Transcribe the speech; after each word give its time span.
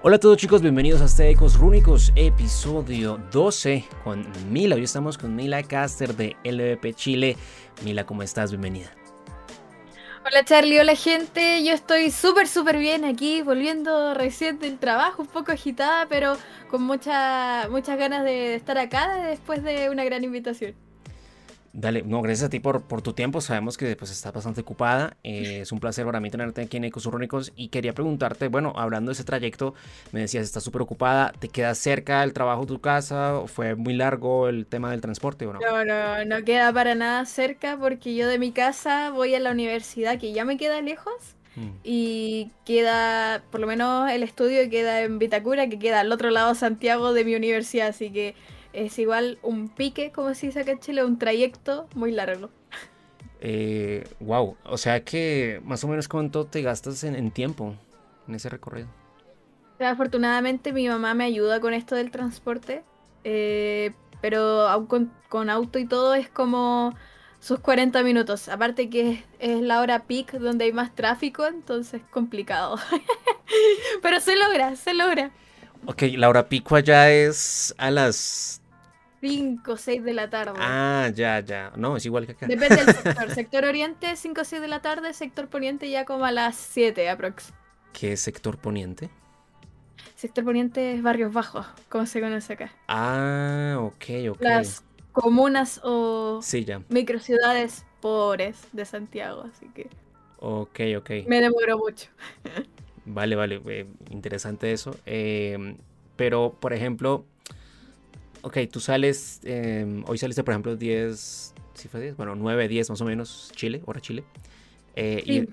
Hola 0.00 0.14
a 0.14 0.20
todos 0.20 0.36
chicos, 0.36 0.62
bienvenidos 0.62 1.00
a 1.00 1.06
este 1.06 1.28
Ecos 1.28 1.58
Rúnicos, 1.58 2.12
episodio 2.14 3.18
12 3.32 3.84
con 4.04 4.24
Mila. 4.48 4.76
Hoy 4.76 4.84
estamos 4.84 5.18
con 5.18 5.34
Mila 5.34 5.60
Caster 5.64 6.14
de 6.14 6.36
LVP 6.44 6.94
Chile. 6.94 7.36
Mila, 7.84 8.06
¿cómo 8.06 8.22
estás? 8.22 8.52
Bienvenida. 8.52 8.92
Hola 10.24 10.44
Charlie, 10.44 10.78
hola 10.78 10.94
gente, 10.94 11.64
yo 11.64 11.72
estoy 11.72 12.12
súper 12.12 12.46
súper 12.46 12.78
bien 12.78 13.04
aquí, 13.04 13.42
volviendo 13.42 14.14
recién 14.14 14.60
del 14.60 14.78
trabajo, 14.78 15.22
un 15.22 15.28
poco 15.28 15.50
agitada, 15.50 16.06
pero 16.08 16.36
con 16.70 16.84
mucha, 16.84 17.68
muchas 17.68 17.98
ganas 17.98 18.22
de 18.22 18.54
estar 18.54 18.78
acá 18.78 19.16
después 19.24 19.64
de 19.64 19.90
una 19.90 20.04
gran 20.04 20.22
invitación. 20.22 20.76
Dale, 21.80 22.02
no, 22.02 22.20
gracias 22.22 22.48
a 22.48 22.50
ti 22.50 22.58
por, 22.58 22.82
por 22.82 23.02
tu 23.02 23.12
tiempo. 23.12 23.40
Sabemos 23.40 23.76
que 23.76 23.94
pues 23.94 24.10
estás 24.10 24.32
bastante 24.32 24.62
ocupada. 24.62 25.16
Eh, 25.22 25.60
es 25.62 25.70
un 25.70 25.78
placer 25.78 26.04
para 26.04 26.18
mí 26.18 26.28
tenerte 26.28 26.62
aquí 26.62 26.76
en 26.76 26.84
Ecos 26.84 27.08
Y 27.54 27.68
quería 27.68 27.92
preguntarte, 27.92 28.48
bueno, 28.48 28.72
hablando 28.74 29.10
de 29.10 29.12
ese 29.12 29.22
trayecto, 29.22 29.74
me 30.10 30.18
decías, 30.18 30.42
estás 30.42 30.64
súper 30.64 30.82
ocupada. 30.82 31.32
¿Te 31.38 31.48
quedas 31.48 31.78
cerca 31.78 32.22
del 32.22 32.32
trabajo 32.32 32.62
de 32.62 32.66
tu 32.66 32.80
casa? 32.80 33.42
¿Fue 33.46 33.76
muy 33.76 33.94
largo 33.94 34.48
el 34.48 34.66
tema 34.66 34.90
del 34.90 35.00
transporte 35.00 35.46
o 35.46 35.52
no? 35.52 35.60
No, 35.60 35.84
no, 35.84 36.24
no 36.24 36.44
queda 36.44 36.72
para 36.72 36.96
nada 36.96 37.24
cerca 37.26 37.76
porque 37.78 38.16
yo 38.16 38.26
de 38.26 38.40
mi 38.40 38.50
casa 38.50 39.10
voy 39.10 39.36
a 39.36 39.38
la 39.38 39.52
universidad, 39.52 40.18
que 40.18 40.32
ya 40.32 40.44
me 40.44 40.56
queda 40.56 40.80
lejos. 40.80 41.36
Mm. 41.54 41.68
Y 41.84 42.50
queda, 42.64 43.44
por 43.52 43.60
lo 43.60 43.68
menos 43.68 44.10
el 44.10 44.24
estudio 44.24 44.68
queda 44.68 45.02
en 45.02 45.20
Vitacura, 45.20 45.68
que 45.68 45.78
queda 45.78 46.00
al 46.00 46.10
otro 46.10 46.30
lado 46.30 46.48
de 46.48 46.58
Santiago 46.58 47.12
de 47.12 47.24
mi 47.24 47.36
universidad. 47.36 47.86
Así 47.86 48.10
que 48.10 48.34
es 48.72 48.98
igual 48.98 49.38
un 49.42 49.68
pique, 49.68 50.12
como 50.12 50.34
se 50.34 50.46
dice 50.46 50.60
acá 50.60 50.72
en 50.72 50.80
Chile, 50.80 51.04
un 51.04 51.18
trayecto 51.18 51.88
muy 51.94 52.12
largo. 52.12 52.50
Eh, 53.40 54.08
wow, 54.20 54.56
o 54.64 54.78
sea 54.78 55.04
que 55.04 55.60
más 55.64 55.84
o 55.84 55.88
menos 55.88 56.08
cuánto 56.08 56.46
te 56.46 56.62
gastas 56.62 57.04
en, 57.04 57.30
tiempo 57.30 57.74
en 58.26 58.34
ese 58.34 58.48
recorrido. 58.48 58.88
Afortunadamente 59.78 60.72
mi 60.72 60.88
mamá 60.88 61.14
me 61.14 61.24
ayuda 61.24 61.60
con 61.60 61.72
esto 61.72 61.94
del 61.94 62.10
transporte, 62.10 62.82
eh, 63.22 63.92
pero 64.20 64.66
aún 64.68 65.10
con, 65.28 65.50
auto 65.50 65.78
y 65.78 65.86
todo 65.86 66.14
es 66.14 66.28
como 66.28 66.94
sus 67.38 67.60
40 67.60 68.02
minutos. 68.02 68.48
Aparte 68.48 68.90
que 68.90 69.24
es, 69.38 69.60
la 69.60 69.80
hora 69.80 70.04
peak 70.04 70.32
donde 70.32 70.64
hay 70.64 70.72
más 70.72 70.94
tráfico, 70.96 71.46
entonces 71.46 72.02
es 72.02 72.08
complicado. 72.10 72.76
pero 74.02 74.18
se 74.18 74.36
logra, 74.36 74.74
se 74.74 74.94
logra. 74.94 75.30
Ok, 75.86 76.02
la 76.16 76.28
hora 76.28 76.48
pico 76.48 76.76
allá 76.76 77.10
es 77.10 77.74
a 77.78 77.90
las 77.90 78.60
5 79.20 79.72
o 79.72 79.76
6 79.76 80.04
de 80.04 80.14
la 80.14 80.30
tarde. 80.30 80.58
Ah, 80.58 81.10
ya, 81.14 81.40
ya. 81.40 81.72
No, 81.76 81.96
es 81.96 82.06
igual 82.06 82.26
que 82.26 82.32
acá. 82.32 82.46
Depende 82.46 82.76
del 82.76 82.94
sector. 82.94 83.30
sector 83.34 83.64
oriente, 83.64 84.16
5 84.16 84.40
o 84.40 84.44
6 84.44 84.62
de 84.62 84.68
la 84.68 84.80
tarde. 84.80 85.12
Sector 85.12 85.48
poniente, 85.48 85.90
ya 85.90 86.04
como 86.04 86.24
a 86.24 86.32
las 86.32 86.56
7 86.56 87.08
aprox. 87.08 87.52
¿Qué 87.92 88.12
es 88.12 88.20
sector 88.20 88.58
poniente? 88.58 89.10
Sector 90.14 90.44
poniente 90.44 90.94
es 90.94 91.02
barrios 91.02 91.32
bajos, 91.32 91.66
como 91.88 92.06
se 92.06 92.20
conoce 92.20 92.52
acá. 92.52 92.72
Ah, 92.88 93.78
ok, 93.80 94.04
ok. 94.30 94.40
Las 94.40 94.84
comunas 95.12 95.80
o 95.84 96.40
sí, 96.42 96.64
ya. 96.64 96.82
microciudades 96.88 97.84
pobres 98.00 98.58
de 98.72 98.84
Santiago, 98.84 99.44
así 99.52 99.66
que. 99.74 99.88
Ok, 100.38 100.80
ok. 100.96 101.10
Me 101.26 101.40
demoró 101.40 101.78
mucho. 101.78 102.08
Vale, 103.08 103.36
vale, 103.36 103.60
eh, 103.66 103.86
interesante 104.10 104.72
eso. 104.72 104.94
Eh, 105.06 105.76
pero, 106.16 106.56
por 106.60 106.72
ejemplo, 106.72 107.24
ok, 108.42 108.58
tú 108.70 108.80
sales, 108.80 109.40
eh, 109.44 110.02
hoy 110.06 110.18
saliste, 110.18 110.44
por 110.44 110.52
ejemplo, 110.52 110.76
10, 110.76 111.54
¿sí 111.74 111.88
fue 111.88 112.00
10? 112.00 112.16
Bueno, 112.16 112.34
9, 112.34 112.68
10 112.68 112.90
más 112.90 113.00
o 113.00 113.04
menos, 113.04 113.50
Chile, 113.54 113.82
hora 113.86 114.00
Chile. 114.00 114.24
y, 114.96 115.48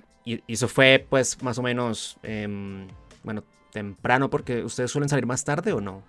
eso 0.48 0.68
fue, 0.68 1.06
pues, 1.08 1.42
más 1.44 1.60
o 1.60 1.62
menos, 1.62 2.18
em, 2.24 2.88
bueno, 3.24 3.44
temprano, 3.72 4.30
porque 4.30 4.64
ustedes 4.64 4.90
suelen 4.90 5.08
salir 5.08 5.28
más 5.28 5.46
tarde 5.46 5.72
o 5.72 5.82
no? 5.82 6.02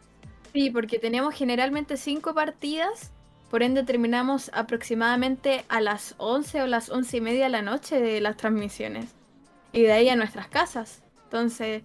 Sí, 0.54 0.70
porque 0.70 0.98
tenemos 0.98 1.34
generalmente 1.34 1.98
5 1.98 2.32
partidas, 2.32 3.10
por 3.50 3.62
ende 3.62 3.84
terminamos 3.84 4.50
aproximadamente 4.54 5.66
a 5.68 5.82
las 5.82 6.14
11 6.16 6.62
o 6.62 6.66
las 6.66 6.88
11 6.88 7.18
y 7.18 7.20
media 7.20 7.44
de 7.44 7.50
la 7.50 7.62
noche 7.62 8.00
de 8.00 8.22
las 8.22 8.38
transmisiones. 8.38 9.14
Y 9.74 9.82
de 9.82 9.92
ahí 9.92 10.08
a 10.08 10.16
nuestras 10.16 10.48
casas. 10.48 11.02
Entonces, 11.26 11.82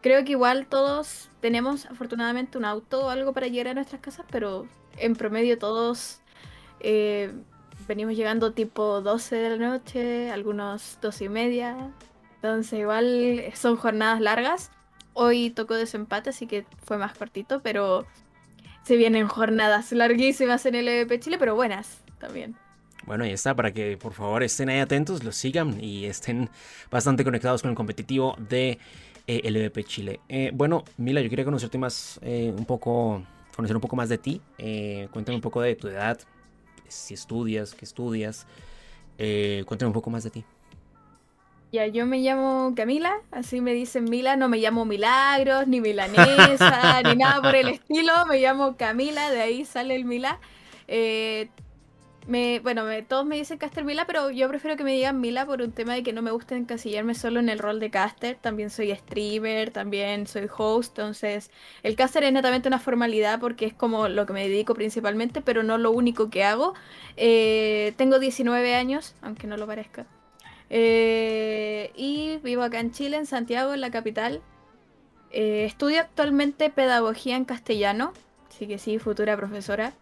creo 0.00 0.24
que 0.24 0.32
igual 0.32 0.66
todos 0.66 1.30
tenemos 1.40 1.86
afortunadamente 1.86 2.58
un 2.58 2.64
auto 2.64 3.06
o 3.06 3.08
algo 3.10 3.32
para 3.32 3.46
llegar 3.46 3.68
a 3.68 3.74
nuestras 3.74 4.00
casas, 4.00 4.26
pero 4.30 4.66
en 4.96 5.14
promedio 5.14 5.58
todos 5.58 6.20
eh, 6.80 7.32
venimos 7.86 8.16
llegando 8.16 8.52
tipo 8.52 9.00
12 9.00 9.36
de 9.36 9.56
la 9.56 9.68
noche, 9.68 10.30
algunos 10.32 10.98
12 11.00 11.24
y 11.24 11.28
media. 11.28 11.92
Entonces, 12.36 12.80
igual 12.80 13.44
son 13.54 13.76
jornadas 13.76 14.20
largas. 14.20 14.70
Hoy 15.14 15.50
tocó 15.50 15.74
desempate, 15.74 16.30
así 16.30 16.46
que 16.46 16.66
fue 16.84 16.98
más 16.98 17.16
cortito, 17.16 17.62
pero 17.62 18.06
se 18.82 18.96
vienen 18.96 19.28
jornadas 19.28 19.92
larguísimas 19.92 20.66
en 20.66 20.74
el 20.74 20.88
EVP 20.88 21.20
Chile, 21.20 21.36
pero 21.38 21.54
buenas 21.54 22.02
también. 22.18 22.56
Bueno, 23.04 23.24
ahí 23.24 23.32
está, 23.32 23.54
para 23.54 23.72
que 23.72 23.96
por 23.96 24.12
favor 24.12 24.42
estén 24.42 24.68
ahí 24.68 24.78
atentos, 24.78 25.24
los 25.24 25.36
sigan 25.36 25.82
y 25.82 26.04
estén 26.04 26.48
bastante 26.90 27.24
conectados 27.24 27.62
con 27.62 27.70
el 27.70 27.76
competitivo 27.76 28.36
de 28.38 28.78
eh, 29.26 29.50
LVP 29.50 29.84
Chile. 29.84 30.20
Eh, 30.28 30.50
bueno, 30.54 30.84
Mila, 30.96 31.20
yo 31.20 31.28
quería 31.28 31.44
conocerte 31.44 31.78
más, 31.78 32.20
eh, 32.22 32.52
un 32.56 32.64
poco, 32.64 33.22
conocer 33.56 33.76
un 33.76 33.82
poco 33.82 33.96
más 33.96 34.08
de 34.08 34.18
ti. 34.18 34.40
cuéntame 35.10 35.36
un 35.36 35.42
poco 35.42 35.60
de 35.60 35.74
tu 35.74 35.88
edad, 35.88 36.18
si 36.88 37.14
estudias, 37.14 37.74
qué 37.74 37.84
estudias. 37.84 38.46
cuéntame 39.16 39.88
un 39.88 39.94
poco 39.94 40.10
más 40.10 40.24
de 40.24 40.30
ti. 40.30 40.44
Ya, 41.72 41.86
yo 41.86 42.04
me 42.04 42.18
llamo 42.18 42.74
Camila, 42.76 43.22
así 43.30 43.62
me 43.62 43.72
dicen 43.72 44.04
Mila, 44.04 44.36
no 44.36 44.50
me 44.50 44.58
llamo 44.58 44.84
Milagros, 44.84 45.66
ni 45.66 45.80
Milanesa, 45.80 47.00
ni 47.02 47.16
nada 47.16 47.40
por 47.40 47.56
el 47.56 47.68
estilo, 47.68 48.12
me 48.28 48.40
llamo 48.40 48.76
Camila, 48.76 49.30
de 49.30 49.40
ahí 49.40 49.64
sale 49.64 49.96
el 49.96 50.04
Mila. 50.04 50.38
Eh, 50.86 51.48
me, 52.26 52.60
bueno, 52.60 52.84
todos 53.08 53.26
me 53.26 53.36
dicen 53.36 53.58
Caster 53.58 53.84
Mila, 53.84 54.06
pero 54.06 54.30
yo 54.30 54.48
prefiero 54.48 54.76
que 54.76 54.84
me 54.84 54.92
digan 54.92 55.20
Mila 55.20 55.44
por 55.44 55.60
un 55.60 55.72
tema 55.72 55.94
de 55.94 56.02
que 56.02 56.12
no 56.12 56.22
me 56.22 56.30
gusta 56.30 56.56
encasillarme 56.56 57.14
solo 57.14 57.40
en 57.40 57.48
el 57.48 57.58
rol 57.58 57.80
de 57.80 57.90
caster. 57.90 58.36
También 58.36 58.70
soy 58.70 58.94
streamer, 58.94 59.70
también 59.70 60.26
soy 60.26 60.48
host. 60.56 60.98
Entonces, 60.98 61.50
el 61.82 61.96
caster 61.96 62.24
es 62.24 62.32
netamente 62.32 62.68
una 62.68 62.78
formalidad 62.78 63.40
porque 63.40 63.66
es 63.66 63.74
como 63.74 64.08
lo 64.08 64.26
que 64.26 64.32
me 64.32 64.48
dedico 64.48 64.74
principalmente, 64.74 65.40
pero 65.42 65.62
no 65.62 65.78
lo 65.78 65.90
único 65.90 66.30
que 66.30 66.44
hago. 66.44 66.74
Eh, 67.16 67.92
tengo 67.96 68.18
19 68.18 68.74
años, 68.74 69.14
aunque 69.22 69.46
no 69.46 69.56
lo 69.56 69.66
parezca. 69.66 70.06
Eh, 70.70 71.92
y 71.96 72.38
vivo 72.38 72.62
acá 72.62 72.80
en 72.80 72.92
Chile, 72.92 73.16
en 73.16 73.26
Santiago, 73.26 73.74
en 73.74 73.80
la 73.80 73.90
capital. 73.90 74.42
Eh, 75.32 75.64
estudio 75.64 76.00
actualmente 76.00 76.70
pedagogía 76.70 77.36
en 77.36 77.44
castellano, 77.44 78.12
así 78.48 78.66
que 78.66 78.78
sí, 78.78 78.98
futura 78.98 79.36
profesora. 79.36 79.94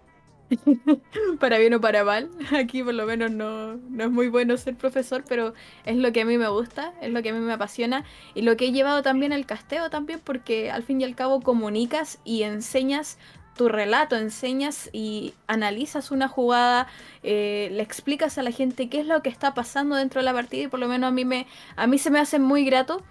para 1.41 1.59
bien 1.59 1.75
o 1.75 1.81
para 1.81 2.05
mal. 2.05 2.31
Aquí 2.57 2.83
por 2.83 2.95
lo 2.95 3.07
menos 3.07 3.31
no, 3.31 3.77
no, 3.77 4.05
es 4.05 4.11
muy 4.11 4.29
bueno 4.29 4.57
ser 4.57 4.77
profesor, 4.77 5.25
pero 5.29 5.55
es 5.85 5.97
lo 5.97 6.13
que 6.13 6.23
a 6.23 6.25
mí 6.25 6.39
me 6.39 6.49
gusta, 6.49 6.93
es 7.01 7.13
lo 7.13 7.23
que 7.23 7.31
a 7.31 7.33
mí 7.33 7.41
me 7.41 7.53
apasiona 7.53 8.05
y 8.35 8.43
lo 8.43 8.57
que 8.57 8.67
he 8.67 8.73
llevado 8.73 9.03
también 9.03 9.33
al 9.33 9.47
casteo 9.47 9.91
también 9.91 10.21
porque 10.23 10.71
al 10.71 10.83
fin 10.83 11.01
y 11.01 11.05
al 11.05 11.15
cabo 11.15 11.41
comunicas 11.41 12.19
y 12.25 12.43
enseñas 12.43 13.19
tu 13.57 13.69
relato, 13.69 14.17
enseñas 14.17 14.89
y 14.93 15.35
analizas 15.47 16.11
una 16.11 16.29
jugada, 16.29 16.87
eh, 17.23 17.69
le 17.73 17.83
explicas 17.83 18.39
a 18.39 18.43
la 18.43 18.53
gente 18.53 18.89
qué 18.89 19.01
es 19.01 19.07
lo 19.07 19.23
que 19.23 19.29
está 19.29 19.55
pasando 19.55 19.97
dentro 19.97 20.21
de 20.21 20.25
la 20.25 20.33
partida 20.33 20.63
y 20.63 20.69
por 20.69 20.81
lo 20.81 20.89
menos 20.89 21.09
a 21.09 21.11
mí, 21.11 21.25
me, 21.25 21.47
a 21.77 21.87
mí 21.87 21.99
se 21.99 22.11
me 22.11 22.19
hace 22.19 22.39
muy 22.39 22.65
grato. 22.65 23.03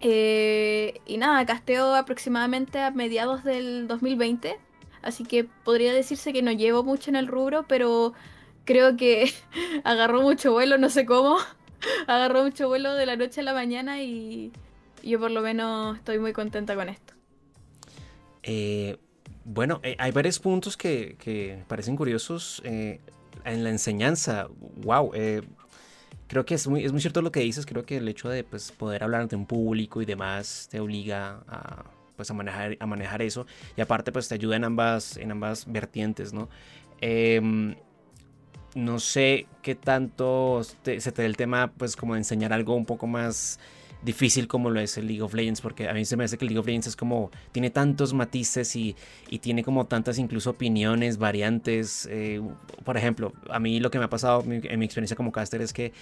Eh, 0.00 1.00
y 1.06 1.16
nada, 1.16 1.46
casteo 1.46 1.94
aproximadamente 1.94 2.80
a 2.80 2.90
mediados 2.90 3.44
del 3.44 3.86
2020 3.88 4.58
así 5.06 5.24
que 5.24 5.44
podría 5.44 5.94
decirse 5.94 6.32
que 6.32 6.42
no 6.42 6.52
llevo 6.52 6.82
mucho 6.82 7.10
en 7.10 7.16
el 7.16 7.28
rubro, 7.28 7.64
pero 7.68 8.12
creo 8.64 8.96
que 8.96 9.32
agarró 9.84 10.20
mucho 10.20 10.52
vuelo, 10.52 10.76
no 10.76 10.90
sé 10.90 11.06
cómo, 11.06 11.38
agarró 12.06 12.42
mucho 12.42 12.68
vuelo 12.68 12.94
de 12.94 13.06
la 13.06 13.16
noche 13.16 13.40
a 13.40 13.44
la 13.44 13.54
mañana 13.54 14.02
y 14.02 14.52
yo 15.02 15.20
por 15.20 15.30
lo 15.30 15.40
menos 15.40 15.96
estoy 15.96 16.18
muy 16.18 16.32
contenta 16.32 16.74
con 16.74 16.88
esto. 16.88 17.14
Eh, 18.42 18.98
bueno, 19.44 19.80
eh, 19.82 19.96
hay 19.98 20.10
varios 20.10 20.38
puntos 20.38 20.76
que, 20.76 21.64
parecen 21.68 21.96
curiosos 21.96 22.60
eh, 22.64 23.00
en 23.44 23.64
la 23.64 23.70
enseñanza. 23.70 24.48
Wow, 24.82 25.12
creo 26.26 26.44
que 26.44 26.54
es 26.54 26.66
muy, 26.66 26.84
es 26.84 26.92
muy 26.92 27.00
cierto 27.00 27.22
lo 27.22 27.30
que 27.30 27.40
dices. 27.40 27.64
Creo 27.66 27.84
que 27.84 27.98
el 27.98 28.08
hecho 28.08 28.28
de 28.28 28.42
pues, 28.42 28.72
poder 28.72 29.04
hablar 29.04 29.22
ante 29.22 29.36
un 29.36 29.46
público 29.46 30.02
y 30.02 30.04
demás 30.04 30.68
te 30.70 30.80
obliga 30.80 31.44
a 31.46 31.84
pues 32.16 32.30
a 32.30 32.34
manejar, 32.34 32.76
a 32.80 32.86
manejar 32.86 33.22
eso. 33.22 33.46
Y 33.76 33.80
aparte 33.80 34.12
pues 34.12 34.28
te 34.28 34.34
ayuda 34.34 34.56
en 34.56 34.64
ambas, 34.64 35.16
en 35.16 35.30
ambas 35.30 35.70
vertientes, 35.70 36.32
¿no? 36.32 36.48
Em, 37.00 37.76
no 38.74 38.98
sé 38.98 39.46
qué 39.62 39.74
tanto 39.74 40.62
se 40.62 41.12
te 41.12 41.22
da 41.22 41.26
el 41.26 41.36
tema 41.36 41.72
pues 41.76 41.96
como 41.96 42.14
de 42.14 42.20
enseñar 42.20 42.52
algo 42.52 42.74
un 42.74 42.84
poco 42.84 43.06
más 43.06 43.58
difícil 44.02 44.46
como 44.46 44.70
lo 44.70 44.80
es 44.80 44.96
el 44.98 45.06
League 45.08 45.22
of 45.22 45.34
Legends, 45.34 45.60
porque 45.60 45.88
a 45.88 45.92
mí 45.92 46.04
se 46.04 46.16
me 46.16 46.24
hace 46.24 46.38
que 46.38 46.44
el 46.44 46.50
League 46.50 46.60
of 46.60 46.66
Legends 46.66 46.86
es 46.86 46.96
como, 46.96 47.30
tiene 47.52 47.70
tantos 47.70 48.14
matices 48.14 48.76
y, 48.76 48.96
y 49.28 49.38
tiene 49.40 49.64
como 49.64 49.86
tantas 49.86 50.18
incluso 50.18 50.50
opiniones, 50.50 51.18
variantes. 51.18 52.08
Eh, 52.10 52.40
por 52.84 52.96
ejemplo, 52.96 53.32
a 53.50 53.58
mí 53.58 53.80
lo 53.80 53.90
que 53.90 53.98
me 53.98 54.04
ha 54.04 54.10
pasado 54.10 54.44
en 54.46 54.78
mi 54.78 54.84
experiencia 54.84 55.16
como 55.16 55.32
caster 55.32 55.60
es 55.60 55.72
que 55.72 55.92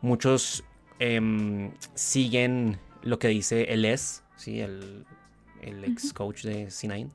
muchos 0.00 0.64
em, 0.98 1.70
siguen 1.94 2.78
lo 3.02 3.18
que 3.18 3.28
dice 3.28 3.64
el 3.72 3.84
ES, 3.84 4.24
¿sí? 4.36 4.60
el, 4.60 5.04
el 5.62 5.84
ex 5.84 6.12
coach 6.12 6.42
de 6.42 6.66
C9 6.66 7.10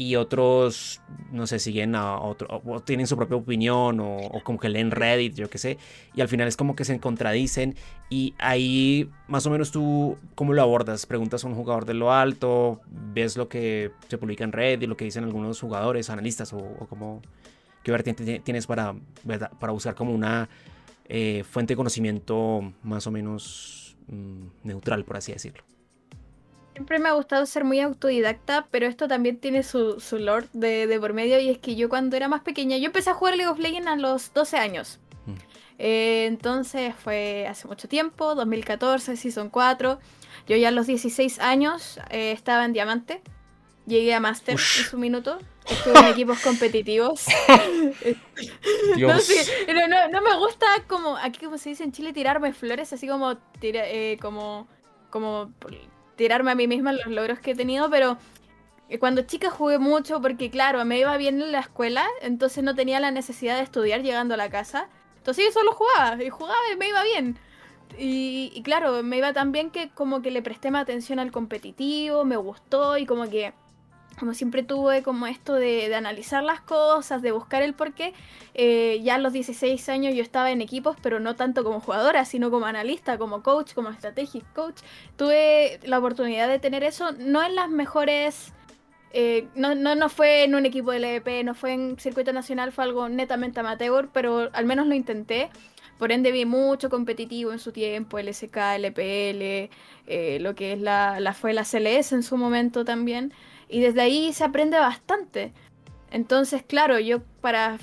y 0.00 0.14
otros, 0.14 1.00
no 1.32 1.48
sé, 1.48 1.58
siguen 1.58 1.96
a 1.96 2.20
otro, 2.20 2.62
o 2.64 2.78
tienen 2.78 3.08
su 3.08 3.16
propia 3.16 3.36
opinión, 3.36 3.98
o, 3.98 4.30
como 4.44 4.56
que 4.56 4.68
leen 4.68 4.92
Reddit, 4.92 5.34
yo 5.34 5.50
qué 5.50 5.58
sé, 5.58 5.76
y 6.14 6.20
al 6.20 6.28
final 6.28 6.46
es 6.46 6.56
como 6.56 6.76
que 6.76 6.84
se 6.84 7.00
contradicen, 7.00 7.74
y 8.08 8.32
ahí 8.38 9.10
más 9.26 9.44
o 9.46 9.50
menos 9.50 9.72
tú, 9.72 10.16
¿cómo 10.36 10.52
lo 10.52 10.62
abordas? 10.62 11.04
Preguntas 11.04 11.42
a 11.42 11.48
un 11.48 11.56
jugador 11.56 11.84
de 11.84 11.94
lo 11.94 12.12
alto, 12.12 12.80
ves 12.86 13.36
lo 13.36 13.48
que 13.48 13.90
se 14.06 14.18
publica 14.18 14.44
en 14.44 14.52
Reddit, 14.52 14.88
lo 14.88 14.96
que 14.96 15.04
dicen 15.04 15.24
algunos 15.24 15.60
jugadores, 15.60 16.10
analistas, 16.10 16.52
o, 16.52 16.58
o 16.58 16.86
como, 16.86 17.20
¿qué 17.82 17.90
vertiente 17.90 18.38
tienes 18.38 18.68
para, 18.68 18.94
para 19.58 19.72
usar 19.72 19.96
como 19.96 20.14
una 20.14 20.48
eh, 21.08 21.42
fuente 21.42 21.72
de 21.72 21.76
conocimiento 21.76 22.72
más 22.84 23.04
o 23.08 23.10
menos 23.10 23.96
mm, 24.06 24.46
neutral, 24.62 25.04
por 25.04 25.16
así 25.16 25.32
decirlo? 25.32 25.64
Siempre 26.78 27.00
me 27.00 27.08
ha 27.08 27.12
gustado 27.12 27.44
ser 27.44 27.64
muy 27.64 27.80
autodidacta, 27.80 28.68
pero 28.70 28.86
esto 28.86 29.08
también 29.08 29.38
tiene 29.38 29.64
su, 29.64 29.98
su 29.98 30.16
lore 30.16 30.46
de, 30.52 30.96
por 31.00 31.12
medio 31.12 31.40
y 31.40 31.48
es 31.48 31.58
que 31.58 31.74
yo 31.74 31.88
cuando 31.88 32.16
era 32.16 32.28
más 32.28 32.42
pequeña, 32.42 32.76
yo 32.76 32.86
empecé 32.86 33.10
a 33.10 33.14
jugar 33.14 33.36
League 33.36 33.50
of 33.50 33.58
Legends 33.58 33.88
a 33.88 33.96
los 33.96 34.32
12 34.32 34.58
años. 34.58 35.00
Mm. 35.26 35.32
Eh, 35.80 36.26
entonces 36.26 36.94
fue 36.94 37.48
hace 37.48 37.66
mucho 37.66 37.88
tiempo, 37.88 38.36
2014, 38.36 39.16
Season 39.16 39.50
4. 39.50 39.98
Yo 40.46 40.56
ya 40.56 40.68
a 40.68 40.70
los 40.70 40.86
16 40.86 41.40
años 41.40 41.98
eh, 42.10 42.30
estaba 42.30 42.64
en 42.64 42.72
Diamante. 42.72 43.22
Llegué 43.84 44.14
a 44.14 44.20
Master 44.20 44.52
en 44.52 44.58
su 44.58 44.98
minuto. 44.98 45.40
Estuve 45.68 45.98
en 45.98 46.04
equipos 46.12 46.38
competitivos. 46.38 47.26
Dios. 48.94 49.28
No, 49.66 50.08
no, 50.10 50.22
me 50.22 50.38
gusta 50.38 50.66
como, 50.86 51.16
aquí 51.16 51.44
como 51.44 51.58
se 51.58 51.70
dice 51.70 51.82
en 51.82 51.90
Chile, 51.90 52.12
tirarme 52.12 52.52
flores, 52.52 52.92
así 52.92 53.08
como, 53.08 53.36
eh, 53.62 54.16
como, 54.20 54.68
como 55.10 55.50
tirarme 56.18 56.50
a 56.50 56.54
mí 56.54 56.66
misma 56.66 56.92
los 56.92 57.06
logros 57.06 57.38
que 57.38 57.52
he 57.52 57.54
tenido, 57.54 57.88
pero 57.88 58.18
cuando 58.98 59.22
chica 59.22 59.50
jugué 59.50 59.78
mucho 59.78 60.20
porque, 60.20 60.50
claro, 60.50 60.84
me 60.84 60.98
iba 60.98 61.16
bien 61.16 61.40
en 61.40 61.52
la 61.52 61.60
escuela, 61.60 62.06
entonces 62.20 62.64
no 62.64 62.74
tenía 62.74 63.00
la 63.00 63.10
necesidad 63.10 63.56
de 63.56 63.62
estudiar 63.62 64.02
llegando 64.02 64.34
a 64.34 64.36
la 64.36 64.50
casa. 64.50 64.88
Entonces 65.18 65.44
yo 65.46 65.52
solo 65.52 65.72
jugaba, 65.72 66.22
y 66.22 66.28
jugaba 66.28 66.58
y 66.72 66.76
me 66.76 66.88
iba 66.88 67.02
bien. 67.04 67.38
Y, 67.98 68.50
y 68.52 68.62
claro, 68.62 69.02
me 69.02 69.18
iba 69.18 69.32
tan 69.32 69.52
bien 69.52 69.70
que 69.70 69.90
como 69.90 70.20
que 70.20 70.30
le 70.30 70.42
presté 70.42 70.70
más 70.70 70.82
atención 70.82 71.18
al 71.18 71.30
competitivo, 71.30 72.24
me 72.24 72.36
gustó 72.36 72.98
y 72.98 73.06
como 73.06 73.28
que 73.30 73.52
como 74.18 74.34
siempre 74.34 74.62
tuve 74.62 75.02
como 75.02 75.26
esto 75.26 75.54
de, 75.54 75.94
analizar 75.94 76.42
las 76.42 76.60
cosas, 76.60 77.22
de 77.22 77.32
buscar 77.32 77.62
el 77.62 77.74
porqué, 77.74 78.12
eh, 78.54 79.00
ya 79.02 79.16
a 79.16 79.18
los 79.18 79.32
16 79.32 79.88
años 79.88 80.14
yo 80.14 80.22
estaba 80.22 80.50
en 80.50 80.60
equipos, 80.60 80.96
pero 81.02 81.20
no 81.20 81.36
tanto 81.36 81.64
como 81.64 81.80
jugadora, 81.80 82.24
sino 82.24 82.50
como 82.50 82.66
analista, 82.66 83.18
como 83.18 83.42
coach, 83.42 83.74
como 83.74 83.92
strategic 83.92 84.44
coach. 84.52 84.80
Tuve 85.16 85.80
la 85.84 85.98
oportunidad 85.98 86.48
de 86.48 86.58
tener 86.58 86.84
eso, 86.84 87.12
no 87.12 87.42
en 87.42 87.54
las 87.54 87.70
mejores... 87.70 88.52
Eh, 89.10 89.48
no, 89.54 89.74
no, 89.74 89.94
no, 89.94 90.10
fue 90.10 90.44
en 90.44 90.54
un 90.54 90.66
equipo 90.66 90.92
de 90.92 90.98
LVP, 90.98 91.42
no 91.42 91.54
fue 91.54 91.72
en 91.72 91.98
circuito 91.98 92.30
nacional, 92.34 92.72
fue 92.72 92.84
algo 92.84 93.08
netamente 93.08 93.60
amateur, 93.60 94.10
pero 94.12 94.50
al 94.52 94.66
menos 94.66 94.86
lo 94.86 94.94
intenté. 94.94 95.48
Por 95.98 96.12
ende 96.12 96.30
vi 96.30 96.44
mucho 96.44 96.90
competitivo 96.90 97.50
en 97.52 97.58
su 97.58 97.72
tiempo, 97.72 98.20
LSK, 98.20 98.56
LPL, 98.78 99.70
eh, 100.06 100.38
lo 100.40 100.54
que 100.54 100.74
es 100.74 100.80
la, 100.80 101.18
la, 101.20 101.32
fue 101.32 101.52
la 101.52 101.64
CLS 101.64 102.12
en 102.12 102.22
su 102.22 102.36
momento 102.36 102.84
también. 102.84 103.32
Y 103.68 103.80
desde 103.80 104.00
ahí 104.00 104.32
se 104.32 104.44
aprende 104.44 104.78
bastante. 104.78 105.52
Entonces, 106.10 106.62
claro, 106.62 106.98
yo 106.98 107.20
para 107.40 107.78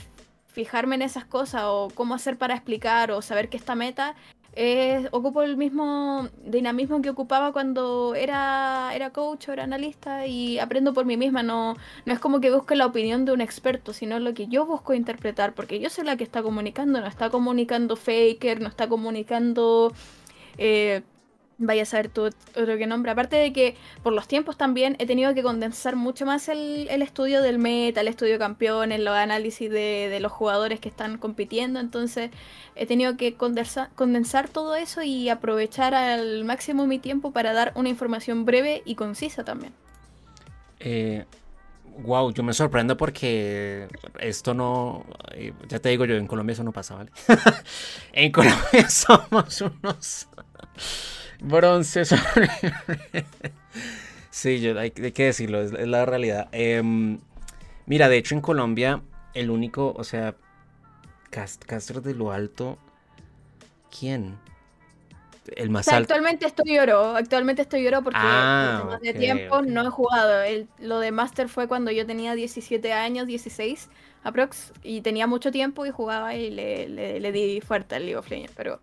fijarme 0.47 0.95
en 0.95 1.01
esas 1.01 1.25
cosas 1.25 1.63
o 1.65 1.89
cómo 1.93 2.15
hacer 2.15 2.37
para 2.37 2.55
explicar 2.55 3.11
o 3.11 3.21
saber 3.21 3.49
que 3.49 3.57
esta 3.57 3.75
meta 3.75 4.15
es, 4.55 5.07
ocupo 5.11 5.43
el 5.43 5.57
mismo 5.57 6.29
dinamismo 6.45 7.01
que 7.01 7.09
ocupaba 7.09 7.51
cuando 7.51 8.15
era, 8.15 8.91
era 8.95 9.09
coach 9.11 9.49
o 9.49 9.53
era 9.53 9.65
analista 9.65 10.25
y 10.27 10.59
aprendo 10.59 10.93
por 10.93 11.05
mí 11.05 11.17
misma. 11.17 11.43
No, 11.43 11.75
no 12.05 12.13
es 12.13 12.19
como 12.19 12.39
que 12.39 12.51
busque 12.51 12.75
la 12.75 12.85
opinión 12.85 13.25
de 13.25 13.33
un 13.33 13.41
experto, 13.41 13.93
sino 13.93 14.17
lo 14.19 14.33
que 14.33 14.47
yo 14.47 14.65
busco 14.65 14.93
interpretar, 14.93 15.53
porque 15.53 15.79
yo 15.79 15.89
soy 15.89 16.05
la 16.05 16.15
que 16.15 16.23
está 16.23 16.41
comunicando, 16.41 17.01
no 17.01 17.07
está 17.07 17.29
comunicando 17.29 17.95
Faker, 17.95 18.61
no 18.61 18.69
está 18.69 18.87
comunicando... 18.87 19.93
Eh, 20.57 21.03
vaya 21.57 21.83
a 21.83 21.85
saber 21.85 22.09
tú 22.09 22.25
otro 22.25 22.77
que 22.77 22.87
nombre. 22.87 23.11
Aparte 23.11 23.35
de 23.35 23.53
que 23.53 23.75
por 24.03 24.13
los 24.13 24.27
tiempos 24.27 24.57
también 24.57 24.95
he 24.99 25.05
tenido 25.05 25.33
que 25.33 25.43
condensar 25.43 25.95
mucho 25.95 26.25
más 26.25 26.49
el, 26.49 26.89
estudio 26.89 27.41
del 27.41 27.59
meta, 27.59 28.01
el 28.01 28.07
estudio 28.07 28.37
campeones, 28.39 28.99
los 28.99 29.15
análisis 29.15 29.69
de, 29.69 30.17
los 30.19 30.31
jugadores 30.31 30.79
que 30.79 30.89
están 30.89 31.17
compitiendo. 31.17 31.79
Entonces 31.79 32.31
he 32.75 32.85
tenido 32.85 33.17
que 33.17 33.35
condensar, 33.35 33.89
condensar 33.95 34.49
todo 34.49 34.75
eso 34.75 35.01
y 35.03 35.29
aprovechar 35.29 35.93
al 35.93 36.43
máximo 36.43 36.87
mi 36.87 36.99
tiempo 36.99 37.31
para 37.31 37.53
dar 37.53 37.71
una 37.75 37.89
información 37.89 38.45
breve 38.45 38.81
y 38.85 38.95
concisa 38.95 39.43
también. 39.43 39.73
Eh, 40.79 41.25
wow, 41.99 42.31
yo 42.33 42.43
me 42.43 42.53
sorprendo 42.53 42.97
porque 42.97 43.87
esto 44.19 44.53
no, 44.53 45.05
eh, 45.31 45.53
ya 45.69 45.79
te 45.79 45.89
digo 45.89 46.05
yo, 46.05 46.15
en 46.15 46.27
Colombia 46.27 46.53
eso 46.53 46.63
no 46.63 46.73
pasa, 46.73 46.95
¿vale? 46.95 47.11
en 48.13 48.31
Colombia 48.31 48.89
somos 48.89 49.61
unos 49.61 50.27
Bronce 51.39 52.05
sí, 54.29 54.61
yo, 54.61 54.79
hay, 54.79 54.91
que 54.91 55.25
decirlo, 55.25 55.61
es, 55.61 55.71
la 55.71 56.05
realidad. 56.05 56.49
Em, 56.51 57.19
mira, 57.85 58.09
de 58.09 58.17
hecho 58.17 58.35
en 58.35 58.41
Colombia, 58.41 59.01
el 59.33 59.49
único, 59.49 59.93
o 59.95 60.03
sea, 60.03 60.35
Castro 61.29 62.01
de 62.01 62.13
lo 62.13 62.31
alto, 62.31 62.77
¿quién? 63.97 64.37
El 65.55 65.69
más 65.69 65.87
alto. 65.89 66.13
Actualmente 66.13 66.47
estoy 66.47 66.79
oro, 66.79 67.15
actualmente 67.15 67.61
estoy 67.61 67.85
oro 67.85 68.01
porque 68.01 68.19
ah, 68.21 68.97
de 69.01 69.13
tiempo 69.13 69.61
no 69.61 69.85
he 69.85 69.89
jugado. 69.89 70.43
lo 70.79 70.99
de 70.99 71.11
Master 71.11 71.49
fue 71.49 71.67
cuando 71.67 71.91
yo 71.91 72.05
tenía 72.05 72.33
17 72.33 72.93
años, 72.93 73.27
16 73.27 73.89
aprox, 74.23 74.73
y 74.81 75.01
tenía 75.01 75.27
mucho 75.27 75.51
tiempo 75.51 75.85
y 75.85 75.91
jugaba 75.91 76.33
y 76.33 76.49
le, 76.49 76.87
le, 76.87 77.31
di 77.31 77.61
fuerte 77.61 77.95
al 77.95 78.05
League 78.05 78.17
of 78.17 78.29
Legends, 78.29 78.53
pero 78.55 78.81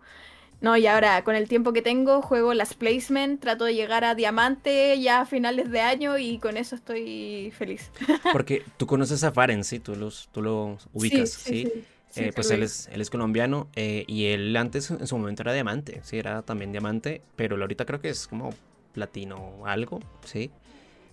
no, 0.63 0.77
y 0.77 0.87
ahora 0.87 1.25
con 1.25 1.35
el 1.35 1.49
tiempo 1.49 1.73
que 1.73 1.81
tengo 1.81 2.21
juego 2.21 2.53
las 2.53 2.73
placement, 2.73 3.41
trato 3.41 3.65
de 3.65 3.75
llegar 3.75 4.05
a 4.05 4.15
diamante 4.15 4.97
ya 4.97 5.19
a 5.19 5.25
finales 5.25 5.69
de 5.69 5.81
año 5.81 6.17
y 6.17 6.39
con 6.39 6.55
eso 6.55 6.75
estoy 6.75 7.51
feliz. 7.55 7.91
Porque 8.31 8.63
tú 8.77 8.87
conoces 8.87 9.25
a 9.25 9.33
Faren, 9.33 9.65
sí, 9.65 9.79
tú, 9.79 9.93
los, 9.97 10.29
tú 10.31 10.41
lo 10.41 10.77
ubicas, 10.93 11.31
¿sí? 11.31 11.69
Eh, 12.15 12.31
pues 12.33 12.49
él 12.49 12.63
es, 12.63 12.87
él 12.93 13.01
es 13.01 13.09
colombiano 13.09 13.67
eh, 13.75 14.05
y 14.07 14.27
él 14.27 14.55
antes 14.55 14.89
en 14.89 15.05
su 15.05 15.17
momento 15.17 15.41
era 15.41 15.51
diamante, 15.51 15.99
sí, 16.03 16.17
era 16.17 16.43
también 16.43 16.71
diamante, 16.71 17.21
pero 17.35 17.57
ahorita 17.57 17.83
creo 17.83 17.99
que 17.99 18.07
es 18.07 18.25
como 18.25 18.51
platino 18.93 19.35
o 19.35 19.67
algo, 19.67 19.99
sí. 20.23 20.49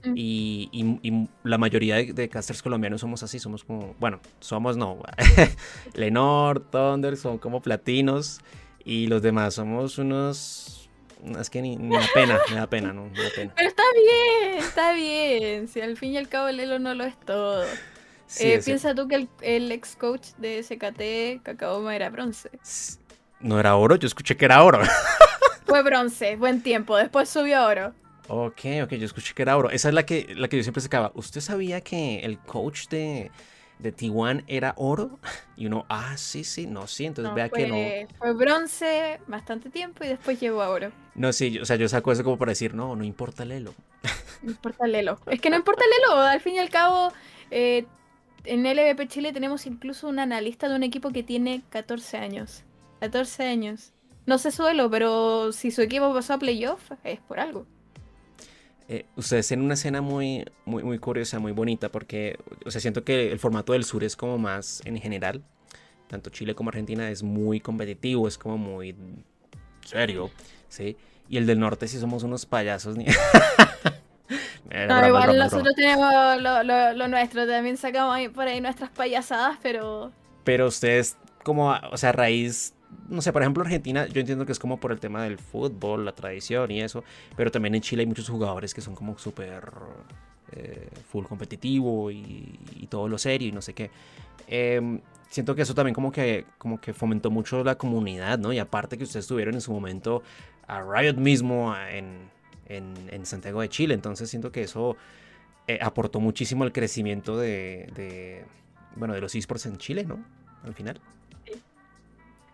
Mm. 0.04 0.12
Y, 0.14 1.28
la 1.42 1.58
mayoría 1.58 1.96
de, 1.96 2.28
casters 2.28 2.62
colombianos 2.62 3.00
somos 3.00 3.25
así, 3.25 3.40
somos 3.40 3.64
como, 3.64 3.96
bueno, 3.98 4.20
somos 4.38 4.76
no, 4.76 5.02
Lenor, 5.94 6.60
Thunder, 6.60 7.16
son 7.16 7.38
como 7.38 7.60
platinos. 7.60 8.40
Y 8.84 9.06
los 9.06 9.22
demás 9.22 9.54
somos 9.54 9.99
unos. 9.99 10.88
Es 11.38 11.50
que 11.50 11.60
ni, 11.60 11.76
me 11.76 11.99
da 11.99 12.06
pena, 12.14 12.38
me 12.49 12.56
da 12.56 12.66
pena, 12.66 12.92
¿no? 12.92 13.06
Me 13.06 13.22
da 13.22 13.28
pena. 13.34 13.52
Pero 13.54 13.68
está 13.68 13.82
bien, 13.94 14.58
está 14.58 14.92
bien. 14.94 15.68
Si 15.68 15.80
al 15.80 15.96
fin 15.96 16.12
y 16.12 16.16
al 16.16 16.28
cabo 16.28 16.49
el 16.49 16.60
Elo 16.60 16.78
no 16.78 16.94
lo 16.94 17.04
es 17.04 17.18
todo. 17.20 17.64
Eh, 18.38 18.60
piensa 18.64 18.94
tú 18.94 19.08
que 19.08 19.28
el, 19.42 19.72
ex 19.72 19.96
coach 19.96 20.28
de 20.38 20.62
SKT, 20.62 21.42
Kakaoma, 21.42 21.96
era 21.96 22.10
bronce. 22.10 22.50
No 23.40 23.58
era 23.58 23.75
oro, 23.76 23.96
yo 23.96 24.06
escuché 24.06 24.37
que 24.37 24.44
era 24.44 24.62
oro. 24.62 24.80
Fue 25.66 25.82
bronce, 25.82 26.37
buen 26.37 26.62
tiempo. 26.62 26.96
Después 26.96 27.28
subió 27.28 27.58
a 27.58 27.66
oro. 27.66 27.94
Ok, 28.28 28.60
ok, 28.84 28.92
yo 28.92 29.06
escuché 29.06 29.34
que 29.34 29.42
era 29.42 29.56
oro. 29.56 29.70
Esa 29.70 29.88
es 29.88 29.94
la 29.94 30.06
que, 30.06 30.34
la 30.37 30.49
que 30.49 30.56
yo 30.56 30.62
siempre 30.62 30.80
sacaba. 30.80 31.10
¿Usted 31.14 31.40
sabía 31.40 31.80
que 31.80 32.20
el 32.20 32.38
coach 32.38 32.87
de, 32.88 33.30
de 33.80 33.94
T1 33.94 34.44
era 34.46 34.75
oro. 34.76 35.18
Y 35.56 35.66
uno, 35.66 35.84
ah, 35.88 36.16
sí, 36.16 36.44
sí, 36.44 36.66
no, 36.66 36.87
sí, 36.87 37.06
entonces 37.06 37.34
vea 37.34 37.49
que 37.49 37.66
no. 37.66 38.16
Fue 38.18 38.32
bronce 38.32 39.20
bastante 39.26 39.70
tiempo 39.70 40.04
y 40.04 40.08
después 40.08 40.40
llegó 40.40 40.62
a 40.62 40.70
oro. 40.70 40.90
No, 41.14 41.32
sí, 41.32 41.58
o 41.58 41.64
sea, 41.64 41.76
yo 41.76 41.88
saco 41.88 42.12
eso 42.12 42.25
como 42.25 42.38
para 42.38 42.50
decir, 42.50 42.75
no, 42.75 42.96
no 42.96 43.04
importa 43.04 43.42
el 43.42 43.52
elo. 43.52 43.75
No 44.42 44.52
importa 44.52 44.87
el 44.87 44.94
elo. 44.94 45.18
Es 45.26 45.40
que 45.40 45.50
no 45.50 45.56
importa 45.56 45.84
el 45.84 45.90
elo, 46.02 46.20
al 46.22 46.40
fin 46.40 46.54
y 46.54 46.58
al 46.58 46.70
cabo, 46.70 47.12
eh, 47.50 47.84
en 48.44 48.64
LVP 48.64 49.06
Chile 49.08 49.32
tenemos 49.32 49.66
incluso 49.66 50.08
un 50.08 50.18
analista 50.18 50.68
de 50.68 50.76
un 50.76 50.82
equipo 50.82 51.10
que 51.10 51.22
tiene 51.22 51.62
14 51.70 52.16
años. 52.16 52.64
14 53.00 53.44
años. 53.44 53.92
No 54.26 54.38
sé 54.38 54.50
su 54.50 54.66
elo, 54.66 54.90
pero 54.90 55.52
si 55.52 55.70
su 55.70 55.82
equipo 55.82 56.12
pasó 56.14 56.34
a 56.34 56.38
playoff, 56.38 56.92
es 57.04 57.20
por 57.20 57.40
algo. 57.40 57.66
Eh, 58.92 59.06
ustedes 59.14 59.52
en 59.52 59.62
una 59.62 59.75
escena 59.75 60.00
muy, 60.00 60.44
muy, 60.64 60.82
muy 60.82 60.99
curiosa, 60.99 61.38
muy 61.38 61.52
bonita, 61.52 61.90
porque, 61.90 62.37
o 62.66 62.73
sea, 62.73 62.80
siento 62.80 63.04
que 63.04 63.30
el 63.30 63.38
formato 63.38 63.73
del 63.73 63.85
sur 63.85 64.02
es 64.02 64.16
como 64.16 64.37
más 64.37 64.82
en 64.85 64.99
general, 65.00 65.44
tanto 66.09 66.28
Chile 66.30 66.56
como 66.56 66.70
Argentina 66.70 67.09
es 67.09 67.23
muy 67.23 67.61
competitivo, 67.61 68.26
es 68.26 68.37
como 68.37 68.59
muy 68.59 68.97
serio, 69.85 70.28
¿sí? 70.68 70.97
Y 71.28 71.37
el 71.37 71.47
del 71.47 71.61
norte 71.61 71.87
sí 71.87 72.00
somos 72.00 72.25
unos 72.25 72.47
payasos. 72.47 72.97
Ni... 72.97 73.04
no, 74.88 75.06
igual 75.06 75.38
nosotros 75.38 75.73
tenemos 75.76 76.12
lo, 76.42 77.06
nuestro, 77.06 77.47
también 77.47 77.76
sacamos 77.76 78.18
por 78.35 78.49
ahí 78.49 78.61
nuestras 78.61 78.90
payasadas, 78.90 79.56
pero... 79.62 80.11
Pero 80.42 80.66
ustedes, 80.66 81.16
como, 81.44 81.73
o 81.92 81.97
sea, 81.97 82.09
a 82.09 82.12
raíz 82.12 82.75
no 83.10 83.20
sé, 83.20 83.32
por 83.32 83.42
ejemplo, 83.42 83.62
Argentina, 83.62 84.06
yo 84.06 84.20
entiendo 84.20 84.46
que 84.46 84.52
es 84.52 84.58
como 84.58 84.78
por 84.78 84.92
el 84.92 85.00
tema 85.00 85.24
del 85.24 85.38
fútbol, 85.38 86.04
la 86.04 86.12
tradición 86.12 86.70
y 86.70 86.80
eso, 86.80 87.04
pero 87.36 87.50
también 87.50 87.74
en 87.74 87.82
Chile 87.82 88.02
hay 88.02 88.06
muchos 88.06 88.28
jugadores 88.28 88.72
que 88.72 88.80
son 88.80 88.94
como 88.94 89.18
súper 89.18 89.64
eh, 90.52 90.88
full 91.08 91.24
competitivo 91.24 92.10
y, 92.10 92.86
todo 92.88 93.08
lo 93.08 93.18
serio 93.18 93.48
y 93.48 93.52
no 93.52 93.62
sé 93.62 93.74
qué. 93.74 93.90
Em, 94.46 95.00
siento 95.28 95.54
que 95.54 95.62
eso 95.62 95.74
también 95.74 95.94
como 95.94 96.10
que, 96.10 96.46
como 96.58 96.80
que 96.80 96.92
fomentó 96.92 97.30
mucho 97.30 97.62
la 97.64 97.76
comunidad, 97.76 98.38
¿no? 98.38 98.52
Y 98.52 98.58
aparte 98.58 98.96
que 98.96 99.04
ustedes 99.04 99.26
tuvieron 99.26 99.54
en 99.54 99.60
su 99.60 99.72
momento 99.72 100.22
a 100.66 100.82
Riot 100.82 101.14
mismo 101.14 101.74
en, 101.76 102.30
en, 102.68 103.26
Santiago 103.26 103.60
de 103.60 103.68
Chile, 103.68 103.94
entonces 103.94 104.30
siento 104.30 104.50
que 104.52 104.62
eso 104.62 104.96
eh, 105.66 105.78
aportó 105.82 106.20
muchísimo 106.20 106.64
al 106.64 106.72
crecimiento 106.72 107.36
de, 107.36 107.90
de, 107.94 108.44
bueno, 108.96 109.14
de 109.14 109.20
los 109.20 109.34
esports 109.34 109.66
en 109.66 109.76
Chile, 109.78 110.04
¿no? 110.04 110.18
Al 110.64 110.74
final. 110.74 111.00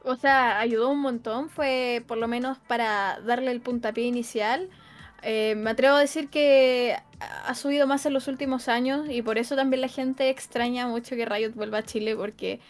O 0.06 0.16
sea, 0.16 0.58
ayudó 0.60 0.88
un 0.90 1.00
montón, 1.00 1.50
fue 1.50 2.02
por 2.06 2.16
lo 2.16 2.28
menos 2.28 2.58
para 2.58 3.20
darle 3.20 3.50
el 3.50 3.60
puntapié 3.60 4.04
inicial 4.04 4.70
eh, 5.22 5.54
me 5.56 5.70
atrevo 5.70 5.96
a 5.96 6.00
decir 6.00 6.28
que 6.28 6.96
ha 7.18 7.54
subido 7.56 7.88
más 7.88 8.06
en 8.06 8.12
los 8.12 8.28
últimos 8.28 8.68
años 8.68 9.08
y 9.10 9.22
por 9.22 9.38
eso 9.38 9.56
también 9.56 9.80
la 9.80 9.88
gente 9.88 10.28
extraña 10.28 10.86
mucho 10.86 11.16
que 11.16 11.26
Riot 11.26 11.52
vuelva 11.54 11.78
a 11.78 11.82
Chile 11.82 12.14
porque 12.14 12.60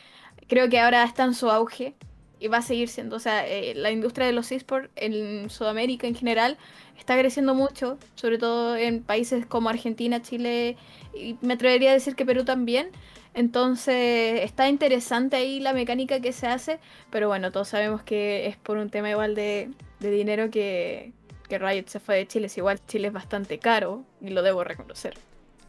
creo 0.49 0.69
que 0.71 0.81
ahora 0.81 1.05
está 1.05 1.25
en 1.25 1.35
su 1.35 1.51
auge 1.51 1.95
y 2.41 2.49
va 2.49 2.59
a 2.59 2.63
seguir 2.63 2.89
siendo. 2.89 3.17
O 3.17 3.19
sea, 3.19 3.47
eh, 3.47 3.75
la 3.75 3.91
industria 3.91 4.27
de 4.27 4.33
los 4.33 4.53
esports 4.53 4.91
en 4.97 5.51
Sudamérica 5.51 6.07
en 6.07 6.15
general 6.15 6.57
está 6.99 7.19
creciendo 7.19 7.55
mucho, 7.55 7.99
sobre 8.15 8.39
todo 8.39 8.77
en 8.77 9.03
países 9.03 9.45
como 9.45 9.69
Argentina, 9.69 10.23
Chile 10.23 10.77
y 11.15 11.37
me 11.43 11.55
atrevería 11.55 11.91
a 11.91 11.95
decir 11.95 12.15
que 12.15 12.25
Perú 12.25 12.45
también. 12.45 12.89
Entonces 13.37 14.41
está 14.43 14.69
interesante 14.69 15.37
ahí 15.37 15.61
la 15.61 15.73
mecánica 15.73 16.19
que 16.21 16.33
se 16.33 16.49
hace, 16.49 16.81
pero 17.11 17.29
bueno, 17.29 17.53
todos 17.53 17.69
sabemos 17.69 18.03
que 18.03 18.49
es 18.49 18.57
por 18.57 18.79
un 18.79 18.91
tema 18.91 19.11
igual 19.11 19.37
de 19.37 19.71
dinero 20.01 20.51
que, 20.51 21.13
que 21.47 21.59
Riot 21.59 21.87
se 21.87 22.01
fue 22.01 22.17
de 22.17 22.27
Chile. 22.27 22.47
Es 22.47 22.59
igual 22.59 22.81
Chile 22.87 23.09
es 23.09 23.13
bastante 23.13 23.59
caro 23.59 24.05
y 24.21 24.31
lo 24.31 24.43
debo 24.43 24.65
reconocer. 24.65 25.15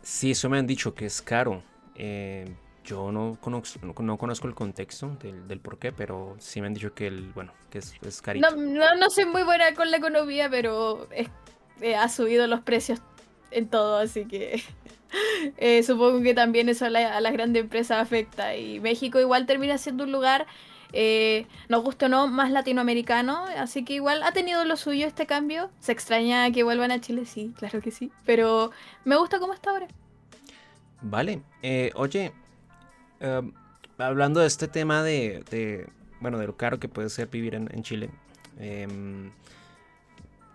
Sí, 0.01 0.31
eso 0.31 0.49
me 0.49 0.57
han 0.57 0.67
dicho 0.67 0.93
que 0.93 1.05
es 1.05 1.21
caro. 1.21 1.63
Eh, 1.95 2.45
yo 2.83 3.11
no 3.11 3.37
conozco, 3.41 3.79
no, 4.01 4.17
conozco 4.17 4.47
el 4.47 4.55
contexto 4.55 5.17
del, 5.21 5.47
del, 5.47 5.59
por 5.59 5.77
qué, 5.77 5.91
pero 5.91 6.35
sí 6.39 6.61
me 6.61 6.67
han 6.67 6.73
dicho 6.73 6.93
que 6.93 7.07
el, 7.07 7.31
bueno, 7.33 7.51
que 7.69 7.79
es, 7.79 7.93
es 8.01 8.21
carito. 8.21 8.49
No, 8.55 8.95
no, 8.95 9.09
soy 9.09 9.25
muy 9.25 9.43
buena 9.43 9.73
con 9.73 9.91
la 9.91 9.97
economía, 9.97 10.49
pero 10.49 11.07
eh, 11.11 11.95
ha 11.95 12.07
subido 12.07 12.47
los 12.47 12.61
precios 12.61 13.01
en 13.51 13.67
todo, 13.67 13.97
así 13.97 14.25
que 14.25 14.63
eh, 15.57 15.83
supongo 15.83 16.21
que 16.21 16.33
también 16.33 16.69
eso 16.69 16.85
a, 16.85 16.89
a 16.89 17.21
las 17.21 17.33
grandes 17.33 17.63
empresas 17.63 18.01
afecta. 18.01 18.55
Y 18.55 18.79
México 18.79 19.19
igual 19.19 19.45
termina 19.45 19.77
siendo 19.77 20.03
un 20.03 20.11
lugar 20.11 20.47
eh, 20.93 21.47
nos 21.69 21.83
o 21.85 22.09
no, 22.09 22.27
más 22.27 22.51
latinoamericano, 22.51 23.45
así 23.57 23.83
que 23.83 23.93
igual 23.93 24.23
ha 24.23 24.31
tenido 24.31 24.63
lo 24.65 24.77
suyo 24.77 25.05
este 25.05 25.25
cambio. 25.25 25.69
Se 25.79 25.91
extraña 25.91 26.51
que 26.51 26.63
vuelvan 26.63 26.91
a 26.91 27.01
Chile, 27.01 27.25
sí, 27.25 27.53
claro 27.57 27.81
que 27.81 27.91
sí, 27.91 28.11
pero 28.25 28.71
me 29.03 29.17
gusta 29.17 29.39
cómo 29.39 29.53
está 29.53 29.71
ahora. 29.71 29.87
Vale, 31.01 31.41
eh, 31.61 31.91
oye, 31.95 32.31
em, 33.19 33.51
hablando 33.97 34.39
de 34.39 34.47
este 34.47 34.67
tema 34.67 35.03
de, 35.03 35.87
bueno, 36.21 36.37
de 36.37 36.47
lo 36.47 36.55
caro 36.55 36.79
que 36.79 36.87
puede 36.87 37.09
ser 37.09 37.27
vivir 37.27 37.55
en, 37.55 37.83
Chile, 37.83 38.09
em, 38.59 39.31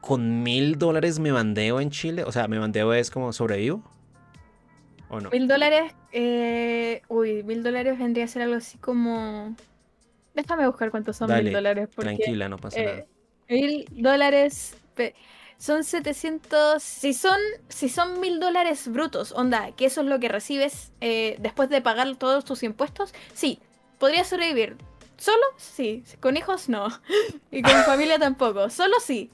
con 0.01 0.43
mil 0.43 0.79
dólares 0.79 1.19
me 1.19 1.31
bandeo 1.31 1.81
en 1.81 1.91
Chile, 1.91 2.25
o 2.25 2.33
sea, 2.33 2.49
me 2.49 2.59
bandeo 2.59 2.93
es 2.95 3.11
como 3.11 3.33
sobrevivo. 3.33 3.83
¿O 5.13 5.21
no? 5.21 5.31
Mil 5.31 5.47
dólares, 5.47 5.93
eh, 6.11 7.03
uy, 7.09 7.43
mil 7.43 7.63
dólares 7.63 7.99
vendría 7.99 8.25
a 8.25 8.29
ser 8.29 8.43
algo 8.43 8.57
así 8.57 8.79
como 8.79 9.55
Déjame 10.35 10.67
buscar 10.67 10.91
cuántos 10.91 11.19
son 11.19 11.31
mil 11.33 11.53
dólares. 11.53 11.91
tranquila, 11.95 12.49
no 12.49 12.57
pasa 12.57 12.83
nada. 12.83 13.07
Eh, 13.49 13.61
mil 13.61 13.87
dólares. 13.91 14.77
Son 15.59 15.85
700. 15.85 16.83
Si 16.83 17.13
son, 17.13 17.39
si 17.69 17.91
son 17.91 18.21
mil 18.21 18.41
dólares 18.41 18.89
brutos, 18.89 19.33
onda, 19.33 19.73
que 19.77 19.85
eso 19.85 20.01
es 20.01 20.07
lo 20.07 20.19
que 20.19 20.29
recibes 20.29 20.93
eh, 21.01 21.37
después 21.41 21.69
de 21.69 21.81
pagar 21.83 22.17
todos 22.17 22.45
tus 22.45 22.63
impuestos, 22.63 23.15
sí, 23.35 23.61
podrías 23.99 24.27
sobrevivir. 24.27 24.77
¿Solo? 25.19 25.45
Sí. 25.59 26.05
Con 26.21 26.37
hijos, 26.39 26.69
no. 26.69 26.89
y 27.51 27.61
con 27.61 27.73
familia 27.85 28.19
tampoco. 28.19 28.71
Solo 28.71 28.99
sí. 28.99 29.31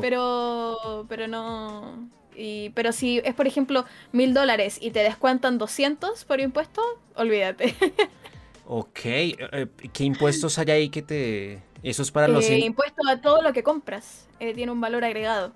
Pero. 0.00 1.04
Pero 1.08 1.26
no. 1.26 2.08
Y, 2.36 2.70
pero 2.70 2.92
si 2.92 3.18
es, 3.24 3.34
por 3.34 3.46
ejemplo, 3.46 3.84
mil 4.12 4.34
dólares 4.34 4.78
y 4.80 4.90
te 4.90 5.00
descuentan 5.00 5.58
200 5.58 6.24
por 6.24 6.40
impuesto, 6.40 6.82
olvídate. 7.14 7.74
Ok, 8.66 9.04
eh, 9.04 9.36
eh, 9.52 9.66
¿qué 9.92 10.04
impuestos 10.04 10.58
hay 10.58 10.70
ahí 10.70 10.88
que 10.88 11.02
te... 11.02 11.62
Eso 11.82 12.02
es 12.02 12.10
para 12.10 12.28
los... 12.28 12.48
Eh, 12.48 12.60
impuesto 12.60 13.06
a 13.06 13.20
todo 13.20 13.42
lo 13.42 13.52
que 13.52 13.62
compras, 13.62 14.26
tiene 14.38 14.72
un 14.72 14.80
valor 14.80 15.04
agregado. 15.04 15.52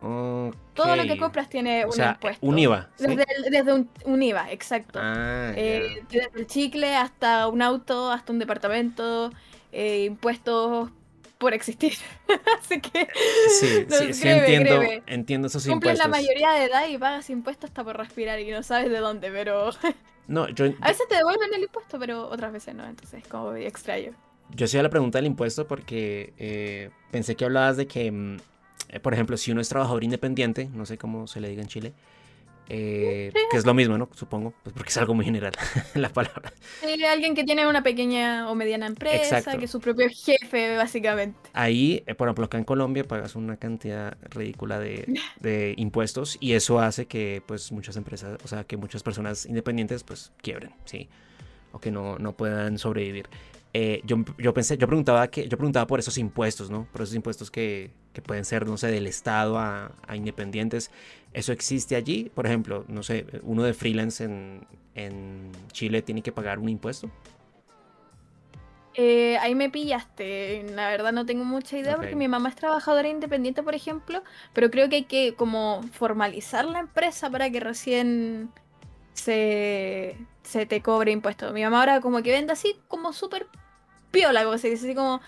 Todo 0.00 0.96
lo 0.96 1.02
que 1.02 1.18
compras 1.18 1.50
tiene 1.50 1.84
un 1.84 2.00
impuesto. 2.00 2.46
Un 2.46 2.58
IVA. 2.58 2.88
Desde, 2.96 3.72
un, 3.72 4.22
IVA, 4.22 4.50
exacto. 4.50 4.98
Ah, 5.02 5.52
desde 5.54 6.30
el 6.36 6.46
chicle 6.46 6.96
hasta 6.96 7.48
un 7.48 7.60
auto, 7.60 8.10
hasta 8.10 8.32
un 8.32 8.38
departamento, 8.38 9.30
impuestos 9.72 10.90
por 11.38 11.54
existir. 11.54 11.94
Así 12.60 12.80
que. 12.80 13.08
Sí, 13.60 14.12
sí, 14.12 14.28
entiendo, 14.28 14.82
entiendo 15.06 15.46
esos 15.46 15.66
Cumples 15.66 15.98
la 15.98 16.08
mayoría 16.08 16.52
de 16.52 16.64
edad 16.64 16.88
y 16.88 16.98
pagas 16.98 17.30
impuestos 17.30 17.70
hasta 17.70 17.84
por 17.84 17.96
respirar 17.96 18.38
y 18.40 18.50
no 18.50 18.62
sabes 18.62 18.90
de 18.90 18.98
dónde, 18.98 19.30
pero. 19.30 19.70
No, 20.28 20.46
yo... 20.50 20.66
A 20.82 20.88
veces 20.88 21.08
te 21.08 21.16
devuelven 21.16 21.54
el 21.54 21.62
impuesto, 21.62 21.98
pero 21.98 22.28
otras 22.28 22.52
veces 22.52 22.74
no, 22.74 22.84
entonces 22.84 23.24
es 23.24 23.28
como 23.28 23.54
extraño. 23.54 24.12
Yo 24.54 24.66
hacía 24.66 24.82
la 24.82 24.90
pregunta 24.90 25.16
del 25.16 25.24
impuesto 25.24 25.66
porque 25.66 26.34
eh, 26.36 26.90
pensé 27.10 27.34
que 27.34 27.46
hablabas 27.46 27.78
de 27.78 27.86
que, 27.86 28.12
mm, 28.12 28.36
eh, 28.90 29.00
por 29.00 29.14
ejemplo, 29.14 29.38
si 29.38 29.52
uno 29.52 29.62
es 29.62 29.70
trabajador 29.70 30.04
independiente, 30.04 30.68
no 30.74 30.84
sé 30.84 30.98
cómo 30.98 31.26
se 31.26 31.40
le 31.40 31.48
diga 31.48 31.62
en 31.62 31.68
Chile, 31.68 31.94
eh, 32.70 33.32
que 33.50 33.56
es 33.56 33.64
lo 33.64 33.72
mismo, 33.72 33.96
¿no? 33.96 34.10
Supongo, 34.14 34.52
pues 34.62 34.74
porque 34.74 34.90
es 34.90 34.96
algo 34.98 35.14
muy 35.14 35.24
general 35.24 35.52
la 35.94 36.10
palabra. 36.10 36.52
Sí, 36.82 37.02
alguien 37.04 37.34
que 37.34 37.44
tiene 37.44 37.66
una 37.66 37.82
pequeña 37.82 38.50
o 38.50 38.54
mediana 38.54 38.86
empresa, 38.86 39.42
que 39.56 39.64
es 39.64 39.70
su 39.70 39.80
propio 39.80 40.06
jefe, 40.10 40.76
básicamente. 40.76 41.38
Ahí, 41.54 42.02
eh, 42.06 42.14
por 42.14 42.28
ejemplo, 42.28 42.44
acá 42.44 42.58
en 42.58 42.64
Colombia 42.64 43.04
pagas 43.04 43.36
una 43.36 43.56
cantidad 43.56 44.18
ridícula 44.30 44.78
de, 45.40 45.74
impuestos 45.78 46.36
y 46.40 46.52
eso 46.52 46.78
hace 46.78 47.06
que, 47.06 47.42
pues, 47.46 47.72
muchas 47.72 47.96
empresas, 47.96 48.38
o 48.44 48.48
sea, 48.48 48.64
que 48.64 48.76
muchas 48.76 49.02
personas 49.02 49.46
independientes, 49.46 50.04
pues, 50.04 50.32
quiebren, 50.42 50.72
¿sí? 50.84 51.08
O 51.72 51.80
que 51.80 51.90
no, 51.90 52.18
no 52.18 52.36
puedan 52.36 52.78
sobrevivir. 52.78 53.28
Eh, 53.72 54.00
yo, 54.04 54.24
yo, 54.38 54.52
pensé, 54.52 54.76
yo 54.76 54.86
preguntaba 54.86 55.28
que, 55.28 55.48
yo 55.48 55.56
preguntaba 55.56 55.86
por 55.86 56.00
esos 56.00 56.18
impuestos, 56.18 56.70
¿no? 56.70 56.86
Por 56.92 57.02
esos 57.02 57.14
impuestos 57.14 57.50
que, 57.50 57.92
que 58.18 58.22
pueden 58.22 58.44
ser, 58.44 58.66
no 58.66 58.76
sé, 58.76 58.88
del 58.88 59.06
Estado 59.06 59.58
a, 59.58 59.92
a 60.06 60.16
independientes. 60.16 60.90
¿Eso 61.32 61.52
existe 61.52 61.94
allí? 61.94 62.32
Por 62.34 62.46
ejemplo, 62.46 62.84
no 62.88 63.04
sé, 63.04 63.26
uno 63.42 63.62
de 63.62 63.74
freelance 63.74 64.24
en, 64.24 65.52
Chile 65.70 66.02
tiene 66.02 66.22
que 66.22 66.32
pagar 66.32 66.58
un 66.58 66.68
impuesto. 66.68 67.08
Eh, 68.94 69.38
ahí 69.38 69.54
me 69.54 69.70
pillaste. 69.70 70.66
La 70.74 70.88
verdad 70.88 71.12
no 71.12 71.24
tengo 71.24 71.44
mucha 71.44 71.78
idea 71.78 71.94
porque 71.94 72.16
mi 72.16 72.26
mamá 72.26 72.48
es 72.48 72.56
trabajadora 72.56 73.08
independiente, 73.08 73.62
por 73.62 73.76
ejemplo, 73.76 74.24
pero 74.52 74.68
creo 74.68 74.88
que 74.88 74.96
hay 74.96 75.04
que 75.04 75.34
como 75.34 75.82
formalizar 75.92 76.64
la 76.64 76.80
empresa 76.80 77.30
para 77.30 77.48
que 77.50 77.60
recién 77.60 78.50
se, 79.12 80.16
se 80.42 80.66
te 80.66 80.82
cobre 80.82 81.12
impuesto. 81.12 81.52
Mi 81.52 81.62
mamá 81.62 81.78
ahora 81.78 82.00
como 82.00 82.20
que 82.24 82.32
vende 82.32 82.52
así 82.52 82.74
como 82.88 83.12
súper 83.12 83.46
piola, 84.10 84.42
como 84.42 84.58
se 84.58 84.70
dice, 84.70 84.86
así 84.86 84.96
como 84.96 85.20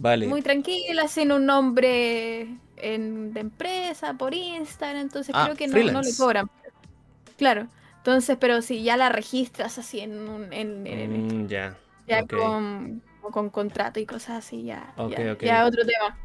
muy 0.00 0.42
tranquila, 0.42 1.08
sin 1.08 1.32
un 1.32 1.46
nombre 1.46 2.48
en, 2.76 3.32
de 3.32 3.40
empresa, 3.40 4.14
por 4.14 4.34
Instagram, 4.34 5.02
entonces 5.02 5.34
ah, 5.36 5.44
creo 5.44 5.56
que 5.56 5.68
no, 5.68 5.92
no, 5.92 6.02
le 6.02 6.14
cobran. 6.16 6.50
Claro, 7.36 7.68
entonces, 7.98 8.36
pero 8.40 8.62
si 8.62 8.82
ya 8.82 8.96
la 8.96 9.08
registras 9.08 9.78
así 9.78 10.00
en 10.00 10.28
un... 10.28 10.52
En, 10.52 11.44
mm, 11.44 11.48
ya. 11.48 11.76
Ya 12.06 12.26
con, 12.26 13.02
con, 13.20 13.50
contrato 13.50 14.00
y 14.00 14.06
cosas 14.06 14.38
así, 14.38 14.64
ya. 14.64 14.94
ya, 15.10 15.36
ya 15.38 15.66
otro 15.66 15.82
tema. 15.84 16.16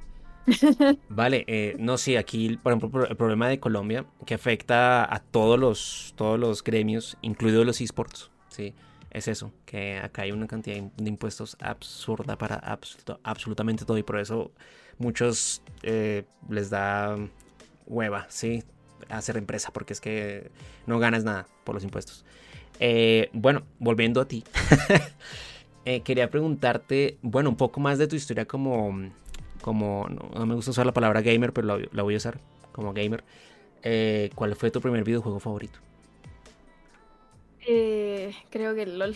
Vale, 1.10 1.46
eh, 1.48 1.75
no, 1.80 1.98
sí, 1.98 2.15
aquí, 2.15 2.58
por 2.58 2.74
ejemplo, 2.74 3.06
el 3.08 3.15
problema 3.15 3.48
de 3.48 3.60
Colombia, 3.60 4.06
que 4.25 4.34
afecta 4.34 5.13
a 5.13 5.20
todos 5.20 5.60
los, 5.60 6.13
todos 6.15 6.39
los 6.39 6.63
gremios, 6.63 7.18
incluidos 7.22 7.65
los 7.65 7.82
esports, 7.82 8.32
¿sí? 8.50 8.74
Es 9.13 9.27
eso, 9.27 9.53
que 9.65 10.00
acá 10.00 10.24
hay 10.24 10.32
una 10.32 10.48
cantidad 10.48 10.82
de 10.82 11.10
impuestos 11.10 11.55
absurda 11.62 12.36
para 12.36 12.79
absolutamente 13.22 13.86
todo 13.86 14.00
y 14.00 14.03
por 14.03 14.20
eso 14.20 14.51
muchos 14.98 15.62
eh, 15.84 16.24
les 16.50 16.72
da 16.72 17.15
hueva, 17.86 18.25
¿sí? 18.29 18.63
Hacer 19.10 19.38
empresa, 19.38 19.72
porque 19.72 19.93
es 19.93 20.01
que 20.01 20.50
no 20.88 20.98
ganas 20.98 21.24
nada 21.24 21.46
por 21.63 21.75
los 21.75 21.84
impuestos. 21.84 22.25
Eh, 22.79 23.29
bueno, 23.34 23.63
volviendo 23.77 24.20
a 24.20 24.27
ti, 24.27 24.43
eh, 25.86 26.01
quería 26.01 26.32
preguntarte, 26.32 27.20
bueno, 27.22 27.51
un 27.51 27.55
poco 27.55 27.79
más 27.79 28.00
de 28.00 28.08
tu 28.08 28.15
historia 28.15 28.46
como, 28.46 29.12
como 29.62 30.10
no, 30.10 30.46
me 30.48 30.55
gusta 30.55 30.72
usar 30.72 30.88
la 30.88 30.93
palabra 30.93 31.22
gamer, 31.22 31.53
pero 31.53 31.67
la, 31.67 31.88
la 31.91 32.01
voy 32.01 32.15
a 32.15 32.17
usar 32.17 32.39
como 32.72 32.93
gamer. 32.93 33.24
¿Cuál 34.34 34.55
fue 34.55 34.72
tu 34.72 34.82
primer 34.82 35.03
videojuego 35.03 35.39
favorito? 35.39 35.79
Eh, 37.65 38.36
creo 38.50 38.75
que 38.75 38.84
el 38.84 39.00
LOL. 39.00 39.15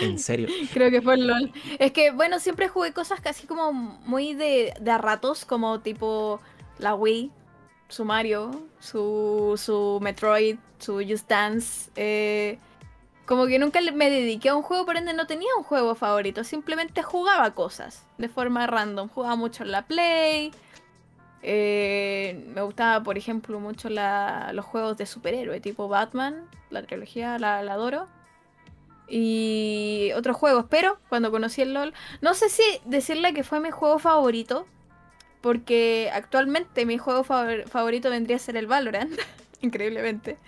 ¿En 0.00 0.18
serio? 0.18 0.48
creo 0.72 0.90
que 0.90 1.02
fue 1.02 1.14
el 1.14 1.26
LOL. 1.26 1.52
Es 1.78 1.92
que, 1.92 2.10
bueno, 2.10 2.40
siempre 2.40 2.68
jugué 2.68 2.92
cosas 2.92 3.20
casi 3.20 3.46
como 3.46 3.72
muy 3.72 4.34
de, 4.34 4.74
de 4.80 4.90
a 4.90 4.98
ratos, 4.98 5.44
como 5.44 5.80
tipo 5.80 6.40
la 6.78 6.94
Wii, 6.94 7.30
su 7.88 8.04
Mario, 8.04 8.50
su, 8.80 9.54
su 9.56 9.98
Metroid, 10.02 10.56
su 10.78 11.02
Just 11.06 11.28
Dance. 11.28 11.90
Eh, 11.96 12.58
como 13.26 13.46
que 13.46 13.60
nunca 13.60 13.80
me 13.94 14.10
dediqué 14.10 14.48
a 14.48 14.56
un 14.56 14.62
juego, 14.62 14.84
por 14.84 14.96
ende 14.96 15.12
no 15.12 15.26
tenía 15.26 15.50
un 15.56 15.62
juego 15.62 15.94
favorito. 15.94 16.42
Simplemente 16.42 17.02
jugaba 17.02 17.54
cosas 17.54 18.04
de 18.18 18.28
forma 18.28 18.66
random. 18.66 19.08
Jugaba 19.08 19.36
mucho 19.36 19.62
en 19.62 19.70
la 19.70 19.82
Play. 19.86 20.52
Eh, 21.42 22.44
me 22.54 22.62
gustaba, 22.62 23.02
por 23.02 23.16
ejemplo, 23.16 23.58
mucho 23.60 23.88
los 23.88 24.64
juegos 24.64 24.96
de 24.96 25.06
superhéroe, 25.06 25.60
tipo 25.60 25.88
Batman, 25.88 26.48
la 26.70 26.82
trilogía, 26.82 27.38
la, 27.38 27.62
la 27.62 27.74
adoro. 27.74 28.08
Y 29.08 30.10
otros 30.14 30.36
juegos, 30.36 30.66
pero 30.70 30.98
cuando 31.08 31.30
conocí 31.30 31.62
el 31.62 31.74
LOL, 31.74 31.92
no 32.20 32.34
sé 32.34 32.48
si 32.48 32.62
decirle 32.84 33.34
que 33.34 33.42
fue 33.42 33.58
mi 33.58 33.70
juego 33.70 33.98
favorito, 33.98 34.66
porque 35.40 36.10
actualmente 36.12 36.86
mi 36.86 36.98
juego 36.98 37.24
favorito 37.24 38.10
vendría 38.10 38.36
a 38.36 38.40
ser 38.40 38.56
el 38.56 38.66
Valorant. 38.66 39.18
increíblemente. 39.62 40.38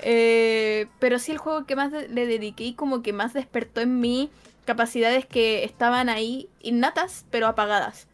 Eh, 0.00 0.86
pero 0.98 1.18
sí 1.18 1.32
el 1.32 1.38
juego 1.38 1.64
que 1.64 1.76
más 1.76 1.92
le 1.92 2.26
dediqué 2.26 2.64
y 2.64 2.74
como 2.74 3.02
que 3.02 3.12
más 3.12 3.32
despertó 3.32 3.80
en 3.80 4.00
mí 4.00 4.30
capacidades 4.64 5.26
que 5.26 5.64
estaban 5.64 6.08
ahí 6.08 6.48
innatas, 6.60 7.24
pero 7.30 7.46
apagadas. 7.46 8.06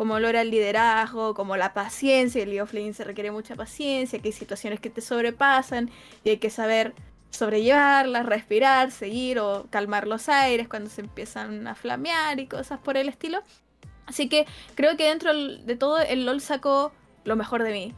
Como 0.00 0.18
lo 0.18 0.28
era 0.28 0.40
el 0.40 0.50
liderazgo, 0.50 1.34
como 1.34 1.58
la 1.58 1.74
paciencia. 1.74 2.42
El 2.42 2.48
League 2.48 2.62
of 2.62 2.72
Legends 2.72 2.96
se 2.96 3.04
requiere 3.04 3.30
mucha 3.30 3.54
paciencia, 3.54 4.18
que 4.18 4.28
hay 4.28 4.32
situaciones 4.32 4.80
que 4.80 4.88
te 4.88 5.02
sobrepasan 5.02 5.90
y 6.24 6.30
hay 6.30 6.38
que 6.38 6.48
saber 6.48 6.94
sobrellevarlas, 7.28 8.24
respirar, 8.24 8.92
seguir 8.92 9.38
o 9.40 9.66
calmar 9.68 10.06
los 10.06 10.30
aires 10.30 10.68
cuando 10.68 10.88
se 10.88 11.02
empiezan 11.02 11.66
a 11.66 11.74
flamear 11.74 12.40
y 12.40 12.46
cosas 12.46 12.78
por 12.78 12.96
el 12.96 13.10
estilo. 13.10 13.42
Así 14.06 14.30
que 14.30 14.46
creo 14.74 14.96
que 14.96 15.04
dentro 15.04 15.34
de 15.34 15.76
todo 15.76 15.98
el 15.98 16.24
LOL 16.24 16.40
sacó 16.40 16.92
lo 17.24 17.36
mejor 17.36 17.62
de 17.62 17.72
mí. 17.72 17.94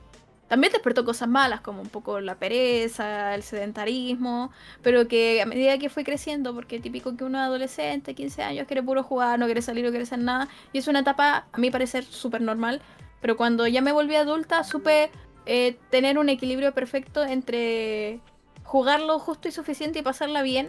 También 0.52 0.70
despertó 0.70 1.06
cosas 1.06 1.30
malas, 1.30 1.62
como 1.62 1.80
un 1.80 1.88
poco 1.88 2.20
la 2.20 2.34
pereza, 2.34 3.34
el 3.34 3.42
sedentarismo, 3.42 4.50
pero 4.82 5.08
que 5.08 5.40
a 5.40 5.46
medida 5.46 5.78
que 5.78 5.88
fue 5.88 6.04
creciendo, 6.04 6.54
porque 6.54 6.76
es 6.76 6.82
típico 6.82 7.16
que 7.16 7.24
uno 7.24 7.38
adolescente, 7.38 8.14
15 8.14 8.42
años, 8.42 8.66
quiere 8.66 8.82
puro 8.82 9.02
jugar, 9.02 9.38
no 9.38 9.46
quiere 9.46 9.62
salir, 9.62 9.82
no 9.82 9.88
quiere 9.88 10.02
hacer 10.02 10.18
nada, 10.18 10.48
y 10.74 10.76
es 10.76 10.88
una 10.88 10.98
etapa, 10.98 11.46
a 11.50 11.58
mi 11.58 11.70
parecer, 11.70 12.04
súper 12.04 12.42
normal, 12.42 12.82
pero 13.22 13.38
cuando 13.38 13.66
ya 13.66 13.80
me 13.80 13.92
volví 13.92 14.14
adulta, 14.14 14.62
supe 14.62 15.10
eh, 15.46 15.78
tener 15.88 16.18
un 16.18 16.28
equilibrio 16.28 16.74
perfecto 16.74 17.24
entre 17.24 18.20
jugar 18.62 19.00
lo 19.00 19.18
justo 19.18 19.48
y 19.48 19.52
suficiente 19.52 20.00
y 20.00 20.02
pasarla 20.02 20.42
bien, 20.42 20.68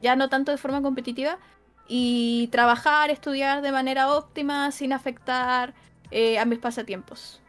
ya 0.00 0.16
no 0.16 0.30
tanto 0.30 0.50
de 0.50 0.58
forma 0.58 0.82
competitiva, 0.82 1.38
y 1.86 2.48
trabajar, 2.50 3.10
estudiar 3.10 3.62
de 3.62 3.70
manera 3.70 4.12
óptima 4.12 4.72
sin 4.72 4.92
afectar 4.92 5.74
eh, 6.10 6.40
a 6.40 6.44
mis 6.44 6.58
pasatiempos. 6.58 7.41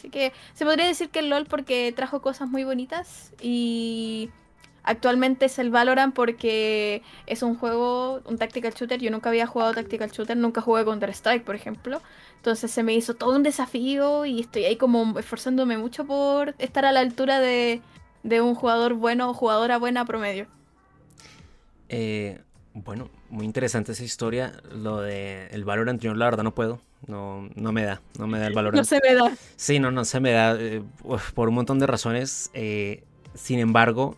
Así 0.00 0.08
que 0.08 0.32
se 0.54 0.64
podría 0.64 0.86
decir 0.86 1.10
que 1.10 1.18
el 1.18 1.28
LOL 1.28 1.44
porque 1.44 1.92
trajo 1.94 2.22
cosas 2.22 2.48
muy 2.48 2.64
bonitas 2.64 3.34
y 3.42 4.30
actualmente 4.82 5.44
es 5.44 5.58
el 5.58 5.68
Valorant 5.68 6.14
porque 6.14 7.02
es 7.26 7.42
un 7.42 7.54
juego, 7.54 8.22
un 8.24 8.38
tactical 8.38 8.72
shooter. 8.72 8.98
Yo 8.98 9.10
nunca 9.10 9.28
había 9.28 9.46
jugado 9.46 9.74
tactical 9.74 10.10
shooter, 10.10 10.38
nunca 10.38 10.62
jugué 10.62 10.86
Counter 10.86 11.10
Strike, 11.10 11.44
por 11.44 11.54
ejemplo. 11.54 12.00
Entonces 12.36 12.70
se 12.70 12.82
me 12.82 12.94
hizo 12.94 13.12
todo 13.12 13.36
un 13.36 13.42
desafío 13.42 14.24
y 14.24 14.40
estoy 14.40 14.64
ahí 14.64 14.76
como 14.76 15.18
esforzándome 15.18 15.76
mucho 15.76 16.06
por 16.06 16.54
estar 16.56 16.86
a 16.86 16.92
la 16.92 17.00
altura 17.00 17.38
de, 17.38 17.82
de 18.22 18.40
un 18.40 18.54
jugador 18.54 18.94
bueno 18.94 19.28
o 19.28 19.34
jugadora 19.34 19.76
buena 19.76 20.06
promedio. 20.06 20.46
Eh, 21.90 22.40
bueno, 22.74 23.10
muy 23.30 23.44
interesante 23.44 23.92
esa 23.92 24.04
historia. 24.04 24.52
Lo 24.72 25.00
de 25.00 25.48
el 25.48 25.64
Valorant, 25.64 26.00
yo 26.00 26.14
la 26.14 26.26
verdad 26.26 26.44
no 26.44 26.54
puedo. 26.54 26.80
No, 27.06 27.48
no 27.54 27.72
me 27.72 27.84
da, 27.84 28.00
no 28.18 28.26
me 28.26 28.38
da 28.38 28.46
el 28.46 28.54
Valorant. 28.54 28.76
No 28.76 28.84
se 28.84 29.00
me 29.02 29.14
da. 29.14 29.32
Sí, 29.56 29.78
no, 29.78 29.90
no 29.90 30.04
se 30.04 30.20
me 30.20 30.32
da. 30.32 30.56
Eh, 30.58 30.82
por 31.34 31.48
un 31.48 31.54
montón 31.54 31.78
de 31.78 31.86
razones. 31.86 32.50
Eh, 32.54 33.04
sin 33.34 33.58
embargo, 33.58 34.16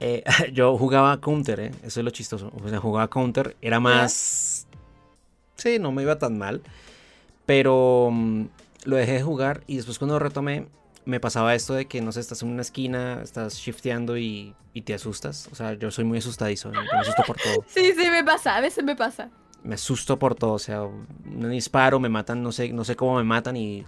eh, 0.00 0.24
yo 0.52 0.76
jugaba 0.76 1.20
Counter, 1.20 1.60
¿eh? 1.60 1.70
Eso 1.82 2.00
es 2.00 2.04
lo 2.04 2.10
chistoso. 2.10 2.52
O 2.62 2.68
sea, 2.68 2.80
jugaba 2.80 3.08
Counter. 3.08 3.56
Era 3.62 3.80
más. 3.80 4.66
Sí, 5.56 5.78
no 5.78 5.92
me 5.92 6.02
iba 6.02 6.18
tan 6.18 6.38
mal. 6.38 6.62
Pero 7.46 8.10
mm, 8.12 8.44
lo 8.84 8.96
dejé 8.96 9.12
de 9.12 9.22
jugar 9.22 9.62
y 9.66 9.76
después 9.76 9.98
cuando 9.98 10.18
retomé 10.18 10.66
me 11.04 11.20
pasaba 11.20 11.54
esto 11.54 11.74
de 11.74 11.86
que, 11.86 12.00
no 12.00 12.12
sé, 12.12 12.20
estás 12.20 12.42
en 12.42 12.50
una 12.50 12.62
esquina, 12.62 13.20
estás 13.22 13.56
shifteando 13.56 14.16
y, 14.16 14.54
te 14.84 14.94
asustas. 14.94 15.48
O 15.52 15.54
sea, 15.54 15.74
yo 15.74 15.90
soy 15.90 16.04
muy 16.04 16.18
asustadizo, 16.18 16.70
me 16.70 16.78
asusto 16.98 17.22
por 17.26 17.36
todo. 17.36 17.64
Sí, 17.66 17.92
sí, 17.96 18.10
me 18.10 18.24
pasa, 18.24 18.56
a 18.56 18.60
veces 18.60 18.84
me 18.84 18.96
pasa. 18.96 19.30
Me 19.62 19.74
asusto 19.74 20.18
por 20.18 20.34
todo, 20.34 20.54
o 20.54 20.58
sea, 20.58 20.82
un 20.82 21.50
disparo, 21.50 22.00
me 22.00 22.08
matan, 22.08 22.42
no 22.42 22.50
sé, 22.50 22.72
no 22.72 22.84
sé 22.84 22.96
cómo 22.96 23.16
me 23.16 23.24
matan 23.24 23.56
y, 23.56 23.86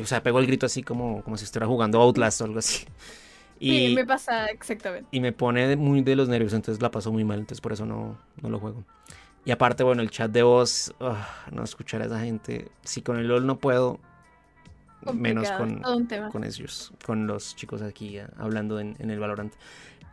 o 0.00 0.06
sea, 0.06 0.22
pego 0.22 0.38
el 0.38 0.46
grito 0.46 0.66
así 0.66 0.82
como, 0.82 1.22
como 1.24 1.36
si 1.36 1.44
estuviera 1.44 1.66
jugando 1.66 2.00
Outlast 2.00 2.40
o 2.42 2.44
algo 2.44 2.58
así. 2.58 2.86
Y, 3.58 3.88
sí, 3.88 3.94
me 3.94 4.04
pasa 4.04 4.46
exactamente. 4.46 5.08
Y 5.10 5.20
me 5.20 5.32
pone 5.32 5.76
muy 5.76 6.02
de 6.02 6.14
los 6.14 6.28
nervios, 6.28 6.52
entonces 6.52 6.82
la 6.82 6.90
paso 6.90 7.10
muy 7.10 7.24
mal, 7.24 7.38
entonces 7.38 7.60
por 7.60 7.72
eso 7.72 7.86
no, 7.86 8.18
no 8.40 8.50
lo 8.50 8.60
juego. 8.60 8.84
Y 9.46 9.52
aparte, 9.52 9.84
bueno, 9.84 10.02
el 10.02 10.10
chat 10.10 10.30
de 10.30 10.42
voz, 10.42 10.92
no 11.52 11.62
escuchar 11.62 12.02
a 12.02 12.06
esa 12.06 12.20
gente. 12.20 12.68
Si 12.82 13.00
con 13.00 13.16
el 13.16 13.28
LOL 13.28 13.46
no 13.46 13.58
puedo, 13.58 14.00
menos 15.14 15.50
con, 15.52 15.82
con 16.30 16.44
ellos, 16.44 16.92
con 17.04 17.26
los 17.26 17.56
chicos 17.56 17.82
aquí 17.82 18.18
eh, 18.18 18.26
hablando 18.38 18.80
en, 18.80 18.96
el 18.98 19.18
Valorant. 19.18 19.52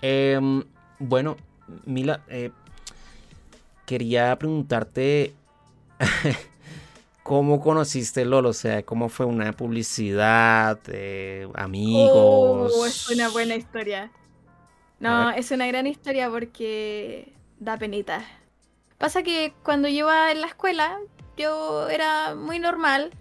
Em, 0.01 0.63
bueno, 0.99 1.37
Mila, 1.85 2.21
eh, 2.27 2.51
quería 3.85 4.37
preguntarte 4.37 5.33
cómo 7.23 7.59
conociste 7.61 8.25
LOL, 8.25 8.47
o 8.47 8.53
sea, 8.53 8.83
cómo 8.83 9.09
fue 9.09 9.25
una 9.25 9.53
publicidad, 9.53 10.79
eh, 10.87 11.47
amigos. 11.55 12.71
Oh, 12.75 12.85
es 12.85 13.09
una 13.09 13.29
buena 13.29 13.55
historia. 13.55 14.11
No, 14.99 15.31
es 15.31 15.51
una 15.51 15.67
gran 15.67 15.87
historia 15.87 16.29
porque 16.29 17.33
da 17.59 17.77
penita. 17.77 18.25
Pasa 18.97 19.23
que 19.23 19.53
cuando 19.63 19.87
yo 19.87 19.95
iba 19.95 20.31
en 20.31 20.41
la 20.41 20.47
escuela, 20.47 20.97
yo 21.35 21.89
era 21.89 22.35
muy 22.35 22.59
normal, 22.59 23.11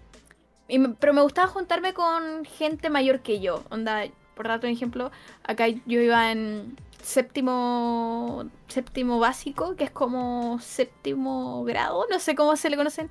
pero 0.99 1.13
me 1.13 1.21
gustaba 1.21 1.47
juntarme 1.47 1.93
con 1.93 2.45
gente 2.45 2.89
mayor 2.89 3.21
que 3.21 3.39
yo. 3.39 3.63
Onda, 3.69 4.03
por 4.35 4.47
darte 4.47 4.67
un 4.67 4.73
ejemplo, 4.73 5.11
acá 5.43 5.67
yo 5.67 6.01
iba 6.01 6.31
en 6.31 6.75
séptimo 7.01 8.45
séptimo 8.67 9.19
básico, 9.19 9.75
que 9.75 9.83
es 9.83 9.91
como 9.91 10.59
séptimo 10.59 11.63
grado, 11.63 12.05
no 12.09 12.19
sé 12.19 12.35
cómo 12.35 12.55
se 12.55 12.69
le 12.69 12.77
conocen. 12.77 13.09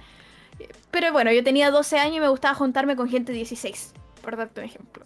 Pero 0.90 1.12
bueno, 1.12 1.32
yo 1.32 1.42
tenía 1.44 1.70
12 1.70 1.98
años 1.98 2.16
y 2.16 2.20
me 2.20 2.28
gustaba 2.28 2.54
juntarme 2.54 2.96
con 2.96 3.08
gente 3.08 3.32
de 3.32 3.38
16, 3.38 3.94
por 4.22 4.36
darte 4.36 4.60
un 4.60 4.66
ejemplo. 4.66 5.04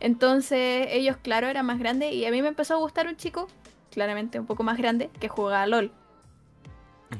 Entonces 0.00 0.88
ellos, 0.90 1.16
claro, 1.16 1.46
eran 1.48 1.66
más 1.66 1.78
grandes 1.78 2.12
y 2.12 2.26
a 2.26 2.30
mí 2.30 2.42
me 2.42 2.48
empezó 2.48 2.74
a 2.74 2.78
gustar 2.78 3.06
un 3.06 3.16
chico, 3.16 3.48
claramente 3.90 4.38
un 4.38 4.46
poco 4.46 4.62
más 4.62 4.76
grande, 4.76 5.10
que 5.20 5.28
jugaba 5.28 5.66
LOL. 5.66 5.92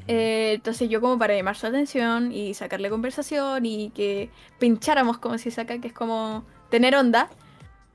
Eh, 0.07 0.53
entonces 0.55 0.89
yo 0.89 1.01
como 1.01 1.17
para 1.17 1.35
llamar 1.35 1.55
su 1.55 1.67
atención 1.67 2.31
y 2.31 2.53
sacarle 2.53 2.89
conversación 2.89 3.65
y 3.65 3.89
que 3.91 4.29
pincháramos 4.59 5.17
como 5.17 5.37
si 5.37 5.51
saca, 5.51 5.79
que 5.79 5.87
es 5.87 5.93
como 5.93 6.45
tener 6.69 6.95
onda, 6.95 7.29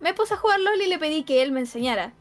me 0.01 0.15
puse 0.15 0.35
a 0.35 0.37
jugar 0.37 0.61
LOL 0.61 0.81
y 0.81 0.89
le 0.89 0.99
pedí 0.99 1.23
que 1.25 1.43
él 1.43 1.53
me 1.53 1.61
enseñara. 1.61 2.13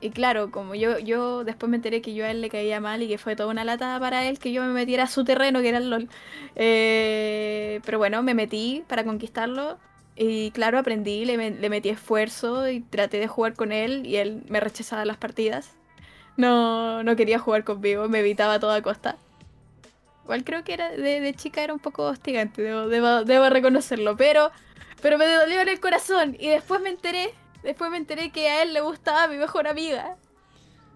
Y 0.00 0.10
claro, 0.10 0.50
como 0.50 0.74
yo, 0.74 0.98
yo 0.98 1.44
después 1.44 1.70
me 1.70 1.76
enteré 1.76 2.02
que 2.02 2.14
yo 2.14 2.24
a 2.24 2.30
él 2.30 2.42
le 2.42 2.50
caía 2.50 2.80
mal 2.80 3.02
y 3.02 3.08
que 3.08 3.18
fue 3.18 3.34
toda 3.34 3.48
una 3.50 3.64
lata 3.64 3.98
para 3.98 4.26
él 4.26 4.38
que 4.38 4.52
yo 4.52 4.62
me 4.62 4.72
metiera 4.72 5.04
a 5.04 5.06
su 5.06 5.24
terreno, 5.24 5.62
que 5.62 5.70
era 5.70 5.78
el 5.78 5.88
LOL. 5.88 6.08
Eh, 6.54 7.80
pero 7.84 7.98
bueno, 7.98 8.22
me 8.22 8.34
metí 8.34 8.84
para 8.88 9.04
conquistarlo. 9.04 9.78
Y 10.14 10.50
claro, 10.52 10.78
aprendí, 10.78 11.24
le, 11.24 11.50
le 11.50 11.70
metí 11.70 11.90
esfuerzo 11.90 12.68
y 12.68 12.80
traté 12.80 13.18
de 13.18 13.28
jugar 13.28 13.54
con 13.54 13.72
él 13.72 14.06
y 14.06 14.16
él 14.16 14.44
me 14.48 14.60
rechazaba 14.60 15.04
las 15.04 15.18
partidas 15.18 15.76
no, 16.36 17.02
no 17.02 17.16
quería 17.16 17.38
jugar 17.38 17.64
conmigo, 17.64 18.08
me 18.08 18.20
evitaba 18.20 18.54
a 18.54 18.60
toda 18.60 18.82
costa. 18.82 19.16
Igual 20.24 20.44
creo 20.44 20.64
que 20.64 20.74
era 20.74 20.90
de, 20.90 21.34
chica 21.34 21.62
era 21.62 21.72
un 21.72 21.78
poco 21.78 22.04
hostigante, 22.04 22.62
debo, 22.62 23.48
reconocerlo, 23.48 24.16
pero, 24.16 24.50
pero 25.00 25.18
me 25.18 25.26
dolió 25.26 25.60
en 25.60 25.68
el 25.68 25.80
corazón 25.80 26.36
y 26.38 26.48
después 26.48 26.80
me 26.80 26.90
enteré, 26.90 27.32
después 27.62 27.90
me 27.90 27.96
enteré 27.96 28.30
que 28.30 28.48
a 28.48 28.62
él 28.62 28.74
le 28.74 28.80
gustaba 28.80 29.28
mi 29.28 29.36
mejor 29.36 29.68
amiga. 29.68 30.16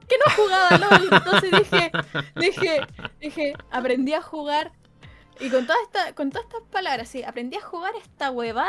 Que 0.08 0.16
no 0.18 0.34
jugaba 0.34 0.76
LOL, 0.76 1.08
entonces 1.12 1.50
dije, 1.52 1.92
dije, 2.34 2.80
dije, 3.20 3.52
aprendí 3.70 4.12
a 4.12 4.20
jugar 4.20 4.72
y 5.38 5.48
con 5.50 5.64
toda 5.64 5.78
esta, 5.84 6.12
con 6.14 6.30
todas 6.30 6.46
estas 6.46 6.62
palabras, 6.62 7.08
sí, 7.08 7.22
aprendí 7.22 7.56
a 7.56 7.62
jugar 7.62 7.92
esta 8.02 8.32
huevada 8.32 8.68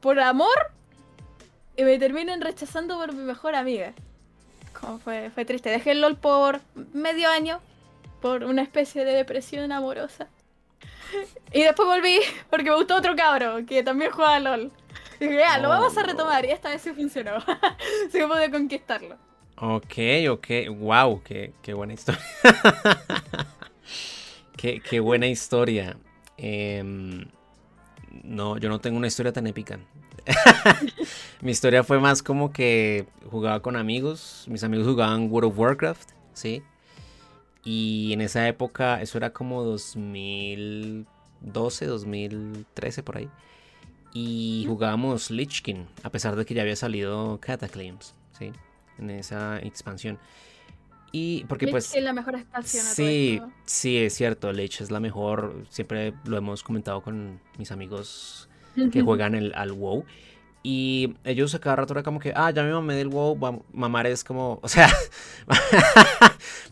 por 0.00 0.18
amor 0.18 0.72
y 1.76 1.84
me 1.84 1.96
terminan 2.00 2.40
rechazando 2.40 2.98
por 2.98 3.12
mi 3.12 3.22
mejor 3.22 3.54
amiga 3.54 3.94
fue, 5.04 5.30
fue 5.30 5.44
triste. 5.44 5.70
Dejé 5.70 5.92
el 5.92 6.00
LOL 6.00 6.16
por 6.16 6.60
medio 6.92 7.28
año, 7.28 7.60
por 8.20 8.44
una 8.44 8.62
especie 8.62 9.04
de 9.04 9.12
depresión 9.12 9.72
amorosa. 9.72 10.28
Y 11.52 11.64
después 11.64 11.88
volví 11.88 12.20
porque 12.48 12.70
me 12.70 12.76
gustó 12.76 12.94
otro 12.94 13.16
cabro 13.16 13.66
que 13.66 13.82
también 13.82 14.12
jugaba 14.12 14.38
LOL. 14.38 14.70
Y 15.18 15.24
dije, 15.24 15.38
ya, 15.38 15.58
lo 15.58 15.68
vamos 15.68 15.96
a 15.98 16.02
retomar. 16.04 16.44
Y 16.44 16.50
esta 16.50 16.68
vez 16.70 16.80
sí 16.82 16.92
funcionó. 16.92 17.40
sí 18.12 18.18
pude 18.22 18.50
conquistarlo. 18.50 19.16
Ok, 19.56 19.94
ok, 20.30 20.46
wow, 20.78 21.22
qué, 21.22 21.52
buena 21.74 21.92
historia. 21.92 22.22
qué, 24.56 25.00
buena 25.00 25.26
historia. 25.26 25.98
Em, 26.38 27.26
no, 28.24 28.56
yo 28.56 28.70
no 28.70 28.80
tengo 28.80 28.96
una 28.96 29.08
historia 29.08 29.32
tan 29.32 29.46
épica. 29.46 29.78
Mi 31.40 31.52
historia 31.52 31.84
fue 31.84 32.00
más 32.00 32.22
como 32.22 32.52
que 32.52 33.06
jugaba 33.30 33.60
con 33.60 33.76
amigos. 33.76 34.44
Mis 34.48 34.64
amigos 34.64 34.86
jugaban 34.86 35.30
World 35.30 35.52
of 35.52 35.58
Warcraft, 35.58 36.10
¿sí? 36.32 36.62
Y 37.64 38.12
en 38.12 38.20
esa 38.20 38.46
época, 38.48 39.00
eso 39.00 39.18
era 39.18 39.32
como 39.32 39.62
2012, 39.64 41.86
2013 41.86 43.02
por 43.02 43.18
ahí. 43.18 43.28
Y 44.12 44.64
jugábamos 44.66 45.30
Lich 45.30 45.62
a 46.02 46.10
pesar 46.10 46.36
de 46.36 46.44
que 46.44 46.54
ya 46.54 46.62
había 46.62 46.76
salido 46.76 47.38
Cataclysms, 47.40 48.14
¿sí? 48.38 48.52
En 48.98 49.10
esa 49.10 49.58
expansión. 49.60 50.18
Y 51.12 51.44
porque 51.44 51.68
pues... 51.68 51.94
Es 51.94 52.02
la 52.02 52.12
mejor 52.12 52.36
expansión. 52.36 52.84
Sí, 52.84 53.40
sí, 53.64 53.98
es 53.98 54.14
cierto. 54.14 54.52
Lich 54.52 54.80
es 54.80 54.90
la 54.90 55.00
mejor. 55.00 55.66
Siempre 55.70 56.14
lo 56.24 56.36
hemos 56.36 56.62
comentado 56.62 57.02
con 57.02 57.40
mis 57.58 57.72
amigos 57.72 58.49
que 58.92 59.02
juegan 59.02 59.34
el, 59.34 59.52
al 59.54 59.72
WoW. 59.72 60.04
Y 60.62 61.14
ellos 61.24 61.54
a 61.54 61.60
cada 61.60 61.76
rato 61.76 61.94
era 61.94 62.02
como 62.02 62.20
que, 62.20 62.32
ah, 62.36 62.50
ya 62.50 62.62
me 62.62 62.72
mamé 62.72 62.94
del 62.94 63.08
WoW. 63.08 63.64
Mamar 63.72 64.06
es 64.06 64.24
como, 64.24 64.60
o 64.62 64.68
sea, 64.68 64.90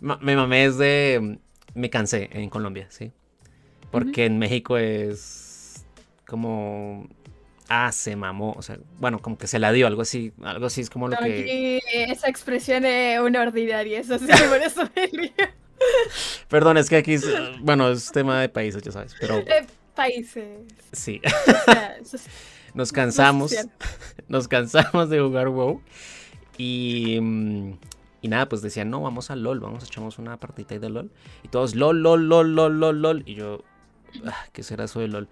me 0.01 0.37
mamé 0.37 0.65
es 0.65 0.79
de... 0.79 1.39
Me 1.75 1.91
cansé 1.91 2.29
en 2.33 2.51
Colombia, 2.51 2.87
¿sí? 2.91 3.13
Porque 3.91 4.27
en 4.27 4.39
México 4.39 4.77
es 4.77 5.87
como 6.27 7.09
ah, 7.69 7.93
se 7.93 8.17
mamó, 8.17 8.55
o 8.57 8.63
sea, 8.63 8.79
bueno, 8.99 9.21
como 9.21 9.39
que 9.39 9.47
se 9.47 9.59
la 9.59 9.73
dio, 9.73 9.87
algo 9.87 10.03
así, 10.03 10.33
algo 10.43 10.67
así 10.67 10.81
es 10.81 10.91
como 10.91 11.09
lo 11.09 11.17
que... 11.19 11.81
esa 11.93 12.29
expresión 12.29 12.85
es 12.85 13.21
una 13.21 13.43
ordinaria, 13.43 14.01
eso 14.01 14.19
sí, 14.19 14.27
por 14.49 14.59
eso 14.59 14.89
me 14.95 15.07
río. 15.07 15.33
Perdón, 16.49 16.77
es 16.79 16.89
que 16.89 16.97
aquí, 16.97 17.17
bueno, 17.61 17.91
es 17.91 18.11
tema 18.11 18.41
de 18.41 18.49
países, 18.49 18.83
ya 18.83 18.91
sabes, 18.91 19.15
pero... 19.21 19.45
Países. 19.99 20.65
Sí. 20.93 21.21
nos 22.75 22.93
cansamos, 22.93 23.53
nos 24.29 24.47
cansamos 24.47 25.11
de 25.11 25.21
jugar 25.21 25.49
WoW 25.49 25.83
y... 26.57 27.19
Mm, 27.21 27.73
y 28.21 28.29
nada, 28.29 28.49
pues 28.49 28.63
decían, 28.63 28.91
no, 28.91 29.01
vamos 29.01 29.31
a 29.31 29.37
LOL, 29.37 29.61
vamos, 29.61 29.85
echamos 29.85 30.19
una 30.19 30.37
partita 30.39 30.79
de 30.79 30.89
LOL. 30.89 31.11
Y 31.43 31.49
todos, 31.49 31.75
LOL, 31.75 32.03
LOL, 32.03 32.29
LOL, 32.29 32.55
LOL, 32.55 32.81
LOL, 32.81 33.03
LOL. 33.03 33.23
Y 33.27 33.35
yo, 33.35 33.63
ah, 34.25 34.47
¿qué 34.53 34.63
será 34.63 34.85
eso 34.85 35.01
de 35.01 35.09
LOL? 35.09 35.29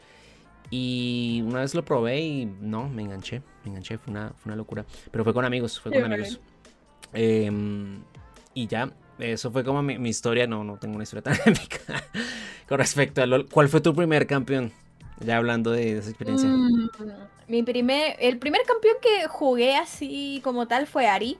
Y 0.70 1.42
una 1.44 1.60
vez 1.60 1.74
lo 1.74 1.84
probé 1.84 2.20
y 2.20 2.44
no, 2.44 2.88
me 2.88 3.02
enganché, 3.02 3.42
me 3.64 3.70
enganché, 3.70 3.98
fue 3.98 4.12
una, 4.12 4.30
fue 4.36 4.50
una 4.50 4.56
locura. 4.56 4.84
Pero 5.10 5.24
fue 5.24 5.32
con 5.32 5.44
amigos, 5.44 5.80
fue 5.80 5.92
con 5.92 6.04
amigos. 6.04 6.40
Em, 7.12 8.02
y 8.54 8.66
ya, 8.66 8.92
eso 9.18 9.50
fue 9.50 9.64
como 9.64 9.82
mi, 9.82 10.08
historia, 10.08 10.46
no, 10.46 10.64
no 10.64 10.76
tengo 10.76 10.94
una 10.94 11.04
historia 11.04 11.22
tan 11.22 11.34
épica 11.46 12.04
con 12.68 12.78
respecto 12.78 13.22
a 13.22 13.26
LOL. 13.26 13.48
¿Cuál 13.48 13.68
fue 13.68 13.80
tu 13.80 13.94
primer 13.94 14.26
campeón? 14.26 14.72
Ya 15.20 15.38
hablando 15.38 15.70
de, 15.70 15.98
esa 15.98 16.10
experiencia. 16.10 16.48
Mm, 16.48 16.90
mi 17.48 17.62
primer, 17.62 18.16
el 18.18 18.38
primer 18.38 18.62
campeón 18.62 18.96
que 19.00 19.26
jugué 19.28 19.76
así 19.76 20.40
como 20.44 20.66
tal 20.66 20.86
fue 20.86 21.06
Ari. 21.06 21.38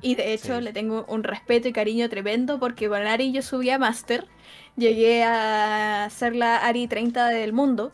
Y 0.00 0.14
de 0.14 0.32
hecho 0.32 0.60
le 0.60 0.72
tengo 0.72 1.04
un 1.08 1.24
respeto 1.24 1.66
y 1.66 1.72
cariño 1.72 2.08
tremendo 2.08 2.60
porque 2.60 2.88
con 2.88 3.02
Ari 3.02 3.32
yo 3.32 3.42
subí 3.42 3.68
a 3.70 3.78
Master. 3.78 4.26
Llegué 4.76 5.24
a 5.24 6.08
ser 6.10 6.36
la 6.36 6.58
Ari 6.58 6.86
30 6.86 7.28
del 7.28 7.52
mundo. 7.52 7.92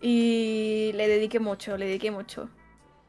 Y 0.00 0.92
le 0.94 1.08
dediqué 1.08 1.40
mucho, 1.40 1.76
le 1.76 1.86
dediqué 1.86 2.10
mucho. 2.10 2.48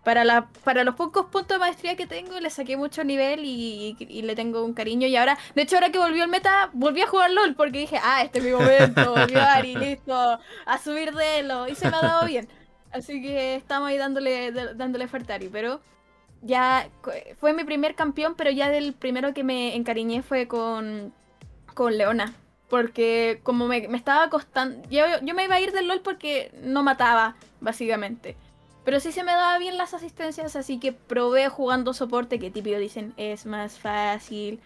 Para, 0.03 0.25
la, 0.25 0.47
para 0.65 0.83
los 0.83 0.95
pocos 0.95 1.27
puntos 1.27 1.55
de 1.55 1.59
maestría 1.59 1.95
que 1.95 2.05
tengo, 2.05 2.37
le 2.39 2.49
saqué 2.49 2.75
mucho 2.75 3.05
nivel 3.05 3.41
y, 3.45 3.95
le 4.21 4.35
tengo 4.35 4.65
un 4.65 4.73
cariño. 4.73 5.07
Y 5.07 5.15
ahora, 5.15 5.37
de 5.55 5.61
hecho, 5.61 5.77
ahora 5.77 5.91
que 5.91 5.97
volvió 5.97 6.25
el 6.25 6.29
meta, 6.29 6.69
volví 6.73 7.01
a 7.01 7.07
jugar 7.07 7.31
LOL 7.31 7.55
porque 7.55 7.79
dije, 7.79 7.99
ah, 8.03 8.21
este 8.21 8.39
es 8.39 8.45
mi 8.45 8.51
momento, 8.51 9.13
volvió 9.15 9.41
Ari, 9.41 9.75
listo, 9.77 10.13
a 10.65 10.77
subir 10.77 11.13
de 11.13 11.39
elo. 11.39 11.67
Y 11.69 11.75
se 11.75 11.89
me 11.89 11.95
ha 11.95 12.01
dado 12.01 12.25
bien. 12.27 12.49
Así 12.91 13.21
que 13.21 13.55
estamos 13.55 13.89
ahí 13.89 13.97
dándole, 13.97 14.51
dándole 14.51 15.07
fuerte 15.07 15.31
a 15.31 15.35
Ari. 15.37 15.47
Pero 15.47 15.79
ya 16.41 16.89
fue 17.39 17.53
mi 17.53 17.63
primer 17.63 17.95
campeón, 17.95 18.35
pero 18.35 18.51
ya 18.51 18.69
del 18.69 18.93
primero 18.93 19.33
que 19.33 19.45
me 19.45 19.75
encariñé 19.75 20.21
fue 20.21 20.47
con, 20.47 21.13
con 21.73 21.97
Leona. 21.97 22.33
Porque 22.69 23.39
como 23.43 23.67
me, 23.67 23.77
estaba 23.95 24.29
costando... 24.29 24.87
Yo, 24.89 25.05
yo, 25.21 25.33
me 25.33 25.45
iba 25.45 25.55
a 25.55 25.61
ir 25.61 25.71
del 25.71 25.87
LOL 25.87 26.01
porque 26.01 26.51
no 26.61 26.83
mataba, 26.83 27.35
básicamente. 27.61 28.35
Pero 28.83 28.99
sí 28.99 29.11
se 29.11 29.23
me 29.23 29.31
daba 29.31 29.57
bien 29.59 29.77
las 29.77 29.93
asistencias, 29.93 30.55
así 30.55 30.79
que 30.79 30.91
probé 30.91 31.49
jugando 31.49 31.93
soporte, 31.93 32.39
que 32.39 32.51
típico 32.51 32.77
dicen 32.77 33.13
es 33.17 33.45
más 33.45 33.79
fácil. 33.79 34.59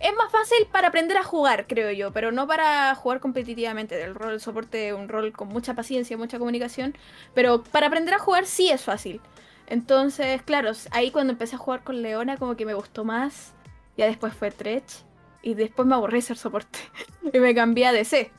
Es 0.00 0.14
más 0.16 0.30
fácil 0.30 0.66
para 0.72 0.88
aprender 0.88 1.16
a 1.16 1.22
jugar, 1.22 1.66
creo 1.66 1.90
yo, 1.92 2.12
pero 2.12 2.32
no 2.32 2.46
para 2.46 2.94
jugar 2.94 3.20
competitivamente. 3.20 4.02
El 4.02 4.14
rol 4.14 4.40
soporte 4.40 4.88
es 4.88 4.94
un 4.94 5.08
rol 5.08 5.32
con 5.32 5.48
mucha 5.48 5.74
paciencia, 5.74 6.16
mucha 6.16 6.38
comunicación. 6.38 6.96
Pero 7.32 7.62
para 7.62 7.86
aprender 7.86 8.14
a 8.14 8.18
jugar 8.18 8.46
sí 8.46 8.70
es 8.70 8.82
fácil. 8.82 9.20
Entonces, 9.66 10.42
claro, 10.42 10.72
ahí 10.90 11.10
cuando 11.10 11.32
empecé 11.32 11.56
a 11.56 11.58
jugar 11.58 11.84
con 11.84 12.02
Leona 12.02 12.36
como 12.36 12.56
que 12.56 12.66
me 12.66 12.74
gustó 12.74 13.04
más. 13.04 13.54
Ya 13.96 14.06
después 14.06 14.34
fue 14.34 14.50
Tretch. 14.50 15.04
Y 15.42 15.54
después 15.54 15.86
me 15.86 15.94
aburrí 15.94 16.22
ser 16.22 16.36
soporte. 16.36 16.78
y 17.32 17.38
me 17.38 17.54
cambié 17.54 17.86
a 17.86 17.92
DC. 17.92 18.30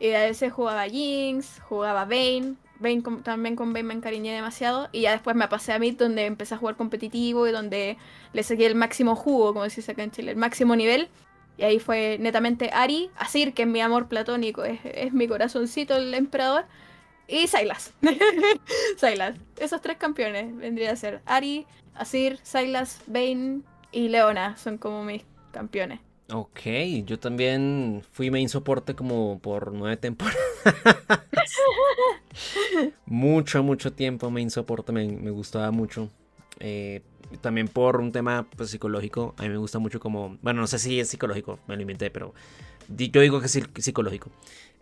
Y 0.00 0.12
a 0.12 0.20
DC 0.20 0.50
jugaba 0.50 0.86
Jinx, 0.86 1.60
jugaba 1.62 2.04
Vayne. 2.04 2.56
Vayne 2.80 3.02
también 3.22 3.56
con 3.56 3.72
Vayne 3.72 3.88
me 3.88 3.94
encariñé 3.94 4.34
demasiado. 4.34 4.88
Y 4.92 5.02
ya 5.02 5.12
después 5.12 5.36
me 5.36 5.46
pasé 5.48 5.72
a 5.72 5.78
Mid, 5.78 5.96
donde 5.96 6.26
empecé 6.26 6.54
a 6.54 6.58
jugar 6.58 6.76
competitivo 6.76 7.46
y 7.46 7.52
donde 7.52 7.96
le 8.32 8.42
saqué 8.42 8.66
el 8.66 8.74
máximo 8.74 9.14
jugo, 9.14 9.52
como 9.52 9.68
se 9.68 9.90
acá 9.90 10.02
en 10.02 10.10
Chile, 10.10 10.32
el 10.32 10.36
máximo 10.36 10.74
nivel. 10.76 11.08
Y 11.56 11.64
ahí 11.64 11.78
fue 11.78 12.16
netamente 12.18 12.70
Ari, 12.72 13.10
Asir, 13.16 13.52
que 13.52 13.62
es 13.62 13.68
mi 13.68 13.80
amor 13.80 14.08
platónico, 14.08 14.64
es, 14.64 14.80
es 14.84 15.12
mi 15.12 15.28
corazoncito, 15.28 15.96
el 15.96 16.14
emperador. 16.14 16.64
Y 17.28 17.46
Sylas. 17.46 17.92
Sylas. 18.96 19.36
Esos 19.58 19.80
tres 19.80 19.98
campeones 19.98 20.56
vendría 20.56 20.90
a 20.90 20.96
ser 20.96 21.20
Ari, 21.26 21.66
Asir, 21.94 22.40
Sylas, 22.42 23.02
Vayne 23.06 23.60
y 23.92 24.08
Leona. 24.08 24.56
Son 24.56 24.78
como 24.78 25.04
mis 25.04 25.22
campeones. 25.52 26.00
Ok, 26.32 26.60
yo 27.04 27.18
también 27.18 28.02
fui 28.12 28.30
main 28.30 28.48
soporte 28.48 28.94
como 28.94 29.38
por 29.40 29.72
nueve 29.72 29.96
temporadas. 29.96 30.49
Mucho, 33.06 33.62
mucho 33.62 33.92
tiempo 33.92 34.30
main 34.30 34.50
soporte, 34.50 34.92
me, 34.92 35.30
gustaba 35.30 35.70
mucho. 35.70 36.08
Eh, 36.58 37.02
también 37.40 37.68
por 37.68 38.00
un 38.00 38.12
tema 38.12 38.46
pues, 38.56 38.70
psicológico, 38.70 39.34
a 39.38 39.42
mí 39.42 39.48
me 39.48 39.56
gusta 39.56 39.78
mucho 39.78 40.00
como, 40.00 40.38
bueno, 40.42 40.60
no 40.60 40.66
sé 40.66 40.78
si 40.78 40.98
es 41.00 41.08
psicológico, 41.08 41.58
me 41.66 41.76
lo 41.76 41.82
inventé, 41.82 42.10
pero 42.10 42.34
yo 42.88 43.20
digo 43.20 43.40
que 43.40 43.46
es 43.46 43.60
psicológico. 43.78 44.30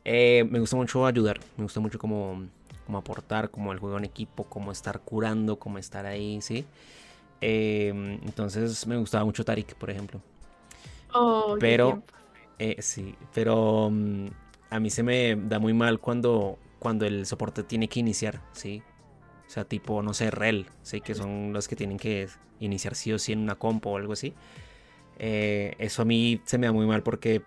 Eh, 0.04 0.46
me 0.50 0.58
gusta 0.58 0.76
mucho 0.76 1.06
ayudar, 1.06 1.40
me 1.56 1.64
gusta 1.64 1.80
mucho 1.80 1.98
como, 1.98 2.46
como 2.86 2.98
aportar, 2.98 3.50
como 3.50 3.72
el 3.72 3.78
juego 3.78 3.98
en 3.98 4.04
equipo, 4.04 4.44
como 4.44 4.72
estar 4.72 5.00
curando, 5.00 5.58
como 5.58 5.78
estar 5.78 6.06
ahí, 6.06 6.40
¿sí? 6.40 6.64
Eh, 7.40 8.18
entonces 8.24 8.86
me 8.86 8.96
gustaba 8.96 9.24
mucho 9.24 9.44
Tarik, 9.44 9.74
por 9.74 9.90
ejemplo. 9.90 10.20
Oh, 11.12 11.56
pero, 11.58 12.02
sí, 12.78 13.14
pero 13.34 13.90
mm, 13.90 14.28
a 14.70 14.80
mí 14.80 14.90
se 14.90 15.02
me 15.02 15.36
da 15.36 15.58
muy 15.58 15.72
mal 15.72 16.00
cuando, 16.00 16.58
cuando 16.78 17.06
el 17.06 17.26
soporte 17.26 17.62
tiene 17.62 17.88
que 17.88 18.00
iniciar, 18.00 18.42
¿sí? 18.52 18.82
O 19.46 19.50
sea, 19.50 19.64
tipo, 19.64 20.02
no 20.02 20.12
sé, 20.12 20.30
rel, 20.30 20.66
¿sí? 20.82 21.00
Que 21.00 21.14
son 21.14 21.52
los 21.52 21.68
que 21.68 21.76
tienen 21.76 21.96
que 21.96 22.28
iniciar 22.60 22.94
sí 22.94 23.12
o 23.12 23.18
sí 23.18 23.32
en 23.32 23.40
una 23.40 23.54
compo 23.54 23.90
o 23.90 23.96
algo 23.96 24.12
así. 24.12 24.34
Eh, 25.18 25.74
eso 25.78 26.02
a 26.02 26.04
mí 26.04 26.40
se 26.44 26.58
me 26.58 26.66
da 26.66 26.72
muy 26.72 26.86
mal 26.86 27.02
porque, 27.02 27.42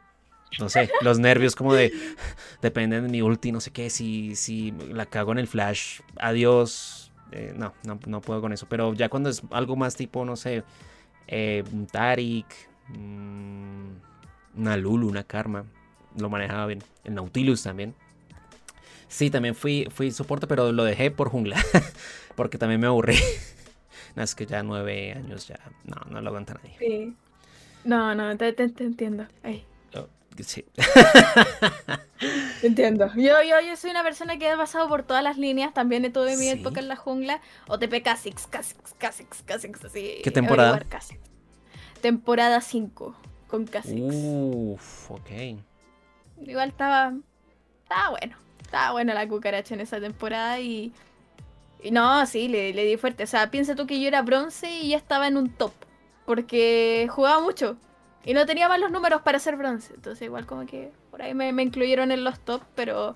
no 0.59 0.67
sé, 0.67 0.89
los 1.01 1.19
nervios 1.19 1.55
como 1.55 1.73
de, 1.73 1.91
dependen 2.61 3.03
de 3.03 3.09
mi 3.09 3.21
ulti, 3.21 3.51
no 3.51 3.61
sé 3.61 3.71
qué, 3.71 3.89
si, 3.89 4.35
si 4.35 4.71
la 4.71 5.05
cago 5.05 5.31
en 5.31 5.39
el 5.39 5.47
flash, 5.47 6.01
adiós. 6.17 7.11
Eh, 7.31 7.53
no, 7.55 7.73
no, 7.83 7.97
no, 8.07 8.19
puedo 8.19 8.41
con 8.41 8.51
eso. 8.51 8.65
Pero 8.67 8.93
ya 8.93 9.07
cuando 9.07 9.29
es 9.29 9.41
algo 9.51 9.75
más 9.75 9.95
tipo, 9.95 10.25
no 10.25 10.35
sé, 10.35 10.63
un 11.71 11.87
Tarik, 11.87 12.47
una 14.57 14.75
Lulu, 14.75 15.07
una 15.07 15.23
Karma. 15.23 15.65
Lo 16.17 16.29
manejaba 16.29 16.65
bien. 16.67 16.83
El 17.03 17.15
Nautilus 17.15 17.63
también. 17.63 17.95
Sí, 19.07 19.29
también 19.29 19.55
fui, 19.55 19.87
fui 19.91 20.11
soporte, 20.11 20.47
pero 20.47 20.71
lo 20.71 20.83
dejé 20.83 21.11
por 21.11 21.29
jungla. 21.29 21.57
porque 22.35 22.57
también 22.57 22.79
me 22.79 22.87
aburrí. 22.87 23.17
no, 24.15 24.23
es 24.23 24.35
que 24.35 24.45
ya 24.45 24.63
nueve 24.63 25.13
años 25.13 25.47
ya. 25.47 25.59
No, 25.83 25.97
no 26.09 26.21
lo 26.21 26.29
aguanta 26.29 26.53
nadie. 26.53 26.75
Sí. 26.79 27.13
No, 27.83 28.15
no, 28.15 28.37
te, 28.37 28.55
entiendo. 28.57 29.25
Oh, 29.95 30.07
sí. 30.39 30.65
entiendo. 32.61 33.07
Yo, 33.15 33.41
yo, 33.41 33.59
yo 33.67 33.75
soy 33.75 33.91
una 33.91 34.03
persona 34.03 34.37
que 34.37 34.49
ha 34.49 34.55
pasado 34.55 34.87
por 34.87 35.03
todas 35.03 35.23
las 35.23 35.37
líneas. 35.37 35.73
También 35.73 36.11
tuve 36.13 36.37
mi 36.37 36.47
época 36.47 36.79
en 36.79 36.87
la 36.87 36.95
jungla. 36.95 37.41
OTP 37.67 38.03
Kha'Zix, 38.03 38.47
Kha'Zix, 38.47 38.93
Kha'Zix, 38.97 39.43
Kha'Zix, 39.43 39.85
así. 39.85 40.21
¿Qué 40.23 40.31
temporada? 40.31 40.79
temporada 42.01 42.61
5 42.61 43.15
con 43.47 43.65
Kha'Zix. 43.65 43.99
Uff, 43.99 45.11
ok. 45.11 45.29
Igual 46.45 46.69
estaba. 46.69 47.13
Estaba 47.83 48.09
bueno. 48.11 48.37
Estaba 48.61 48.91
buena 48.91 49.13
la 49.13 49.27
cucaracha 49.27 49.73
en 49.73 49.81
esa 49.81 49.99
temporada 49.99 50.59
y. 50.59 50.93
y 51.81 51.91
no, 51.91 52.25
sí, 52.25 52.47
le, 52.47 52.73
le, 52.73 52.85
di 52.85 52.97
fuerte. 52.97 53.23
O 53.23 53.27
sea, 53.27 53.51
piensa 53.51 53.75
tú 53.75 53.87
que 53.87 53.99
yo 53.99 54.07
era 54.07 54.21
bronce 54.21 54.71
y 54.71 54.89
ya 54.89 54.97
estaba 54.97 55.27
en 55.27 55.37
un 55.37 55.49
top 55.49 55.73
porque 56.25 57.07
jugaba 57.09 57.41
mucho 57.41 57.77
y 58.23 58.33
no 58.33 58.45
tenía 58.45 58.69
más 58.69 58.79
los 58.79 58.91
números 58.91 59.21
para 59.21 59.37
hacer 59.37 59.57
bronce. 59.57 59.93
Entonces 59.93 60.21
igual 60.23 60.45
como 60.45 60.65
que 60.65 60.91
por 61.09 61.21
ahí 61.21 61.33
me, 61.33 61.49
incluyeron 61.61 62.11
en 62.11 62.23
los 62.23 62.39
top, 62.39 62.61
pero 62.75 63.15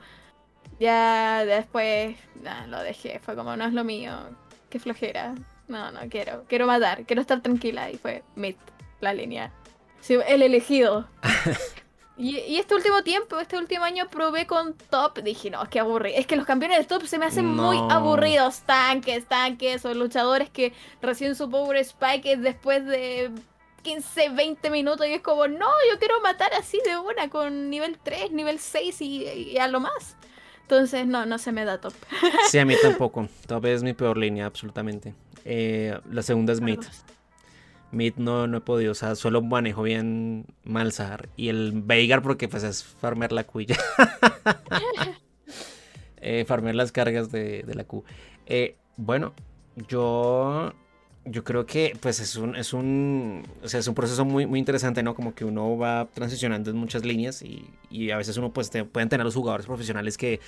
ya 0.80 1.46
después 1.46 2.18
lo 2.68 2.82
dejé. 2.82 3.20
Fue 3.20 3.36
como, 3.36 3.56
no 3.56 3.66
es 3.66 3.74
lo 3.74 3.84
mío, 3.84 4.14
qué 4.70 4.80
flojera. 4.80 5.36
No, 5.68 5.92
no 5.92 6.02
quiero, 6.10 6.44
quiero 6.48 6.68
matar, 6.68 7.06
quiero 7.06 7.22
estar 7.22 7.42
tranquila. 7.42 7.90
Y 7.90 7.98
fue 7.98 8.24
mid, 8.36 8.56
la 9.00 9.14
línea. 9.14 9.52
El 10.28 10.42
elegido. 10.42 11.08
Y, 12.18 12.58
este 12.58 12.76
último 12.76 13.04
tiempo, 13.04 13.40
este 13.40 13.58
último 13.58 13.84
año 13.84 14.10
probé 14.10 14.48
con 14.48 14.74
top. 14.90 15.22
Dije, 15.22 15.50
no, 15.50 15.64
es 15.64 15.70
que 15.70 15.80
aburrido. 15.80 16.18
Es 16.18 16.26
que 16.26 16.36
los 16.36 16.46
campeones 16.46 16.78
de 16.78 16.86
top 16.86 17.06
se 17.06 17.18
me 17.18 17.26
hacen 17.26 17.46
muy 17.46 17.78
aburridos. 17.90 18.62
Tanques, 18.62 19.26
tanques 19.26 19.84
o 19.86 19.94
luchadores 19.94 20.50
que 20.50 20.74
reciben 21.02 21.36
su 21.36 21.50
power 21.50 21.78
spike 21.78 22.38
después 22.38 22.86
de 22.86 23.32
15, 23.82 24.30
20 24.30 24.70
minutos. 24.70 25.06
Y 25.08 25.14
es 25.14 25.22
como, 25.22 25.48
no, 25.48 25.68
yo 25.92 26.00
quiero 26.00 26.22
matar 26.22 26.54
así 26.54 26.80
de 26.86 26.98
una 26.98 27.30
con 27.30 27.70
nivel 27.70 27.98
3, 28.02 28.32
nivel 28.32 28.60
6 28.60 29.02
y, 29.02 29.58
a 29.58 29.68
lo 29.68 29.82
más. 29.82 30.16
Entonces, 30.62 31.06
no, 31.06 31.26
no 31.26 31.38
se 31.38 31.52
me 31.52 31.66
da 31.66 31.80
top. 31.82 31.94
Sí, 32.50 32.60
a 32.60 32.66
mí 32.66 32.76
tampoco. 32.82 33.28
Top 33.46 33.66
es 33.66 33.84
mi 33.84 33.94
peor 33.94 34.18
línea, 34.18 34.46
absolutamente. 34.46 35.14
Eh, 35.44 36.00
la 36.10 36.24
segunda 36.24 36.54
es 36.54 36.62
mid. 36.62 36.80
Mid 37.96 38.16
no, 38.18 38.46
no 38.46 38.58
he 38.58 38.62
podido, 38.62 38.92
o 38.92 38.96
sea, 38.96 39.16
solo 39.16 39.42
manejo 39.42 39.82
bien 39.82 40.46
Malzahar. 40.64 41.30
Y 41.38 41.48
el 41.48 41.72
Veigar 41.74 42.22
porque 42.22 42.48
pues 42.48 42.64
es 42.64 42.84
farmear 42.84 43.32
la 43.32 43.46
cuya. 43.46 43.78
eh, 46.18 46.44
farmear 46.46 46.76
las 46.76 46.92
cargas 46.92 47.32
de, 47.32 47.64
la 47.74 47.86
Q. 47.86 48.04
Eh, 48.48 48.76
bueno, 48.98 49.34
yo 49.88 50.74
yo 51.24 51.44
creo 51.44 51.66
que 51.66 51.98
pues 52.02 52.20
es 52.20 52.36
un, 52.36 52.56
es 52.56 52.74
un, 52.74 53.44
o 53.64 53.68
sea, 53.68 53.80
es 53.80 53.88
un 53.88 53.96
proceso 53.96 54.26
muy, 54.26 54.46
muy 54.46 54.60
interesante, 54.60 55.02
¿no? 55.02 55.16
Como 55.16 55.34
que 55.34 55.46
uno 55.46 55.78
va 55.78 56.08
transicionando 56.14 56.70
en 56.72 56.78
muchas 56.78 57.06
líneas 57.06 57.42
y, 57.42 57.66
y 57.90 58.12
a 58.12 58.18
veces 58.18 58.36
uno 58.38 58.52
pues 58.52 58.70
pueden 58.92 59.10
tener 59.10 59.24
los 59.24 59.36
jugadores 59.36 59.66
profesionales 59.66 60.18
que 60.18 60.40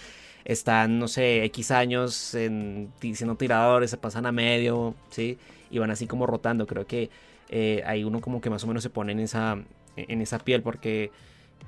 están, 0.46 1.00
no 1.00 1.08
sé, 1.08 1.44
X 1.46 1.72
años 1.72 2.36
en, 2.36 2.92
siendo 3.00 3.36
tiradores, 3.36 3.90
se 3.92 3.98
pasan 3.98 4.26
a 4.26 4.32
medio, 4.32 4.96
¿sí? 5.10 5.38
Y 5.72 5.80
van 5.80 5.92
así 5.92 6.08
como 6.08 6.28
rotando. 6.28 6.68
Creo 6.68 6.86
que 6.86 7.10
eh, 7.50 7.84
ahí 7.86 8.04
uno 8.04 8.22
como 8.22 8.42
que 8.42 8.50
más 8.50 8.64
o 8.64 8.68
menos 8.68 8.84
se 8.84 8.90
pone 8.90 9.12
en 9.12 9.20
esa, 9.20 9.58
en 9.96 10.22
esa 10.22 10.40
piel 10.40 10.62
porque 10.62 11.12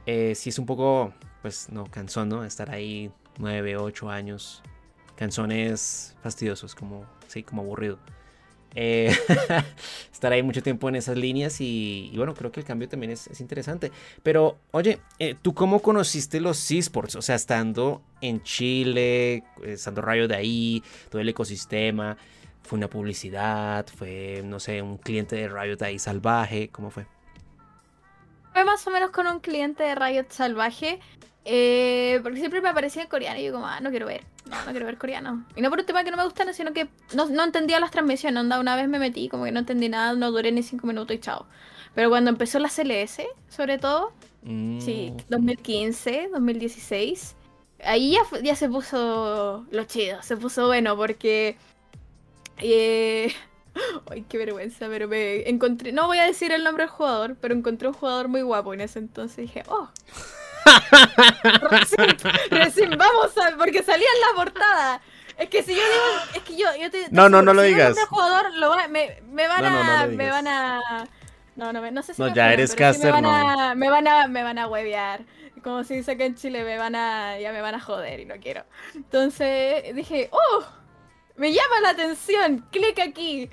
eh, 0.05 0.33
si 0.35 0.49
es 0.49 0.59
un 0.59 0.65
poco, 0.65 1.13
pues 1.41 1.69
no, 1.69 1.85
cansón, 1.85 2.29
¿no? 2.29 2.43
Estar 2.43 2.71
ahí 2.71 3.11
9, 3.37 3.77
8 3.77 4.09
años. 4.09 4.63
Canzones 5.15 6.15
fastidiosos, 6.23 6.75
como, 6.75 7.05
sí, 7.27 7.43
como 7.43 7.61
aburrido. 7.61 7.99
Eh, 8.75 9.11
estar 10.13 10.31
ahí 10.31 10.43
mucho 10.43 10.61
tiempo 10.61 10.87
en 10.89 10.95
esas 10.95 11.17
líneas 11.17 11.59
y, 11.59 12.13
bueno, 12.15 12.33
creo 12.33 12.51
que 12.51 12.59
el 12.59 12.65
cambio 12.65 12.87
también 12.87 13.11
es, 13.11 13.39
interesante. 13.41 13.91
Pero, 14.23 14.57
oye, 14.71 14.99
¿tú 15.41 15.53
cómo 15.53 15.81
conociste 15.81 16.39
los 16.39 16.71
esports? 16.71 17.15
O 17.15 17.21
sea, 17.21 17.35
estando 17.35 18.01
en 18.21 18.41
Chile, 18.43 19.43
estando 19.65 20.01
rayo 20.01 20.27
de 20.27 20.35
ahí, 20.35 20.83
todo 21.09 21.21
el 21.21 21.29
ecosistema 21.29 22.17
fue 22.69 22.77
una 22.77 22.87
publicidad, 22.87 23.87
fue, 23.87 24.43
no 24.45 24.59
sé, 24.59 24.83
un 24.83 24.97
cliente 24.99 25.35
de 25.35 25.49
Riot 25.49 25.81
ahí 25.81 25.97
salvaje, 25.97 26.69
¿cómo 26.69 26.91
fue? 26.91 27.07
Fue 28.53 28.63
más 28.63 28.85
o 28.85 28.91
menos 28.91 29.09
con 29.09 29.25
un 29.25 29.39
cliente 29.39 29.81
de 29.81 29.95
Riot 29.95 30.27
salvaje, 30.29 30.99
eh, 31.45 32.19
porque 32.21 32.37
siempre 32.37 32.61
me 32.61 32.69
aparecía 32.69 33.01
en 33.01 33.07
coreano 33.07 33.39
y 33.39 33.45
yo 33.45 33.53
como, 33.53 33.65
ah, 33.65 33.79
no 33.79 33.89
quiero 33.89 34.05
ver, 34.05 34.23
no, 34.45 34.55
no 34.65 34.69
quiero 34.69 34.85
ver 34.85 34.99
coreano. 34.99 35.47
Y 35.55 35.61
no 35.61 35.71
por 35.71 35.79
un 35.79 35.85
tema 35.87 36.03
que 36.03 36.11
no 36.11 36.17
me 36.17 36.25
gustan, 36.25 36.53
sino 36.53 36.71
que 36.71 36.87
no, 37.15 37.43
entendía 37.43 37.79
las 37.79 37.89
transmisiones, 37.89 38.39
onda, 38.39 38.59
una 38.59 38.75
vez 38.75 38.87
me 38.87 38.99
metí, 38.99 39.29
como 39.29 39.45
que 39.45 39.51
no 39.51 39.61
entendí 39.61 39.89
nada, 39.89 40.13
no 40.13 40.29
duré 40.29 40.51
ni 40.51 40.61
cinco 40.61 40.85
minutos 40.85 41.15
y 41.15 41.19
chao. 41.19 41.47
Pero 41.95 42.09
cuando 42.09 42.29
empezó 42.29 42.59
la 42.59 42.69
CLS, 42.69 43.23
sobre 43.47 43.79
todo, 43.79 44.13
sí, 44.43 45.11
2015, 45.29 46.27
mm. 46.27 46.31
2016, 46.33 47.35
ahí 47.83 48.11
ya, 48.11 48.41
ya 48.43 48.55
se 48.55 48.69
puso 48.69 49.65
lo 49.71 49.83
chido, 49.85 50.21
se 50.21 50.37
puso 50.37 50.67
bueno, 50.67 50.95
porque 50.95 51.57
eh... 52.61 53.33
Ay, 54.09 54.25
qué 54.27 54.37
vergüenza, 54.37 54.87
pero 54.87 55.07
me 55.07 55.47
encontré. 55.49 55.91
No 55.91 56.07
voy 56.07 56.17
a 56.17 56.25
decir 56.25 56.51
el 56.51 56.63
nombre 56.63 56.83
del 56.83 56.91
jugador, 56.91 57.35
pero 57.39 57.53
encontré 57.53 57.87
un 57.87 57.93
jugador 57.93 58.27
muy 58.27 58.41
guapo 58.41 58.73
en 58.73 58.81
ese 58.81 58.99
entonces 58.99 59.37
dije, 59.37 59.63
oh. 59.67 59.89
recién, 62.51 62.97
vamos 62.97 63.37
a. 63.37 63.57
Porque 63.57 63.83
salía 63.83 64.07
en 64.15 64.21
la 64.21 64.43
portada. 64.43 65.01
Es 65.37 65.49
que 65.49 65.63
si 65.63 65.73
yo 65.73 65.81
digo. 65.81 66.35
Es 66.35 66.43
que 66.43 66.57
yo. 66.57 66.67
yo 66.79 66.91
te, 66.91 67.07
no, 67.11 67.29
no, 67.29 67.41
no 67.41 67.53
lo 67.53 67.61
digas. 67.61 67.97
jugador, 68.09 68.53
lo 68.55 68.75
me, 68.89 69.21
me, 69.31 69.47
van 69.47 69.65
a. 69.65 70.07
me 70.07 70.29
van 70.29 70.47
a. 70.47 71.07
No, 71.55 71.73
no, 71.73 71.91
no 71.91 72.03
sé 72.03 72.13
si. 72.13 72.21
No, 72.21 72.33
ya 72.33 72.53
eres 72.53 72.75
caster, 72.75 73.13
me 73.13 73.21
van 73.21 73.23
no. 73.23 73.61
A, 73.61 73.75
me 73.75 73.89
van 73.89 74.07
a. 74.07 74.27
Me 74.27 74.43
van 74.43 74.57
a 74.57 74.67
huevear. 74.67 75.23
Como 75.63 75.83
si 75.83 75.95
dice 75.95 76.17
que 76.17 76.25
en 76.25 76.35
Chile 76.35 76.63
me 76.63 76.77
van 76.77 76.95
a. 76.95 77.39
Ya 77.39 77.51
me 77.53 77.61
van 77.61 77.75
a 77.75 77.79
joder 77.79 78.19
y 78.19 78.25
no 78.25 78.35
quiero. 78.35 78.65
Entonces 78.95 79.95
dije, 79.95 80.29
oh 80.31 80.78
me 81.39 81.53
llama 81.53 81.79
la 81.81 81.89
atención, 81.91 82.65
clic 82.69 82.99
aquí. 82.99 83.49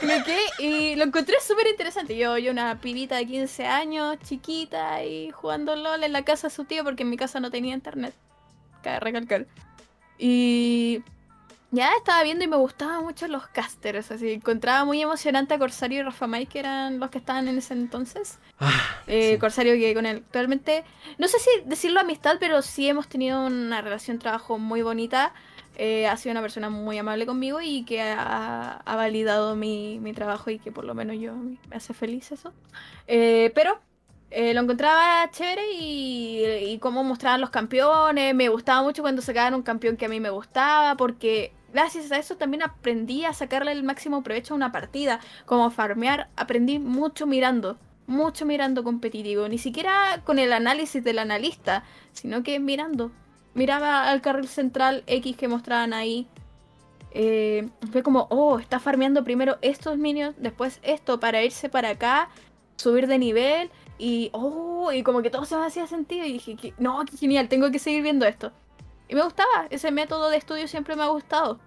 Cliqué 0.00 0.38
y 0.58 0.94
lo 0.94 1.04
encontré 1.04 1.36
súper 1.40 1.66
interesante. 1.68 2.16
Yo, 2.16 2.36
yo 2.36 2.52
una 2.52 2.80
pibita 2.80 3.16
de 3.16 3.26
15 3.26 3.66
años, 3.66 4.18
chiquita, 4.22 5.02
y 5.02 5.30
jugando 5.30 5.74
LOL 5.74 6.04
en 6.04 6.12
la 6.12 6.22
casa 6.22 6.48
de 6.48 6.54
su 6.54 6.64
tío 6.64 6.84
porque 6.84 7.02
en 7.02 7.10
mi 7.10 7.16
casa 7.16 7.40
no 7.40 7.50
tenía 7.50 7.74
internet. 7.74 8.14
Cabe 8.82 9.00
recalcar. 9.00 9.46
Y 10.18 11.02
ya 11.70 11.90
estaba 11.96 12.22
viendo 12.22 12.44
y 12.44 12.46
me 12.46 12.56
gustaban 12.56 13.02
mucho 13.02 13.26
los 13.26 13.46
casters, 13.48 14.10
así 14.10 14.32
encontraba 14.32 14.84
muy 14.84 15.00
emocionante 15.00 15.54
a 15.54 15.58
Corsario 15.58 16.00
y 16.00 16.02
Rafa 16.02 16.26
May, 16.26 16.44
que 16.46 16.58
eran 16.58 17.00
los 17.00 17.08
que 17.08 17.18
estaban 17.18 17.48
en 17.48 17.56
ese 17.56 17.72
entonces. 17.72 18.38
Ah, 18.60 19.00
eh, 19.06 19.38
Corsario 19.38 19.72
que 19.74 19.94
con 19.94 20.04
él 20.04 20.18
actualmente, 20.18 20.84
no 21.16 21.26
sé 21.26 21.38
si 21.38 21.50
decirlo 21.64 22.00
amistad, 22.00 22.36
pero 22.38 22.60
sí 22.60 22.86
hemos 22.86 23.08
tenido 23.08 23.46
una 23.46 23.80
relación 23.80 24.18
trabajo 24.18 24.58
muy 24.58 24.82
bonita. 24.82 25.32
Eh, 25.76 26.06
ha 26.06 26.16
sido 26.16 26.32
una 26.32 26.40
persona 26.40 26.70
muy 26.70 26.98
amable 26.98 27.26
conmigo 27.26 27.60
y 27.60 27.84
que 27.84 28.00
ha, 28.00 28.82
validado 28.86 29.56
mi, 29.56 30.00
trabajo 30.14 30.50
y 30.50 30.58
que 30.58 30.70
por 30.70 30.84
lo 30.84 30.94
menos 30.94 31.16
yo 31.18 31.34
me 31.34 31.76
hace 31.76 31.94
feliz 31.94 32.30
eso. 32.32 32.52
Eh, 33.06 33.50
pero 33.54 33.80
eh, 34.30 34.54
lo 34.54 34.60
encontraba 34.60 35.28
chévere 35.30 35.72
y, 35.72 36.44
y 36.68 36.78
cómo 36.78 37.02
mostraban 37.02 37.40
los 37.40 37.50
campeones. 37.50 38.34
Me 38.34 38.48
gustaba 38.48 38.82
mucho 38.82 39.02
cuando 39.02 39.22
sacaban 39.22 39.54
un 39.54 39.62
campeón 39.62 39.96
que 39.96 40.06
a 40.06 40.08
mí 40.08 40.20
me 40.20 40.30
gustaba 40.30 40.96
porque 40.96 41.52
gracias 41.72 42.12
a 42.12 42.18
eso 42.18 42.36
también 42.36 42.62
aprendí 42.62 43.24
a 43.24 43.32
sacarle 43.32 43.72
el 43.72 43.82
máximo 43.82 44.22
provecho 44.22 44.54
a 44.54 44.56
una 44.56 44.72
partida. 44.72 45.20
Como 45.44 45.70
farmear, 45.70 46.28
aprendí 46.36 46.78
mucho 46.78 47.26
mirando. 47.26 47.78
Mucho 48.06 48.44
mirando 48.44 48.84
competitivo, 48.84 49.48
ni 49.48 49.56
siquiera 49.56 50.20
con 50.24 50.38
el 50.38 50.52
análisis 50.52 51.02
del 51.02 51.18
analista, 51.18 51.84
sino 52.12 52.42
que 52.42 52.60
mirando, 52.60 53.12
miraba 53.54 54.10
al 54.10 54.20
carril 54.20 54.48
central 54.48 55.02
X 55.06 55.36
que 55.36 55.48
mostraban 55.48 55.92
ahí. 55.92 56.26
Eh, 57.12 57.68
fue 57.92 58.02
como, 58.02 58.26
oh, 58.30 58.58
está 58.58 58.80
farmeando 58.80 59.22
primero 59.22 59.56
estos 59.62 59.96
minions, 59.96 60.34
después 60.38 60.80
esto 60.82 61.20
para 61.20 61.42
irse 61.42 61.68
para 61.68 61.90
acá, 61.90 62.28
subir 62.76 63.06
de 63.06 63.18
nivel 63.18 63.70
y, 63.98 64.30
oh, 64.32 64.90
y 64.92 65.04
como 65.04 65.22
que 65.22 65.30
todo 65.30 65.44
se 65.44 65.56
me 65.56 65.64
hacía 65.64 65.86
sentido 65.86 66.26
y 66.26 66.32
dije, 66.32 66.74
no, 66.78 67.04
qué 67.04 67.16
genial, 67.16 67.48
tengo 67.48 67.70
que 67.70 67.78
seguir 67.78 68.02
viendo 68.02 68.26
esto. 68.26 68.52
Y 69.08 69.14
me 69.14 69.22
gustaba, 69.22 69.66
ese 69.70 69.90
método 69.92 70.30
de 70.30 70.38
estudio 70.38 70.66
siempre 70.66 70.96
me 70.96 71.02
ha 71.02 71.08
gustado. 71.08 71.60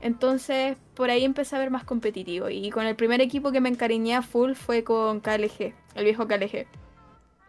Entonces, 0.00 0.78
por 0.94 1.10
ahí 1.10 1.24
empecé 1.24 1.56
a 1.56 1.58
ver 1.58 1.70
más 1.70 1.84
competitivo. 1.84 2.48
Y 2.48 2.70
con 2.70 2.86
el 2.86 2.96
primer 2.96 3.20
equipo 3.20 3.52
que 3.52 3.60
me 3.60 3.68
encariñé 3.68 4.14
a 4.14 4.22
full 4.22 4.54
fue 4.54 4.82
con 4.82 5.20
KLG, 5.20 5.74
el 5.94 6.04
viejo 6.04 6.26
KLG. 6.26 6.66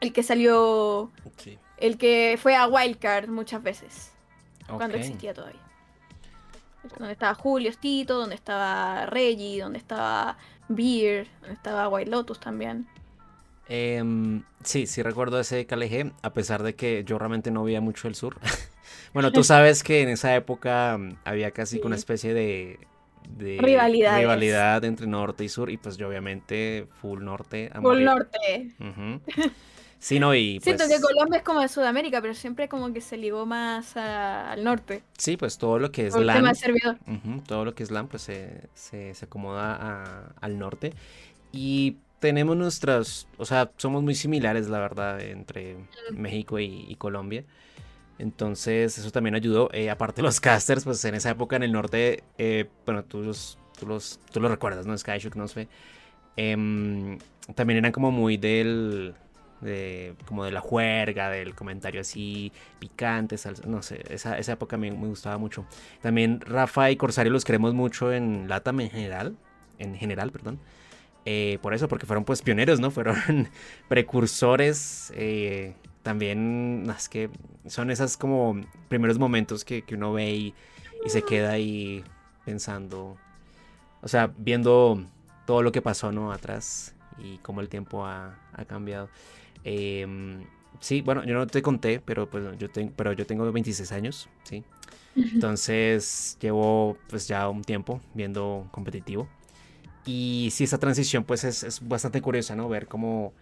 El 0.02 0.12
que 0.12 0.24
salió 0.24 1.12
el 1.82 1.98
que 1.98 2.38
fue 2.42 2.56
a 2.56 2.68
Wildcard 2.68 3.28
muchas 3.28 3.62
veces. 3.62 4.12
Cuando 4.68 4.98
existía 4.98 5.34
todavía. 5.34 5.60
Donde 6.98 7.14
estaba 7.14 7.34
Julio 7.36 7.72
Tito, 7.80 8.18
donde 8.18 8.36
estaba 8.36 9.06
Reggie, 9.08 9.60
donde 9.60 9.78
estaba 9.78 10.38
Beer, 10.70 11.28
donde 11.42 11.56
estaba 11.56 11.90
White 11.90 12.10
Lotus 12.10 12.40
también. 12.40 12.88
Em, 13.68 14.44
sí, 14.64 14.88
sí 14.88 15.04
recuerdo 15.04 15.40
ese 15.40 15.66
KLG, 15.66 16.14
a 16.22 16.34
pesar 16.34 16.64
de 16.64 16.76
que 16.76 17.04
yo 17.04 17.18
realmente 17.20 17.52
no 17.52 17.64
veía 17.64 17.82
mucho 17.82 18.08
el 18.08 18.16
sur. 18.16 18.38
bueno, 19.14 19.32
tú 19.32 19.44
sabes 19.44 19.84
que 19.84 20.02
en 20.02 20.10
esa 20.10 20.36
época 20.36 20.98
mm, 20.98 21.18
había 21.26 21.52
casi 21.52 21.80
una 21.84 21.96
especie 21.96 22.34
de, 22.34 22.80
rivalidad 23.38 24.84
entre 24.84 25.08
norte 25.08 25.44
y 25.44 25.50
sur, 25.50 25.70
y 25.70 25.78
pues 25.78 25.98
yo 25.98 26.08
obviamente 26.08 26.88
full 27.02 27.24
norte. 27.24 27.72
full 27.82 28.04
norte. 28.04 28.72
Sí, 30.02 30.20
no, 30.20 30.34
y 30.34 30.60
Siento 30.62 30.86
pues 30.86 30.98
que 30.98 31.02
Colombia 31.02 31.38
es 31.38 31.44
como 31.44 31.62
de 31.62 31.68
Sudamérica, 31.68 32.22
pero 32.24 32.34
siempre 32.34 32.68
como 32.68 32.92
que 32.92 33.02
se 33.02 33.18
ligó 33.18 33.46
más 33.46 33.96
al 33.96 34.64
norte. 34.64 35.04
Sí, 35.16 35.38
pues 35.38 35.60
todo 35.60 35.78
lo 35.78 35.92
que 35.92 36.08
es 36.08 36.16
LAN. 36.16 36.44
todo 37.46 37.66
lo 37.66 37.76
que 37.76 37.84
es 37.84 37.92
LAN, 37.92 38.08
pues 38.08 38.24
se, 38.24 38.68
se, 38.74 39.14
acomoda 39.22 40.34
al 40.42 40.58
norte. 40.58 40.94
Y 41.52 41.98
tenemos 42.20 42.58
nuestras. 42.58 43.28
O 43.38 43.46
sea, 43.46 43.70
somos 43.78 44.02
muy 44.02 44.16
similares, 44.16 44.70
la 44.70 44.80
verdad, 44.80 45.22
entre 45.22 45.78
México 46.12 46.58
y, 46.58 46.96
Colombia. 46.96 47.46
Entonces, 48.18 48.98
eso 48.98 49.12
también 49.12 49.36
ayudó. 49.36 49.70
Eh, 49.72 49.92
aparte, 49.92 50.24
los 50.24 50.40
casters, 50.40 50.84
pues 50.84 51.06
en 51.06 51.14
esa 51.14 51.30
época 51.30 51.58
en 51.58 51.64
el 51.64 51.72
norte, 51.72 52.24
eh, 52.40 52.68
bueno, 52.88 53.04
tú 53.04 53.22
los, 53.22 53.60
tú 53.80 53.86
los, 53.86 54.20
tú 54.32 54.40
los 54.40 54.50
recuerdas, 54.50 54.88
¿no? 54.88 54.98
Skyshock, 54.98 55.36
no 55.36 55.48
sé 55.48 55.68
Em, 56.36 57.20
también 57.56 57.80
eran 57.80 57.92
como 57.92 58.12
muy 58.12 58.38
del, 58.38 59.14
de, 59.62 60.16
como 60.26 60.44
de 60.44 60.52
la 60.52 60.62
juerga, 60.62 61.30
del 61.30 61.56
comentario 61.56 62.02
así 62.02 62.52
picante, 62.80 63.38
no 63.66 63.82
sé, 63.82 64.04
esa, 64.10 64.38
esa 64.38 64.54
época 64.54 64.78
me, 64.78 64.92
me, 64.92 65.08
gustaba 65.08 65.38
mucho. 65.38 65.66
También 66.02 66.42
Rafa 66.42 66.92
y 66.92 66.98
Corsario 66.98 67.32
los 67.32 67.46
queremos 67.46 67.74
mucho 67.74 68.12
en 68.12 68.48
Latam 68.48 68.82
en 68.82 68.90
general, 68.90 69.36
en 69.80 69.96
general, 69.96 70.32
perdón. 70.32 70.60
Eh, 71.26 71.60
por 71.62 71.74
eso, 71.74 71.88
porque 71.88 72.06
fueron 72.06 72.26
pues 72.26 72.42
pioneros, 72.42 72.80
¿no? 72.80 72.92
Fueron 72.92 73.50
precursores. 73.88 75.12
Eh, 75.16 75.76
también, 76.04 76.92
es 76.98 77.10
que 77.10 77.30
son 77.68 77.92
esos 77.92 78.18
como 78.18 78.60
primeros 78.90 79.20
momentos 79.20 79.64
que, 79.64 79.84
uno 79.92 80.14
ve 80.14 80.32
y, 80.32 80.56
se 81.08 81.24
queda 81.24 81.52
ahí 81.52 82.04
pensando, 82.46 83.18
o 84.02 84.08
sea, 84.08 84.32
viendo 84.38 85.04
todo 85.46 85.64
lo 85.64 85.72
que 85.72 85.82
pasó. 85.82 86.12
Atrás 86.32 86.96
y 87.18 87.38
cómo 87.40 87.62
el 87.62 87.70
tiempo 87.70 88.06
ha 88.06 88.36
cambiado. 88.68 89.10
Eh, 89.64 90.06
sí, 90.80 91.02
bueno, 91.02 91.24
yo 91.26 91.34
no 91.34 91.48
te 91.48 91.62
conté, 91.62 92.00
pero, 92.00 92.30
pues, 92.30 92.58
yo, 92.58 92.70
tengo, 92.70 92.92
pero 92.96 93.14
yo 93.14 93.26
tengo 93.26 93.50
26 93.52 93.92
años, 93.92 94.30
¿sí? 94.44 94.64
Entonces 95.16 96.38
llevo 96.40 96.98
pues 97.10 97.28
ya 97.28 97.50
un 97.50 97.64
tiempo 97.64 98.02
viendo 98.14 98.68
competitivo. 98.72 99.28
Y 100.06 100.50
sí, 100.52 100.64
esa 100.64 100.80
transición 100.80 101.24
pues 101.24 101.44
es, 101.44 101.64
es 101.64 101.88
bastante 101.88 102.22
curiosa, 102.22 102.56
¿no? 102.56 102.68
Ver 102.70 102.88
cómo, 102.88 103.34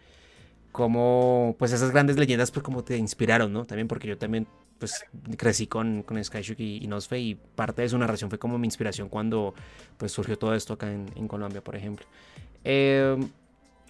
cómo, 0.72 1.56
pues 1.58 1.72
esas 1.72 1.92
grandes 1.92 2.18
leyendas 2.18 2.52
pues 2.52 2.64
como 2.64 2.84
te 2.84 2.98
inspiraron, 2.98 3.54
¿no? 3.54 3.66
También 3.66 3.88
porque 3.88 4.08
yo 4.08 4.18
también 4.18 4.48
pues 4.78 5.06
crecí 5.38 5.68
con, 5.68 6.04
con 6.04 6.24
Skyshock 6.24 6.60
y, 6.60 6.84
y 6.84 6.88
Nosfe 6.88 7.20
y 7.20 7.36
parte 7.36 7.82
de 7.82 7.90
su 7.90 7.98
narración 7.98 8.30
fue 8.30 8.40
como 8.40 8.58
mi 8.58 8.68
inspiración 8.68 9.10
cuando 9.10 9.54
pues 9.98 10.12
surgió 10.12 10.38
todo 10.38 10.56
esto 10.56 10.74
acá 10.74 10.92
en, 10.92 11.06
en 11.16 11.28
Colombia, 11.28 11.64
por 11.64 11.76
ejemplo. 11.76 12.06
Eh, 12.64 13.16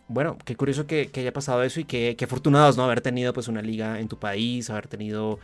bueno, 0.10 0.38
qué 0.43 0.56
curioso 0.56 0.88
que, 0.88 1.08
que, 1.12 1.22
haya 1.22 1.32
pasado 1.32 1.63
eso 1.63 1.80
y 1.80 1.86
qué, 1.86 2.15
qué 2.17 2.26
afortunados, 2.26 2.76
¿no? 2.76 2.84
Haber 2.84 3.00
tenido 3.02 3.32
pues 3.32 3.48
una 3.48 3.62
liga 3.62 4.00
en 4.00 4.08
tu 4.08 4.17
país, 4.17 4.69
haber 4.69 4.88
tenido 4.88 5.39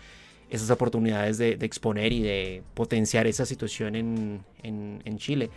esas 0.49 0.69
oportunidades 0.71 1.37
de, 1.37 1.55
de 1.55 1.65
exponer 1.65 2.11
y 2.11 2.21
de 2.21 2.63
potenciar 2.73 3.27
esa 3.27 3.45
situación 3.45 3.95
en, 3.95 4.43
en, 4.63 5.01
en 5.05 5.17
Chile. 5.17 5.51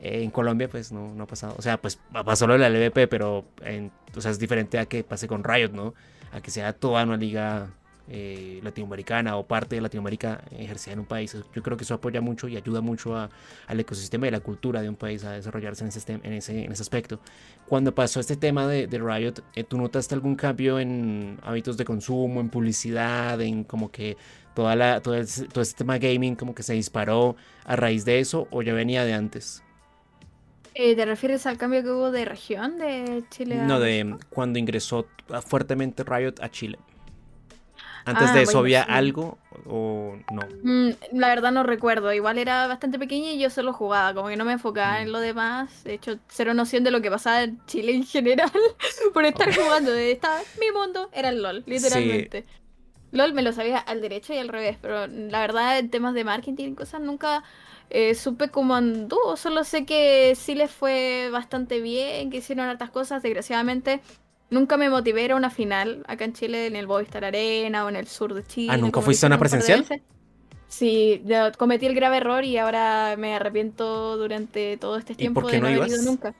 Eh, 0.00 0.22
en 0.22 0.30
Colombia 0.30 0.68
pues 0.68 0.90
no, 0.90 1.14
no, 1.14 1.24
ha 1.24 1.26
pasado, 1.26 1.54
o 1.58 1.62
sea, 1.62 1.80
pues 1.80 1.98
pasó 2.24 2.46
lo 2.46 2.54
de 2.54 2.58
la 2.58 2.68
LVP, 2.68 3.08
pero 3.08 3.44
en, 3.62 3.92
o 4.14 4.20
sea, 4.20 4.30
es 4.30 4.38
diferente 4.38 4.78
a 4.78 4.86
que 4.86 5.04
pase 5.04 5.28
con 5.28 5.44
Riot, 5.44 5.72
¿no? 5.72 5.94
A 6.32 6.40
que 6.40 6.50
sea 6.50 6.72
toda 6.72 7.04
una 7.04 7.16
liga 7.16 7.70
eh, 8.08 8.60
latinoamericana 8.62 9.36
o 9.36 9.46
parte 9.46 9.76
de 9.76 9.80
Latinoamérica 9.80 10.42
ejercida 10.50 10.94
en 10.94 11.00
un 11.00 11.06
país. 11.06 11.36
Yo 11.54 11.62
creo 11.62 11.76
que 11.76 11.84
eso 11.84 11.94
apoya 11.94 12.20
mucho 12.20 12.48
y 12.48 12.56
ayuda 12.56 12.80
mucho 12.80 13.16
a, 13.16 13.30
al 13.66 13.80
ecosistema 13.80 14.28
y 14.28 14.30
la 14.30 14.40
cultura 14.40 14.82
de 14.82 14.88
un 14.88 14.96
país 14.96 15.24
a 15.24 15.32
desarrollarse 15.32 15.84
en 15.84 15.88
ese, 15.88 16.12
en 16.12 16.32
ese, 16.32 16.64
en 16.64 16.72
ese 16.72 16.82
aspecto. 16.82 17.20
Cuando 17.66 17.94
pasó 17.94 18.20
este 18.20 18.36
tema 18.36 18.66
de, 18.66 18.86
de 18.86 18.98
Riot, 18.98 19.42
eh, 19.54 19.64
¿tú 19.64 19.78
notaste 19.78 20.14
algún 20.14 20.36
cambio 20.36 20.78
en 20.78 21.38
hábitos 21.42 21.76
de 21.76 21.84
consumo, 21.84 22.40
en 22.40 22.48
publicidad, 22.48 23.40
en 23.40 23.64
como 23.64 23.90
que 23.90 24.16
toda 24.54 24.76
la, 24.76 25.00
todo, 25.00 25.14
el, 25.14 25.26
todo 25.48 25.62
este 25.62 25.78
tema 25.78 25.98
gaming 25.98 26.36
como 26.36 26.54
que 26.54 26.62
se 26.62 26.74
disparó 26.74 27.36
a 27.64 27.76
raíz 27.76 28.04
de 28.04 28.20
eso 28.20 28.48
o 28.50 28.62
ya 28.62 28.72
venía 28.72 29.04
de 29.04 29.14
antes? 29.14 29.62
Eh, 30.74 30.94
¿Te 30.94 31.06
refieres 31.06 31.46
al 31.46 31.56
cambio 31.56 31.82
que 31.82 31.90
hubo 31.90 32.10
de 32.10 32.26
región 32.26 32.78
de 32.78 33.24
Chile? 33.30 33.60
A... 33.60 33.64
No, 33.64 33.80
de 33.80 34.14
cuando 34.28 34.58
ingresó 34.58 35.06
fuertemente 35.46 36.04
Riot 36.04 36.34
a 36.40 36.50
Chile. 36.50 36.78
Antes 38.06 38.30
ah, 38.30 38.34
de 38.34 38.42
eso 38.42 38.60
había 38.60 38.84
algo 38.84 39.36
o 39.66 40.14
no? 40.32 40.42
Mm, 40.62 40.90
la 41.12 41.26
verdad 41.26 41.50
no 41.50 41.64
recuerdo. 41.64 42.12
Igual 42.12 42.38
era 42.38 42.68
bastante 42.68 43.00
pequeña 43.00 43.32
y 43.32 43.38
yo 43.40 43.50
solo 43.50 43.72
jugaba, 43.72 44.14
como 44.14 44.28
que 44.28 44.36
no 44.36 44.44
me 44.44 44.52
enfocaba 44.52 45.00
mm. 45.00 45.02
en 45.02 45.12
lo 45.12 45.18
demás. 45.18 45.82
De 45.82 45.94
hecho, 45.94 46.16
cero 46.28 46.54
noción 46.54 46.84
de 46.84 46.92
lo 46.92 47.02
que 47.02 47.10
pasaba 47.10 47.42
en 47.42 47.60
Chile 47.66 47.96
en 47.96 48.04
general 48.04 48.52
por 49.12 49.24
estar 49.24 49.48
okay. 49.48 49.60
jugando. 49.60 49.92
Estaba, 49.92 50.38
mi 50.60 50.70
mundo 50.70 51.10
era 51.12 51.30
el 51.30 51.42
LOL, 51.42 51.64
literalmente. 51.66 52.42
Sí. 52.42 52.48
LOL 53.10 53.32
me 53.32 53.42
lo 53.42 53.52
sabía 53.52 53.78
al 53.78 54.00
derecho 54.00 54.32
y 54.32 54.38
al 54.38 54.48
revés, 54.48 54.78
pero 54.80 55.08
la 55.08 55.40
verdad 55.40 55.76
en 55.76 55.90
temas 55.90 56.14
de 56.14 56.22
marketing 56.22 56.70
y 56.70 56.74
cosas 56.76 57.00
nunca 57.00 57.42
eh, 57.90 58.14
supe 58.14 58.50
cómo 58.50 58.76
anduvo. 58.76 59.36
Solo 59.36 59.64
sé 59.64 59.84
que 59.84 60.34
sí 60.36 60.54
les 60.54 60.70
fue 60.70 61.28
bastante 61.32 61.80
bien, 61.80 62.30
que 62.30 62.36
hicieron 62.36 62.68
hartas 62.68 62.90
cosas. 62.90 63.20
Desgraciadamente 63.24 64.00
Nunca 64.50 64.76
me 64.76 64.88
motivé 64.90 65.30
a 65.30 65.36
una 65.36 65.50
final 65.50 66.04
acá 66.06 66.24
en 66.24 66.32
Chile, 66.32 66.66
en 66.66 66.76
el 66.76 66.86
Boystar 66.86 67.24
Arena 67.24 67.84
o 67.84 67.88
en 67.88 67.96
el 67.96 68.06
sur 68.06 68.32
de 68.34 68.44
Chile. 68.44 68.72
Ah, 68.72 68.76
¿nunca 68.76 69.00
fuiste 69.00 69.26
a 69.26 69.28
una 69.28 69.38
presencial? 69.38 69.84
Sí, 70.68 71.22
yo 71.24 71.52
cometí 71.56 71.86
el 71.86 71.94
grave 71.94 72.18
error 72.18 72.44
y 72.44 72.58
ahora 72.58 73.14
me 73.16 73.34
arrepiento 73.34 74.16
durante 74.16 74.76
todo 74.76 74.96
este 74.98 75.14
tiempo 75.14 75.40
¿Y 75.40 75.42
por 75.42 75.50
qué 75.50 75.56
de 75.56 75.62
no, 75.62 75.68
no 75.68 75.74
ibas? 75.74 75.88
haber 75.88 76.00
ido 76.00 76.10
nunca. 76.10 76.34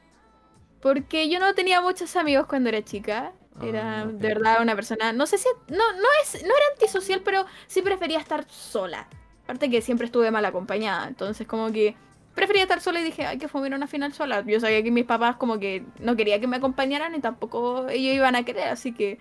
Porque 0.81 1.29
yo 1.29 1.41
no 1.41 1.55
tenía 1.55 1.81
muchos 1.81 2.15
amigos 2.17 2.47
cuando 2.47 2.69
era 2.69 2.83
chica. 2.83 3.33
Era 3.63 4.03
Ah, 4.03 4.07
de 4.07 4.29
verdad 4.29 4.61
una 4.63 4.75
persona. 4.77 5.13
No 5.13 5.27
sé 5.27 5.39
si. 5.39 5.49
No, 5.69 5.77
no, 5.93 6.09
es, 6.23 6.35
no 6.43 6.49
era 6.49 6.65
antisocial, 6.75 7.23
pero 7.25 7.47
sí 7.67 7.83
prefería 7.83 8.19
estar 8.19 8.45
sola. 8.51 9.09
Aparte 9.45 9.71
que 9.71 9.81
siempre 9.81 10.07
estuve 10.07 10.31
mal 10.31 10.45
acompañada. 10.45 11.09
Entonces, 11.09 11.47
como 11.47 11.73
que 11.73 11.97
prefería 12.37 12.63
estar 12.63 12.81
sola 12.81 13.01
y 13.01 13.05
dije, 13.05 13.27
hay 13.27 13.39
que 13.39 13.49
fumar 13.49 13.75
una 13.75 13.89
final 13.89 14.13
sola. 14.13 14.45
Yo 14.47 14.61
sabía 14.61 14.83
que 14.83 14.93
mis 14.93 15.07
papás 15.07 15.37
como 15.37 15.59
que 15.59 15.83
no 15.99 16.15
quería 16.15 16.39
que 16.39 16.47
me 16.47 16.59
acompañaran 16.59 17.15
y 17.17 17.21
tampoco 17.21 17.89
ellos 17.89 18.15
iban 18.15 18.37
a 18.37 18.45
querer, 18.45 18.69
así 18.69 18.93
que 18.93 19.19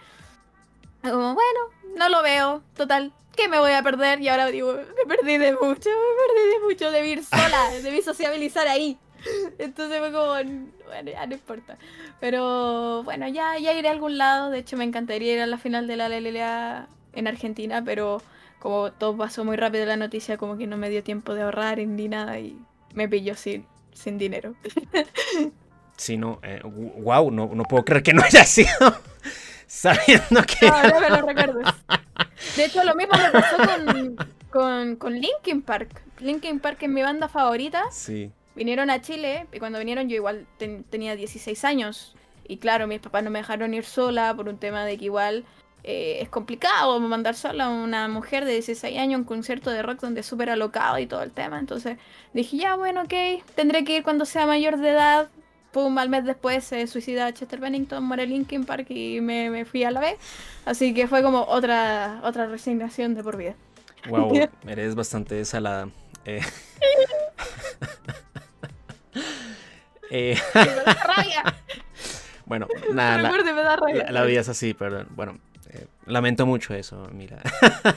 como, 1.02 1.34
bueno, 1.34 1.60
no 1.98 2.10
lo 2.10 2.22
veo, 2.22 2.62
total, 2.76 3.14
¿qué 3.36 3.48
me 3.48 3.58
voy 3.58 3.72
a 3.72 3.82
perder? 3.82 4.22
Y 4.22 4.28
ahora 4.28 4.48
digo, 4.48 4.74
me 4.74 5.16
perdí 5.16 5.38
de 5.38 5.54
mucho, 5.54 5.90
me 5.90 6.34
perdí 6.34 6.50
de 6.50 6.60
mucho, 6.68 6.92
debí 6.92 7.12
ir 7.12 7.24
sola, 7.24 7.70
debí 7.82 8.02
sociabilizar 8.02 8.68
ahí. 8.68 8.98
Entonces 9.60 10.00
fue 10.00 10.12
como, 10.12 10.28
bueno, 10.28 11.12
ya 11.12 11.26
no 11.26 11.34
importa. 11.34 11.78
Pero 12.20 13.04
bueno, 13.04 13.28
ya, 13.28 13.58
ya 13.58 13.74
iré 13.74 13.88
a 13.88 13.92
algún 13.92 14.18
lado. 14.18 14.52
De 14.52 14.60
hecho, 14.60 14.78
me 14.78 14.84
encantaría 14.84 15.34
ir 15.34 15.42
a 15.42 15.48
la 15.48 15.58
final 15.58 15.88
de 15.88 15.96
la 15.96 16.10
LLA 16.10 16.88
en 17.14 17.28
Argentina, 17.28 17.82
pero 17.84 18.22
como 18.60 18.92
todo 18.92 19.16
pasó 19.18 19.46
muy 19.46 19.58
rápido 19.58 19.86
la 19.86 19.98
noticia, 19.98 20.38
como 20.38 20.58
que 20.58 20.68
no 20.68 20.78
me 20.78 20.90
dio 20.90 21.04
tiempo 21.04 21.34
de 21.34 21.44
ahorrar 21.44 21.78
ni 21.80 22.08
nada 22.08 22.40
y 22.40 22.58
me 22.96 23.08
pilló 23.08 23.36
sin, 23.36 23.66
sin 23.94 24.18
dinero. 24.18 24.56
Sí, 25.98 26.18
no, 26.18 26.40
eh, 26.44 26.60
wow, 26.64 27.32
no, 27.32 27.50
no 27.54 27.64
puedo 27.64 27.86
creer 27.86 28.04
que 28.04 28.14
no 28.14 28.22
haya 28.22 28.44
sido 28.44 28.68
sabiendo 29.66 30.44
que... 30.44 30.68
No, 30.68 30.84
no 30.84 31.00
me 31.00 31.10
lo 31.10 31.22
recuerdes. 31.22 31.68
De 32.58 32.66
hecho, 32.66 32.84
lo 32.84 32.96
mismo 32.96 33.14
me 33.18 33.32
pasó 33.32 33.56
con, 33.56 34.18
con, 34.50 34.96
con 34.98 35.14
Linkin 35.14 35.62
Park. 35.62 36.02
Linkin 36.20 36.60
Park 36.60 36.80
es 36.82 36.90
mi 36.90 37.02
banda 37.02 37.30
favorita. 37.30 37.84
Sí. 37.92 38.30
Vinieron 38.56 38.90
a 38.90 39.02
Chile 39.02 39.48
y 39.54 39.60
cuando 39.60 39.80
vinieron 39.80 40.10
yo 40.10 40.18
igual 40.18 40.48
ten, 40.58 40.84
tenía 40.84 41.16
16 41.16 41.64
años. 41.64 42.16
Y 42.48 42.58
claro, 42.58 42.88
mis 42.88 43.00
papás 43.00 43.24
no 43.24 43.30
me 43.30 43.40
dejaron 43.40 43.74
ir 43.74 43.86
sola 43.86 44.34
por 44.36 44.50
un 44.50 44.58
tema 44.58 44.86
de 44.86 44.98
que 44.98 45.06
igual 45.06 45.46
eh, 45.88 46.24
es 46.24 46.30
complicado 46.30 47.00
mandar 47.00 47.36
sola 47.36 47.66
a 47.66 47.70
una 47.70 48.08
mujer 48.08 48.44
de 48.44 48.54
16 48.54 48.98
años 48.98 49.18
a 49.18 49.20
un 49.20 49.24
concierto 49.24 49.70
de 49.70 49.84
rock 49.84 50.02
donde 50.02 50.22
es 50.22 50.26
súper 50.26 50.50
alocado 50.50 50.98
y 50.98 51.06
todo 51.06 51.22
el 51.22 51.30
tema. 51.30 51.60
Entonces 51.60 52.00
dije, 52.34 52.58
ya, 52.58 52.76
bueno, 52.76 53.04
ok, 53.04 53.14
tendré 53.54 53.84
que 53.84 53.98
ir 53.98 54.04
cuando 54.04 54.26
sea 54.26 54.48
mayor 54.48 54.78
de 54.78 54.90
edad. 54.90 55.30
Pum, 55.72 55.96
al 56.00 56.10
mes 56.10 56.26
después 56.26 56.64
se 56.64 56.88
suicida 56.88 57.32
Chester 57.34 57.60
Bennington, 57.60 58.04
muere 58.04 58.26
Linkin 58.26 58.66
Park 58.66 58.88
y 58.90 59.22
me, 59.22 59.52
me, 59.52 59.64
fui 59.64 59.84
a 59.84 59.92
la 59.92 60.00
vez. 60.00 60.18
Así 60.66 60.96
que 60.96 61.08
fue 61.08 61.22
como 61.22 61.44
otra, 61.44 62.20
otra 62.24 62.48
resignación 62.48 63.14
de 63.14 63.24
por 63.24 63.38
vida. 63.38 63.54
Wow, 64.10 64.34
eres 64.68 64.96
bastante 64.96 65.46
salada. 65.46 65.90
Eh... 66.26 66.42
eh... 70.10 70.36
me 70.56 70.66
da 70.66 70.94
rabia. 70.94 71.44
Bueno, 72.48 72.68
nada, 72.94 73.24
la, 73.24 73.32
me 73.32 73.64
da 73.64 73.76
rabia. 73.76 74.04
La, 74.04 74.12
la, 74.12 74.24
vida 74.24 74.42
es 74.42 74.50
así, 74.50 74.76
perdón. 74.76 75.08
Bueno, 75.16 75.40
lamento 76.06 76.46
mucho 76.46 76.74
eso, 76.74 77.08
mira. 77.14 77.42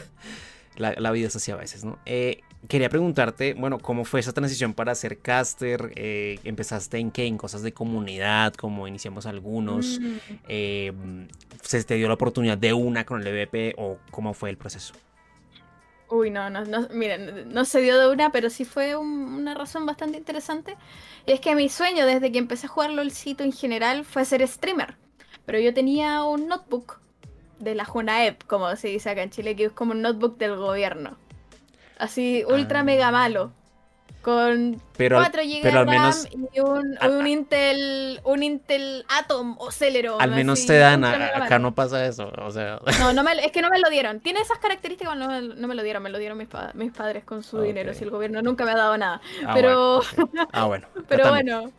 la, 0.76 0.94
la, 0.96 1.10
vida 1.10 1.28
es 1.28 1.36
así 1.36 1.50
a 1.50 1.56
veces, 1.56 1.84
¿no? 1.84 1.98
Eh, 2.06 2.40
quería 2.66 2.88
preguntarte, 2.88 3.54
bueno, 3.54 3.78
¿cómo 3.78 4.04
fue 4.04 4.20
esa 4.20 4.32
transición 4.32 4.74
para 4.74 4.94
ser 4.94 5.18
caster? 5.18 5.92
Eh, 5.96 6.38
¿Empezaste 6.44 6.98
en 6.98 7.10
qué? 7.10 7.26
¿En 7.26 7.38
cosas 7.38 7.62
de 7.62 7.72
comunidad? 7.72 8.54
Como 8.54 8.88
iniciamos 8.88 9.26
algunos. 9.26 10.00
Eh, 10.48 10.92
¿Se 11.62 11.82
te 11.84 11.94
dio 11.94 12.08
la 12.08 12.14
oportunidad 12.14 12.58
de 12.58 12.72
una 12.72 13.04
con 13.04 13.20
el 13.20 13.26
EVP 13.26 13.74
o 13.78 13.98
cómo 14.10 14.34
fue 14.34 14.50
el 14.50 14.56
proceso? 14.56 14.94
Uy, 16.10 16.30
no, 16.30 16.48
no, 16.48 16.64
no, 16.64 16.88
miren, 16.90 17.52
no 17.52 17.66
se 17.66 17.82
dio 17.82 17.98
de 17.98 18.10
una, 18.10 18.32
pero 18.32 18.48
sí 18.48 18.64
fue 18.64 18.96
un, 18.96 19.06
una 19.34 19.54
razón 19.54 19.84
bastante 19.84 20.16
interesante. 20.16 20.76
Y 21.26 21.32
es 21.32 21.40
que 21.40 21.54
mi 21.54 21.68
sueño 21.68 22.06
desde 22.06 22.32
que 22.32 22.38
empecé 22.38 22.66
a 22.66 22.70
jugar 22.70 22.90
LOLcito 22.90 23.44
en 23.44 23.52
general 23.52 24.04
fue 24.04 24.24
ser 24.24 24.46
streamer. 24.48 24.96
Pero 25.44 25.60
yo 25.60 25.74
tenía 25.74 26.24
un 26.24 26.48
notebook 26.48 27.00
de 27.58 27.74
la 27.74 27.84
Junaep, 27.84 28.44
como 28.44 28.74
se 28.76 28.88
dice 28.88 29.10
acá 29.10 29.22
en 29.22 29.30
Chile, 29.30 29.56
que 29.56 29.66
es 29.66 29.72
como 29.72 29.92
un 29.92 30.02
notebook 30.02 30.38
del 30.38 30.56
gobierno. 30.56 31.16
Así, 31.98 32.44
ultra 32.48 32.80
ah. 32.80 32.84
mega 32.84 33.10
malo. 33.10 33.52
Con 34.22 34.82
pero, 34.96 35.16
4 35.18 35.42
GB 35.42 35.60
pero 35.62 35.78
al 35.78 35.86
menos, 35.86 36.28
y 36.52 36.60
un, 36.60 36.98
un, 37.00 37.26
Intel 37.26 38.20
un 38.24 38.42
Intel 38.42 39.06
Atom 39.08 39.56
o 39.58 39.70
Celeron. 39.70 40.20
Al 40.20 40.32
menos 40.32 40.58
así, 40.58 40.66
te 40.66 40.76
dan, 40.76 41.04
a, 41.04 41.44
acá 41.44 41.60
no 41.60 41.72
pasa 41.72 42.04
eso. 42.04 42.30
O 42.42 42.50
sea. 42.50 42.80
No, 42.98 43.12
no 43.12 43.22
me, 43.22 43.32
es 43.44 43.52
que 43.52 43.62
no 43.62 43.70
me 43.70 43.78
lo 43.78 43.88
dieron. 43.90 44.18
Tiene 44.20 44.40
esas 44.40 44.58
características, 44.58 45.16
no, 45.16 45.40
no 45.40 45.68
me 45.68 45.74
lo 45.74 45.82
dieron, 45.84 46.02
me 46.02 46.10
lo 46.10 46.18
dieron 46.18 46.36
mis, 46.36 46.48
pa 46.48 46.72
mis 46.74 46.92
padres 46.92 47.24
con 47.24 47.44
su 47.44 47.58
okay. 47.58 47.68
dinero. 47.68 47.94
Si 47.94 48.02
el 48.04 48.10
gobierno 48.10 48.42
nunca 48.42 48.64
me 48.64 48.72
ha 48.72 48.76
dado 48.76 48.98
nada. 48.98 49.20
Ah, 49.46 49.52
pero. 49.54 50.02
Bueno, 50.16 50.42
okay. 50.42 50.46
Ah, 50.52 50.64
bueno. 50.66 50.88
pero 51.08 51.28
bueno. 51.30 51.72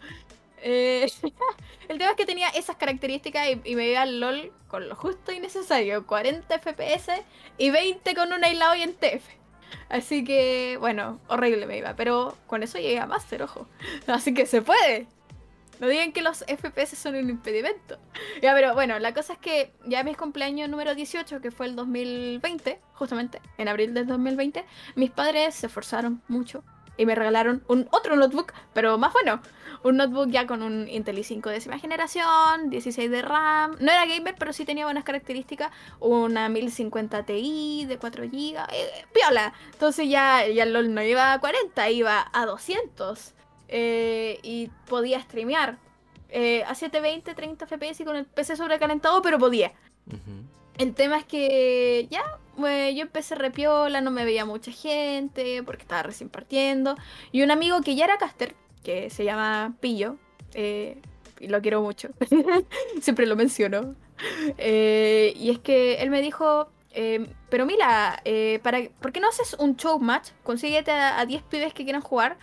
Eh, 0.61 1.07
el 1.89 1.97
tema 1.97 2.11
es 2.11 2.15
que 2.15 2.25
tenía 2.25 2.49
esas 2.49 2.75
características 2.75 3.47
y, 3.63 3.75
me 3.75 3.89
iba 3.89 4.01
al 4.01 4.19
LOL 4.19 4.51
con 4.67 4.87
lo 4.87 4.95
justo 4.95 5.31
y 5.31 5.39
necesario. 5.39 6.05
40 6.05 6.59
FPS 6.59 7.11
y 7.57 7.69
20 7.69 8.15
con 8.15 8.33
un 8.33 8.43
aislado 8.43 8.75
y 8.75 8.83
en 8.83 8.93
TF. 8.93 9.23
Así 9.89 10.23
que, 10.23 10.77
bueno, 10.79 11.19
horrible 11.27 11.65
me 11.65 11.77
iba. 11.77 11.95
Pero 11.95 12.35
con 12.47 12.63
eso 12.63 12.77
llegué 12.77 12.99
a 12.99 13.05
Master, 13.05 13.43
ojo. 13.43 13.67
Así 14.07 14.33
que 14.33 14.45
se 14.45 14.61
puede. 14.61 15.07
No 15.79 15.87
digan 15.87 16.11
que 16.11 16.21
los 16.21 16.39
FPS 16.39 16.97
son 16.97 17.15
un 17.15 17.29
impedimento. 17.29 17.97
Ya, 18.41 18.53
pero 18.53 18.73
bueno, 18.73 18.99
la 18.99 19.13
cosa 19.13 19.33
es 19.33 19.39
que 19.39 19.73
ya 19.85 20.01
mis 20.03 20.15
cumpleaños 20.15 20.69
número 20.69 20.95
18, 20.95 21.41
que 21.41 21.51
fue 21.51 21.65
el 21.65 21.75
2020, 21.75 22.79
justamente, 22.93 23.41
en 23.57 23.67
abril 23.67 23.93
del 23.93 24.07
2020, 24.07 24.63
mis 24.95 25.11
padres 25.11 25.55
se 25.55 25.67
esforzaron 25.67 26.21
mucho 26.29 26.63
y 26.95 27.05
me 27.05 27.15
regalaron 27.15 27.63
un 27.67 27.89
otro 27.91 28.15
notebook, 28.15 28.53
pero 28.73 28.97
más 28.97 29.11
bueno. 29.11 29.41
Un 29.81 29.95
notebook 29.97 30.29
ya 30.29 30.45
con 30.45 30.61
un 30.61 30.89
Intel 30.89 31.17
i5 31.17 31.41
décima 31.49 31.79
generación, 31.79 32.69
16 32.69 33.09
de 33.09 33.21
RAM. 33.21 33.77
No 33.79 33.91
era 33.91 34.05
gamer, 34.05 34.35
pero 34.37 34.51
sí 34.51 34.65
tenía 34.65 34.85
buenas 34.85 35.05
características. 35.05 35.71
Una 35.99 36.49
1050 36.49 37.23
Ti 37.23 37.85
de 37.87 37.97
4 37.97 38.23
GB. 38.25 38.57
Eh, 38.73 39.05
piola. 39.13 39.53
Entonces 39.71 40.09
ya, 40.09 40.45
ya 40.47 40.65
LOL 40.65 40.93
no 40.93 41.01
iba 41.01 41.33
a 41.33 41.39
40, 41.39 41.89
iba 41.91 42.29
a 42.33 42.45
200. 42.45 43.33
Eh, 43.69 44.39
y 44.43 44.69
podía 44.87 45.21
streamear 45.21 45.77
eh, 46.29 46.63
a 46.63 46.75
720, 46.75 47.33
30 47.33 47.67
FPS 47.67 48.01
y 48.01 48.05
con 48.05 48.15
el 48.15 48.25
PC 48.25 48.55
sobrecalentado, 48.55 49.21
pero 49.21 49.39
podía. 49.39 49.71
El 50.77 50.95
tema 50.95 51.17
es 51.17 51.25
que 51.25 52.07
ya, 52.09 52.23
yo 52.57 53.01
empecé 53.01 53.35
repiola, 53.35 54.01
no 54.01 54.11
me 54.11 54.25
veía 54.25 54.45
mucha 54.45 54.71
gente 54.71 55.61
porque 55.63 55.83
estaba 55.83 56.03
recién 56.03 56.29
partiendo. 56.29 56.95
Y 57.31 57.43
un 57.43 57.51
amigo 57.51 57.81
que 57.81 57.95
ya 57.95 58.05
era 58.05 58.17
caster, 58.17 58.55
que 58.83 59.09
se 59.09 59.23
llama 59.23 59.75
Pillo, 59.79 60.17
eh, 60.53 61.01
y 61.39 61.47
lo 61.47 61.61
quiero 61.61 61.81
mucho, 61.81 62.09
siempre 63.01 63.25
lo 63.25 63.35
menciono. 63.35 63.95
y 64.57 65.49
es 65.49 65.59
que 65.59 65.95
él 66.01 66.09
me 66.09 66.21
dijo, 66.21 66.69
pero 67.49 67.65
mira, 67.65 68.21
para, 68.61 68.79
¿por 69.01 69.11
qué 69.11 69.19
no 69.19 69.29
haces 69.29 69.55
un 69.59 69.75
show 69.77 69.99
match? 69.99 70.29
Consíguete 70.43 70.91
a, 70.91 71.19
a 71.19 71.25
10 71.25 71.43
pibes 71.43 71.73
que 71.73 71.83
quieran 71.83 72.01
jugar 72.01 72.37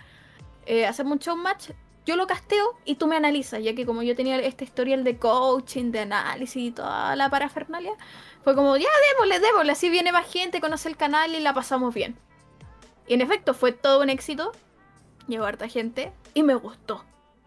eh, 0.66 0.84
hacemos 0.84 1.12
un 1.12 1.18
show 1.20 1.36
match, 1.36 1.70
yo 2.04 2.16
lo 2.16 2.26
casteo 2.26 2.76
y 2.84 2.96
tú 2.96 3.06
me 3.06 3.16
analizas, 3.16 3.62
ya 3.62 3.74
que 3.74 3.86
como 3.86 4.02
yo 4.02 4.16
tenía 4.16 4.36
este 4.40 4.64
historial 4.64 5.04
de 5.04 5.16
coaching, 5.16 5.92
de 5.92 6.00
análisis 6.00 6.56
y 6.56 6.70
toda 6.72 7.14
la 7.14 7.30
parafernalia, 7.30 7.92
fue 8.42 8.56
como, 8.56 8.76
ya 8.76 8.88
démosle, 9.12 9.38
démosle, 9.38 9.72
así 9.72 9.90
viene 9.90 10.10
más 10.10 10.30
gente, 10.30 10.60
conoce 10.60 10.88
el 10.88 10.96
canal 10.96 11.34
y 11.34 11.40
la 11.40 11.54
pasamos 11.54 11.94
bien. 11.94 12.16
Y 13.06 13.14
en 13.14 13.20
efecto 13.20 13.54
fue 13.54 13.70
todo 13.70 14.02
un 14.02 14.10
éxito, 14.10 14.50
llegó 15.28 15.44
harta 15.44 15.68
gente 15.68 16.12
y 16.36 16.42
me 16.42 16.54
gustó. 16.54 17.02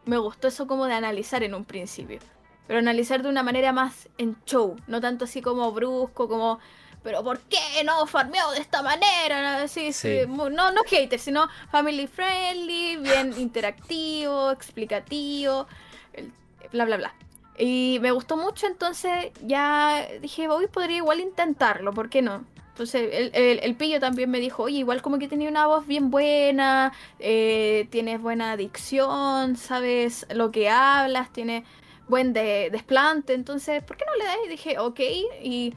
Me 0.05 0.17
gustó 0.17 0.47
eso 0.47 0.65
como 0.65 0.87
de 0.87 0.95
analizar 0.95 1.43
en 1.43 1.53
un 1.53 1.63
principio. 1.63 2.17
Pero 2.65 2.79
analizar 2.79 3.21
de 3.21 3.29
una 3.29 3.43
manera 3.43 3.71
más 3.71 4.09
en 4.17 4.35
show, 4.45 4.77
no 4.87 4.99
tanto 4.99 5.25
así 5.25 5.43
como 5.43 5.71
brusco, 5.71 6.27
como 6.27 6.59
pero 7.03 7.23
¿por 7.23 7.39
qué 7.41 7.59
no 7.85 8.07
farmeo 8.07 8.49
de 8.51 8.59
esta 8.59 8.81
manera? 8.81 9.67
Sí, 9.67 9.93
sí. 9.93 10.21
No, 10.27 10.49
no 10.49 10.83
hater, 10.87 11.19
sino 11.19 11.47
family 11.71 12.07
friendly, 12.07 12.97
bien 12.97 13.33
interactivo, 13.37 14.49
explicativo, 14.49 15.67
bla, 16.71 16.85
bla, 16.85 16.97
bla. 16.97 17.13
Y 17.59 17.99
me 18.01 18.11
gustó 18.11 18.37
mucho, 18.37 18.65
entonces 18.65 19.31
ya 19.43 20.07
dije, 20.19 20.49
hoy 20.49 20.65
podría 20.65 20.97
igual 20.97 21.19
intentarlo, 21.19 21.93
¿por 21.93 22.09
qué 22.09 22.23
no? 22.23 22.43
Entonces 22.79 23.31
el, 23.33 23.59
el, 23.61 23.75
pillo 23.75 23.99
también 23.99 24.31
me 24.31 24.39
dijo, 24.39 24.63
oye, 24.63 24.77
igual 24.77 25.01
como 25.01 25.19
que 25.19 25.27
tenía 25.27 25.49
una 25.49 25.67
voz 25.67 25.85
bien 25.85 26.09
buena, 26.09 26.93
eh, 27.19 27.87
tienes 27.89 28.21
buena 28.21 28.55
dicción, 28.55 29.57
sabes 29.57 30.25
lo 30.33 30.49
que 30.49 30.69
hablas, 30.69 31.33
tienes 31.33 31.65
buen 32.07 32.31
de, 32.31 32.69
desplante, 32.71 33.33
entonces, 33.33 33.83
¿por 33.83 33.97
qué 33.97 34.05
no 34.05 34.15
le 34.15 34.23
das? 34.23 34.37
Y 34.45 34.49
dije, 34.49 34.79
ok, 34.79 34.99
y 35.43 35.73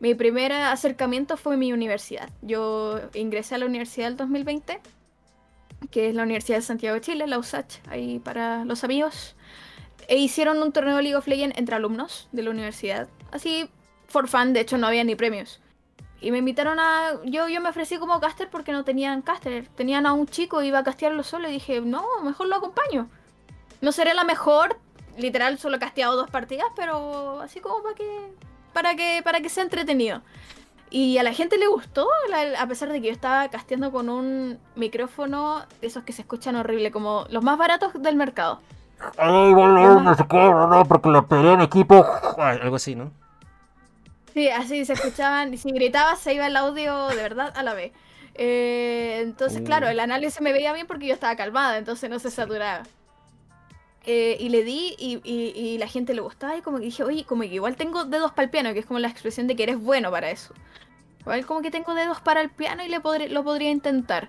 mi 0.00 0.14
primer 0.14 0.50
acercamiento 0.50 1.36
fue 1.36 1.58
mi 1.58 1.74
universidad. 1.74 2.30
Yo 2.40 3.00
ingresé 3.12 3.56
a 3.56 3.58
la 3.58 3.66
universidad 3.66 4.06
del 4.06 4.16
2020, 4.16 4.80
que 5.90 6.08
es 6.08 6.14
la 6.14 6.22
Universidad 6.22 6.56
de 6.56 6.62
Santiago 6.62 6.94
de 6.94 7.02
Chile, 7.02 7.26
la 7.26 7.38
USACH, 7.38 7.86
ahí 7.90 8.18
para 8.18 8.64
los 8.64 8.82
amigos. 8.82 9.36
E 10.08 10.16
hicieron 10.16 10.62
un 10.62 10.72
torneo 10.72 10.96
de 10.96 11.02
League 11.02 11.16
of 11.16 11.26
Legends 11.26 11.58
entre 11.58 11.76
alumnos 11.76 12.30
de 12.32 12.42
la 12.44 12.48
universidad. 12.48 13.08
Así, 13.30 13.68
for 14.06 14.26
fun, 14.26 14.54
de 14.54 14.60
hecho 14.60 14.78
no 14.78 14.86
había 14.86 15.04
ni 15.04 15.16
premios. 15.16 15.60
Y 16.20 16.30
me 16.30 16.38
invitaron 16.38 16.78
a... 16.80 17.20
Yo, 17.24 17.48
yo 17.48 17.60
me 17.60 17.68
ofrecí 17.68 17.98
como 17.98 18.18
caster 18.20 18.48
porque 18.48 18.72
no 18.72 18.84
tenían 18.84 19.22
caster. 19.22 19.68
Tenían 19.76 20.06
a 20.06 20.12
un 20.12 20.26
chico, 20.26 20.62
iba 20.62 20.78
a 20.78 20.84
castearlo 20.84 21.22
solo 21.22 21.48
y 21.48 21.52
dije, 21.52 21.80
no, 21.80 22.04
mejor 22.24 22.48
lo 22.48 22.56
acompaño. 22.56 23.08
No 23.80 23.92
seré 23.92 24.14
la 24.14 24.24
mejor, 24.24 24.78
literal 25.18 25.58
solo 25.58 25.76
he 25.76 25.80
casteado 25.80 26.16
dos 26.16 26.30
partidas, 26.30 26.66
pero 26.74 27.40
así 27.40 27.60
como 27.60 27.82
para 27.82 27.94
que 27.94 28.32
para 28.76 28.94
que, 28.94 29.22
para 29.24 29.40
que 29.40 29.48
sea 29.48 29.62
entretenido. 29.62 30.20
Y 30.90 31.16
a 31.16 31.22
la 31.22 31.32
gente 31.32 31.56
le 31.56 31.66
gustó, 31.66 32.06
a 32.58 32.66
pesar 32.66 32.90
de 32.90 33.00
que 33.00 33.06
yo 33.06 33.12
estaba 33.12 33.48
casteando 33.48 33.90
con 33.90 34.10
un 34.10 34.58
micrófono 34.76 35.62
de 35.80 35.86
esos 35.86 36.04
que 36.04 36.12
se 36.12 36.22
escuchan 36.22 36.56
horrible, 36.56 36.90
como 36.90 37.24
los 37.30 37.42
más 37.42 37.56
baratos 37.56 37.92
del 37.94 38.16
mercado. 38.16 38.60
porque 40.84 41.08
lo 41.08 41.26
pegué 41.26 41.54
en 41.54 41.62
equipo. 41.62 42.04
Algo 42.36 42.76
así, 42.76 42.94
¿no? 42.94 43.10
Sí, 44.36 44.50
así 44.50 44.84
se 44.84 44.92
escuchaban. 44.92 45.54
Y 45.54 45.56
si 45.56 45.70
gritaba, 45.72 46.14
se 46.14 46.34
iba 46.34 46.46
el 46.46 46.56
audio 46.56 47.08
de 47.08 47.16
verdad 47.16 47.54
a 47.56 47.62
la 47.62 47.72
vez. 47.72 47.92
Eh, 48.34 49.20
entonces, 49.22 49.62
claro, 49.62 49.86
uh. 49.86 49.90
el 49.90 49.98
análisis 49.98 50.42
me 50.42 50.52
veía 50.52 50.74
bien 50.74 50.86
porque 50.86 51.06
yo 51.06 51.14
estaba 51.14 51.34
calmada, 51.36 51.78
entonces 51.78 52.10
no 52.10 52.18
se 52.18 52.30
saturaba. 52.30 52.82
Eh, 54.04 54.36
y 54.38 54.50
le 54.50 54.62
di 54.62 54.94
y, 54.98 55.78
la 55.78 55.88
gente 55.88 56.12
le 56.12 56.20
gustaba 56.20 56.54
y 56.54 56.60
como 56.60 56.78
que 56.80 56.84
dije, 56.84 57.02
oye, 57.02 57.24
como 57.24 57.44
que 57.44 57.54
igual 57.54 57.76
tengo 57.76 58.04
dedos 58.04 58.32
para 58.32 58.44
el 58.44 58.50
piano, 58.50 58.74
que 58.74 58.80
es 58.80 58.86
como 58.86 58.98
la 58.98 59.08
expresión 59.08 59.46
de 59.46 59.56
que 59.56 59.62
eres 59.62 59.78
bueno 59.78 60.10
para 60.10 60.30
eso. 60.30 60.52
Igual 61.20 61.46
como 61.46 61.62
que 61.62 61.70
tengo 61.70 61.94
dedos 61.94 62.20
para 62.20 62.42
el 62.42 62.50
piano 62.50 62.84
y 62.84 62.88
le 62.88 63.00
lo 63.30 63.42
podría 63.42 63.70
intentar. 63.70 64.28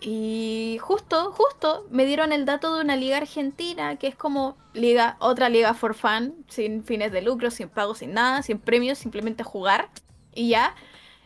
Y 0.00 0.78
justo, 0.80 1.32
justo 1.32 1.86
me 1.90 2.04
dieron 2.04 2.32
el 2.32 2.44
dato 2.44 2.74
de 2.74 2.82
una 2.82 2.96
liga 2.96 3.16
argentina 3.16 3.96
que 3.96 4.08
es 4.08 4.14
como 4.14 4.56
liga, 4.74 5.16
otra 5.20 5.48
liga 5.48 5.74
for 5.74 5.94
fun, 5.94 6.44
sin 6.48 6.84
fines 6.84 7.12
de 7.12 7.22
lucro, 7.22 7.50
sin 7.50 7.68
pago, 7.68 7.94
sin 7.94 8.12
nada, 8.12 8.42
sin 8.42 8.58
premios, 8.58 8.98
simplemente 8.98 9.42
jugar 9.42 9.88
y 10.34 10.50
ya. 10.50 10.74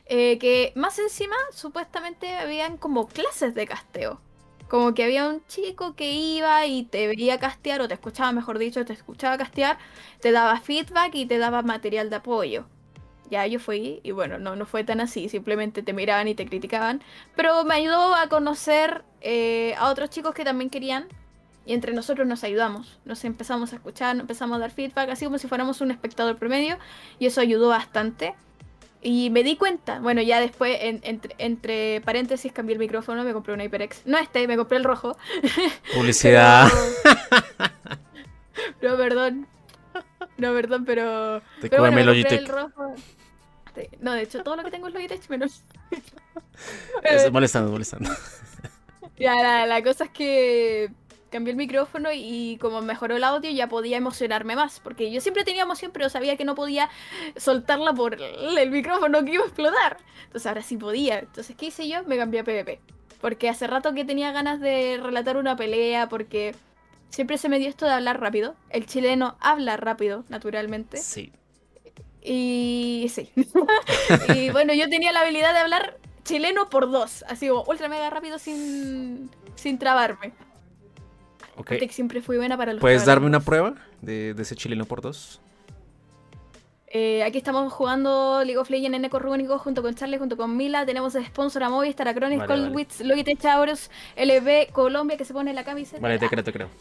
Eh, 0.06 0.38
que 0.38 0.72
más 0.74 0.98
encima 0.98 1.36
supuestamente 1.52 2.34
habían 2.34 2.76
como 2.76 3.06
clases 3.06 3.54
de 3.54 3.66
casteo. 3.66 4.20
Como 4.68 4.94
que 4.94 5.04
había 5.04 5.28
un 5.28 5.44
chico 5.46 5.94
que 5.94 6.12
iba 6.12 6.66
y 6.66 6.84
te 6.84 7.06
veía 7.08 7.38
castear, 7.38 7.80
o 7.80 7.88
te 7.88 7.94
escuchaba, 7.94 8.32
mejor 8.32 8.58
dicho, 8.58 8.84
te 8.84 8.92
escuchaba 8.92 9.38
castear, 9.38 9.78
te 10.20 10.32
daba 10.32 10.60
feedback 10.60 11.14
y 11.14 11.26
te 11.26 11.38
daba 11.38 11.62
material 11.62 12.10
de 12.10 12.16
apoyo. 12.16 12.66
Ya 13.30 13.46
yo 13.46 13.60
fui, 13.60 14.00
y 14.02 14.10
bueno, 14.10 14.38
no, 14.38 14.56
no 14.56 14.66
fue 14.66 14.82
tan 14.84 15.00
así, 15.00 15.28
simplemente 15.28 15.82
te 15.82 15.92
miraban 15.92 16.26
y 16.28 16.34
te 16.34 16.46
criticaban. 16.46 17.02
Pero 17.36 17.64
me 17.64 17.74
ayudó 17.74 18.14
a 18.14 18.28
conocer 18.28 19.04
eh, 19.20 19.74
a 19.78 19.88
otros 19.88 20.10
chicos 20.10 20.34
que 20.34 20.44
también 20.44 20.70
querían, 20.70 21.06
y 21.64 21.74
entre 21.74 21.92
nosotros 21.92 22.26
nos 22.26 22.42
ayudamos. 22.42 22.98
Nos 23.04 23.24
empezamos 23.24 23.72
a 23.72 23.76
escuchar, 23.76 24.18
empezamos 24.18 24.56
a 24.56 24.60
dar 24.60 24.70
feedback, 24.70 25.10
así 25.10 25.24
como 25.24 25.38
si 25.38 25.46
fuéramos 25.46 25.80
un 25.80 25.90
espectador 25.90 26.36
promedio, 26.36 26.78
y 27.18 27.26
eso 27.26 27.40
ayudó 27.40 27.68
bastante. 27.68 28.34
Y 29.02 29.30
me 29.30 29.42
di 29.42 29.56
cuenta, 29.56 29.98
bueno, 30.00 30.20
ya 30.20 30.40
después, 30.40 30.76
entre, 30.82 32.00
paréntesis, 32.02 32.52
cambié 32.52 32.74
el 32.74 32.78
micrófono, 32.78 33.24
me 33.24 33.32
compré 33.32 33.54
un 33.54 33.60
HyperX. 33.60 34.02
No 34.04 34.18
este, 34.18 34.46
me 34.46 34.56
compré 34.56 34.76
el 34.76 34.84
rojo. 34.84 35.16
Publicidad. 35.94 36.68
no, 38.82 38.96
perdón. 38.96 39.46
No, 40.36 40.52
perdón, 40.52 40.84
pero. 40.84 41.40
Te 41.60 41.70
pero 41.70 41.82
bueno, 41.82 41.96
me 41.96 42.04
compré 42.04 42.36
el 42.36 42.48
rojo. 42.48 42.94
No, 44.00 44.12
de 44.12 44.22
hecho, 44.22 44.42
todo 44.42 44.56
lo 44.56 44.64
que 44.64 44.70
tengo 44.70 44.88
es 44.88 44.94
Logitech 44.94 45.28
menos. 45.28 45.62
molestando, 47.32 47.70
molestando. 47.70 48.10
Ya, 49.18 49.34
la, 49.34 49.66
la 49.66 49.82
cosa 49.82 50.04
es 50.04 50.10
que 50.10 50.90
cambié 51.30 51.52
el 51.52 51.56
micrófono 51.56 52.10
y, 52.12 52.58
como 52.60 52.82
mejoró 52.82 53.16
el 53.16 53.24
audio 53.24 53.50
ya 53.50 53.68
podía 53.68 53.96
emocionarme 53.96 54.56
más, 54.56 54.80
porque 54.80 55.10
yo 55.10 55.20
siempre 55.20 55.44
tenía 55.44 55.62
emoción 55.62 55.92
pero 55.92 56.08
sabía 56.10 56.36
que 56.36 56.44
no 56.44 56.54
podía 56.54 56.90
soltarla 57.36 57.94
por 57.94 58.20
el 58.20 58.70
micrófono 58.70 59.24
que 59.24 59.32
iba 59.34 59.44
a 59.44 59.46
explotar. 59.46 59.98
Entonces 60.24 60.46
ahora 60.46 60.62
sí 60.62 60.76
podía. 60.76 61.20
Entonces, 61.20 61.56
¿qué 61.56 61.66
hice 61.66 61.88
yo? 61.88 62.04
Me 62.04 62.16
cambié 62.16 62.40
a 62.40 62.44
PvP. 62.44 62.80
Porque 63.20 63.48
hace 63.48 63.66
rato 63.66 63.94
que 63.94 64.04
tenía 64.04 64.32
ganas 64.32 64.60
de 64.60 64.98
relatar 65.02 65.36
una 65.36 65.56
pelea, 65.56 66.08
porque 66.08 66.54
siempre 67.10 67.38
se 67.38 67.48
me 67.48 67.58
dio 67.58 67.68
esto 67.68 67.86
de 67.86 67.92
hablar 67.92 68.20
rápido. 68.20 68.54
El 68.70 68.86
chileno 68.86 69.36
habla 69.40 69.76
rápido, 69.76 70.24
naturalmente. 70.28 70.96
Sí. 70.96 71.32
Y 72.22 73.10
sí. 73.12 73.30
y 74.34 74.50
bueno, 74.50 74.74
yo 74.74 74.88
tenía 74.88 75.12
la 75.12 75.20
habilidad 75.20 75.52
de 75.52 75.60
hablar 75.60 75.98
chileno 76.24 76.68
por 76.68 76.90
dos, 76.90 77.24
así 77.28 77.48
como 77.48 77.64
ultra 77.64 77.88
mega 77.88 78.10
rápido 78.10 78.38
sin, 78.38 79.30
sin 79.54 79.78
trabarme. 79.78 80.32
Siempre 81.90 82.22
fui 82.22 82.36
buena 82.36 82.56
para 82.56 82.72
los 82.72 82.80
¿Puedes 82.80 83.04
darme 83.04 83.26
una 83.26 83.40
prueba 83.40 83.74
de, 84.00 84.34
ese 84.38 84.56
chileno 84.56 84.84
por 84.86 85.00
dos? 85.02 85.40
Eh, 86.86 87.22
aquí 87.22 87.38
estamos 87.38 87.72
jugando 87.72 88.42
League 88.44 88.58
of 88.58 88.68
Legends 88.68 88.96
en 88.96 89.04
Eco 89.04 89.18
Rúnico 89.18 89.58
junto 89.58 89.82
con 89.82 89.94
Charlie, 89.94 90.18
junto 90.18 90.36
con 90.36 90.56
Mila. 90.56 90.84
Tenemos 90.86 91.12
de 91.12 91.24
sponsor 91.24 91.62
a 91.62 91.68
Movistar, 91.68 92.08
a 92.08 92.12
vale, 92.12 92.46
Colwitz, 92.46 92.98
vale. 92.98 93.10
Logitech 93.10 93.44
Auros, 93.44 93.90
LB, 94.16 94.72
Colombia, 94.72 95.16
que 95.16 95.24
se 95.24 95.32
pone 95.32 95.52
la 95.52 95.62
camiseta. 95.62 96.00
Vale, 96.00 96.18
te 96.18 96.28
creo, 96.28 96.44
te 96.44 96.52
creo. 96.52 96.68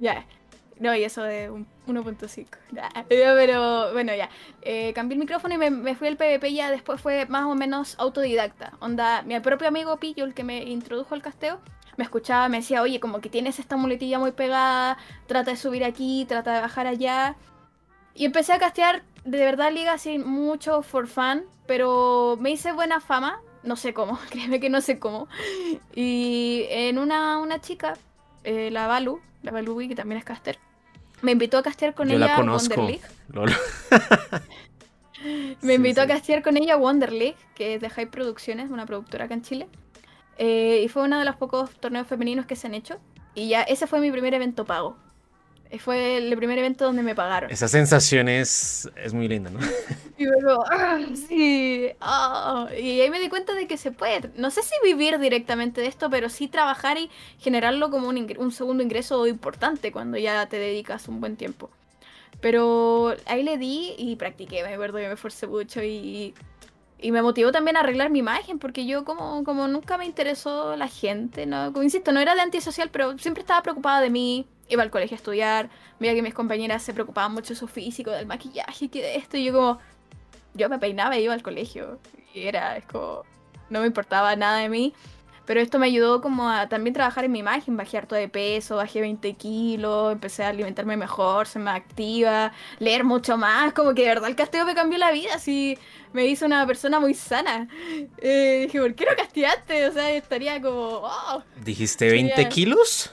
Ya. 0.00 0.24
No, 0.80 0.94
y 0.94 1.04
eso 1.04 1.22
de 1.22 1.50
1.5. 1.50 2.46
Pero 3.08 3.92
bueno, 3.92 4.14
ya. 4.14 4.28
Eh, 4.62 4.92
cambié 4.94 5.14
el 5.14 5.20
micrófono 5.20 5.54
y 5.54 5.70
me, 5.70 5.94
fui 5.94 6.08
al 6.08 6.16
PvP 6.16 6.52
ya 6.52 6.70
después 6.70 7.00
fue 7.00 7.26
más 7.26 7.44
o 7.44 7.54
menos 7.54 7.96
autodidacta. 7.98 8.72
Onda, 8.80 9.22
mi 9.22 9.38
propio 9.40 9.68
amigo 9.68 9.96
Pillo, 9.98 10.24
el 10.24 10.34
que 10.34 10.44
me 10.44 10.62
introdujo 10.62 11.14
al 11.14 11.22
casteo, 11.22 11.60
me 11.96 12.04
escuchaba, 12.04 12.48
me 12.48 12.58
decía, 12.58 12.82
oye, 12.82 13.00
como 13.00 13.20
que 13.20 13.28
tienes 13.28 13.58
esta 13.58 13.76
muletilla 13.76 14.18
muy 14.18 14.32
pegada, 14.32 14.98
trata 15.26 15.50
de 15.50 15.56
subir 15.56 15.84
aquí, 15.84 16.24
trata 16.28 16.54
de 16.54 16.60
bajar 16.60 16.86
allá. 16.86 17.36
Y 18.14 18.24
empecé 18.24 18.52
a 18.52 18.58
castear 18.58 19.02
de 19.24 19.38
verdad 19.38 19.72
liga 19.72 19.92
así 19.92 20.18
mucho 20.18 20.82
for 20.82 21.08
fun, 21.08 21.44
pero 21.66 22.38
me 22.40 22.50
hice 22.50 22.72
buena 22.72 23.00
fama, 23.00 23.40
no 23.62 23.76
sé 23.76 23.92
cómo, 23.94 24.18
créeme 24.30 24.60
que 24.60 24.70
no 24.70 24.80
sé 24.80 24.98
cómo. 24.98 25.28
Y 25.94 26.66
en 26.70 26.98
una, 26.98 27.38
una 27.38 27.60
chica, 27.60 27.94
eh, 28.44 28.70
la 28.70 28.86
Balu, 28.86 29.20
la 29.42 29.50
Balu 29.50 29.78
que 29.78 29.94
también 29.94 30.18
es 30.18 30.24
caster, 30.24 30.58
me 31.22 31.32
invitó 31.32 31.58
a 31.58 31.62
castear 31.62 31.94
con 31.94 32.10
ella 32.10 32.36
a 32.36 32.40
Wonder 32.40 32.78
League. 32.78 33.00
me 35.62 35.74
invitó 35.74 36.02
a 36.02 36.06
castear 36.06 36.42
con 36.42 36.56
ella 36.56 36.76
Wonder 36.76 37.12
League, 37.12 37.36
que 37.54 37.74
es 37.74 37.80
de 37.80 37.90
High 37.90 38.10
Producciones, 38.10 38.70
una 38.70 38.86
productora 38.86 39.24
acá 39.24 39.34
en 39.34 39.42
Chile. 39.42 39.68
Eh, 40.38 40.82
y 40.84 40.88
fue 40.88 41.02
uno 41.02 41.18
de 41.18 41.24
los 41.24 41.36
pocos 41.36 41.70
torneos 41.80 42.06
femeninos 42.06 42.46
que 42.46 42.56
se 42.56 42.68
han 42.68 42.74
hecho. 42.74 42.98
Y 43.34 43.48
ya 43.48 43.62
ese 43.62 43.86
fue 43.86 44.00
mi 44.00 44.10
primer 44.10 44.34
evento 44.34 44.64
pago. 44.64 44.96
Fue 45.78 46.16
el 46.16 46.36
primer 46.36 46.58
evento 46.58 46.84
donde 46.84 47.02
me 47.02 47.14
pagaron. 47.14 47.50
Esa 47.50 47.68
sensación 47.68 48.28
es, 48.28 48.90
es 48.96 49.12
muy 49.12 49.28
linda, 49.28 49.50
¿no? 49.50 49.60
Y 50.18 50.24
luego, 50.24 50.64
ah, 50.68 50.98
sí, 51.28 51.90
ah". 52.00 52.68
y 52.76 53.00
ahí 53.00 53.08
me 53.08 53.20
di 53.20 53.28
cuenta 53.28 53.54
de 53.54 53.68
que 53.68 53.76
se 53.76 53.92
puede. 53.92 54.32
No 54.36 54.50
sé 54.50 54.62
si 54.62 54.74
vivir 54.82 55.18
directamente 55.20 55.80
de 55.80 55.86
esto, 55.86 56.10
pero 56.10 56.28
sí 56.28 56.48
trabajar 56.48 56.98
y 56.98 57.08
generarlo 57.38 57.88
como 57.90 58.08
un, 58.08 58.34
un 58.36 58.50
segundo 58.50 58.82
ingreso 58.82 59.28
importante 59.28 59.92
cuando 59.92 60.18
ya 60.18 60.46
te 60.46 60.58
dedicas 60.58 61.06
un 61.06 61.20
buen 61.20 61.36
tiempo. 61.36 61.70
Pero 62.40 63.14
ahí 63.26 63.44
le 63.44 63.58
di 63.58 63.94
y 63.96 64.16
practiqué, 64.16 64.64
me 64.64 64.74
acuerdo 64.74 64.98
que 64.98 65.06
me 65.06 65.14
esforcé 65.14 65.46
mucho 65.46 65.84
y 65.84 66.34
y 67.00 67.12
me 67.12 67.22
motivó 67.22 67.52
también 67.52 67.76
a 67.76 67.80
arreglar 67.80 68.10
mi 68.10 68.18
imagen, 68.18 68.58
porque 68.58 68.84
yo 68.84 69.04
como, 69.04 69.44
como 69.44 69.68
nunca 69.68 69.96
me 69.98 70.04
interesó 70.04 70.76
la 70.76 70.88
gente, 70.88 71.46
¿no? 71.46 71.72
Como 71.72 71.84
insisto, 71.84 72.12
no 72.12 72.20
era 72.20 72.34
de 72.34 72.40
antisocial, 72.40 72.90
pero 72.90 73.16
siempre 73.18 73.42
estaba 73.42 73.62
preocupada 73.62 74.00
de 74.00 74.10
mí. 74.10 74.46
Iba 74.68 74.82
al 74.82 74.90
colegio 74.90 75.14
a 75.14 75.18
estudiar, 75.18 75.70
veía 75.98 76.14
que 76.14 76.22
mis 76.22 76.34
compañeras 76.34 76.82
se 76.82 76.92
preocupaban 76.92 77.32
mucho 77.32 77.54
de 77.54 77.60
su 77.60 77.68
físico, 77.68 78.10
del 78.10 78.26
maquillaje, 78.26 78.88
que 78.88 79.02
de 79.02 79.16
esto, 79.16 79.36
y 79.36 79.44
yo 79.44 79.52
como... 79.52 79.78
Yo 80.54 80.68
me 80.68 80.78
peinaba 80.78 81.16
y 81.16 81.24
iba 81.24 81.34
al 81.34 81.42
colegio, 81.42 81.98
y 82.34 82.42
era, 82.42 82.76
es 82.76 82.84
como... 82.86 83.22
No 83.70 83.80
me 83.80 83.86
importaba 83.86 84.34
nada 84.34 84.58
de 84.58 84.68
mí. 84.68 84.94
Pero 85.48 85.60
esto 85.62 85.78
me 85.78 85.86
ayudó 85.86 86.20
como 86.20 86.50
a 86.50 86.68
también 86.68 86.92
trabajar 86.92 87.24
en 87.24 87.32
mi 87.32 87.38
imagen, 87.38 87.74
bajé 87.74 87.96
harto 87.96 88.14
de 88.14 88.28
peso, 88.28 88.76
bajé 88.76 89.00
20 89.00 89.32
kilos, 89.32 90.12
empecé 90.12 90.44
a 90.44 90.48
alimentarme 90.48 90.94
mejor, 90.98 91.46
se 91.46 91.58
me 91.58 91.70
activa, 91.70 92.52
leer 92.80 93.02
mucho 93.02 93.38
más, 93.38 93.72
como 93.72 93.94
que 93.94 94.02
de 94.02 94.08
verdad 94.08 94.28
el 94.28 94.36
casteo 94.36 94.66
me 94.66 94.74
cambió 94.74 94.98
la 94.98 95.10
vida, 95.10 95.30
así 95.36 95.78
me 96.12 96.26
hizo 96.26 96.44
una 96.44 96.66
persona 96.66 97.00
muy 97.00 97.14
sana. 97.14 97.66
Eh, 98.18 98.64
dije, 98.66 98.78
¿por 98.78 98.94
qué 98.94 99.06
no 99.06 99.16
casteaste? 99.16 99.88
O 99.88 99.92
sea, 99.92 100.10
estaría 100.10 100.60
como... 100.60 101.00
Oh, 101.04 101.42
¿Dijiste 101.64 102.10
20 102.10 102.46
kilos? 102.50 103.10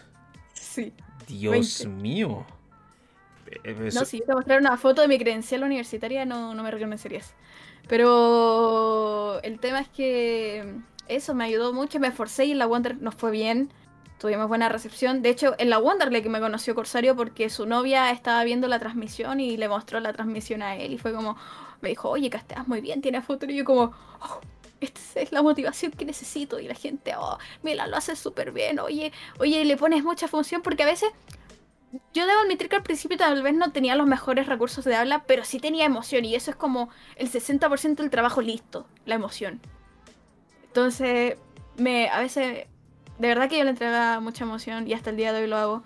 Sí. 0.51 0.91
Dios 1.27 1.85
mío. 1.85 2.45
Eh, 3.63 3.91
no, 3.93 4.05
si 4.05 4.19
yo 4.19 4.25
te 4.25 4.33
mostrara 4.33 4.59
una 4.59 4.77
foto 4.77 5.01
de 5.01 5.07
mi 5.07 5.19
credencial 5.19 5.63
universitaria 5.63 6.25
no, 6.25 6.53
no 6.53 6.63
me 6.63 6.71
reconocerías. 6.71 7.33
Pero 7.87 9.39
el 9.43 9.59
tema 9.59 9.79
es 9.79 9.89
que 9.89 10.75
eso 11.07 11.35
me 11.35 11.45
ayudó 11.45 11.73
mucho, 11.73 11.99
me 11.99 12.07
esforcé 12.07 12.45
y 12.45 12.51
en 12.51 12.59
la 12.59 12.65
Wonder 12.65 12.99
nos 13.01 13.15
fue 13.15 13.31
bien. 13.31 13.71
Tuvimos 14.17 14.47
buena 14.47 14.69
recepción. 14.69 15.21
De 15.21 15.29
hecho, 15.29 15.55
en 15.59 15.69
la 15.69 15.77
Wonderle 15.77 16.23
que 16.23 16.29
me 16.29 16.39
conoció 16.39 16.73
Corsario 16.73 17.15
porque 17.15 17.49
su 17.49 17.65
novia 17.65 18.09
estaba 18.11 18.43
viendo 18.43 18.67
la 18.67 18.79
transmisión 18.79 19.39
y 19.39 19.57
le 19.57 19.67
mostró 19.67 19.99
la 19.99 20.13
transmisión 20.13 20.61
a 20.61 20.77
él 20.77 20.93
y 20.93 20.97
fue 20.97 21.13
como, 21.13 21.37
me 21.81 21.89
dijo, 21.89 22.09
oye, 22.09 22.29
casteas 22.29 22.67
muy 22.67 22.81
bien, 22.81 23.01
tiene 23.01 23.21
foto. 23.21 23.45
Y 23.45 23.57
yo 23.57 23.65
como, 23.65 23.93
oh, 24.21 24.41
esta 24.85 25.21
es 25.21 25.31
la 25.31 25.41
motivación 25.41 25.91
que 25.91 26.05
necesito. 26.05 26.59
Y 26.59 26.67
la 26.67 26.75
gente, 26.75 27.13
oh, 27.17 27.37
mira, 27.63 27.87
lo 27.87 27.97
hace 27.97 28.15
súper 28.15 28.51
bien. 28.51 28.79
Oye, 28.79 29.11
oye, 29.39 29.65
le 29.65 29.77
pones 29.77 30.03
mucha 30.03 30.27
función 30.27 30.61
porque 30.61 30.83
a 30.83 30.87
veces 30.87 31.11
yo 32.13 32.25
debo 32.25 32.39
admitir 32.41 32.69
que 32.69 32.75
al 32.75 32.83
principio 32.83 33.17
tal 33.17 33.41
vez 33.41 33.53
no 33.53 33.71
tenía 33.71 33.95
los 33.95 34.07
mejores 34.07 34.47
recursos 34.47 34.85
de 34.85 34.95
habla, 34.95 35.23
pero 35.25 35.43
sí 35.43 35.59
tenía 35.59 35.85
emoción 35.85 36.25
y 36.25 36.35
eso 36.35 36.51
es 36.51 36.57
como 36.57 36.89
el 37.15 37.31
60% 37.31 37.95
del 37.95 38.09
trabajo 38.09 38.41
listo, 38.41 38.87
la 39.05 39.15
emoción. 39.15 39.61
Entonces, 40.67 41.37
me, 41.77 42.09
a 42.09 42.19
veces, 42.19 42.67
de 43.19 43.27
verdad 43.27 43.49
que 43.49 43.57
yo 43.57 43.63
le 43.63 43.69
entregaba 43.69 44.19
mucha 44.19 44.43
emoción 44.43 44.87
y 44.87 44.93
hasta 44.93 45.09
el 45.09 45.17
día 45.17 45.33
de 45.33 45.43
hoy 45.43 45.47
lo 45.47 45.57
hago. 45.57 45.83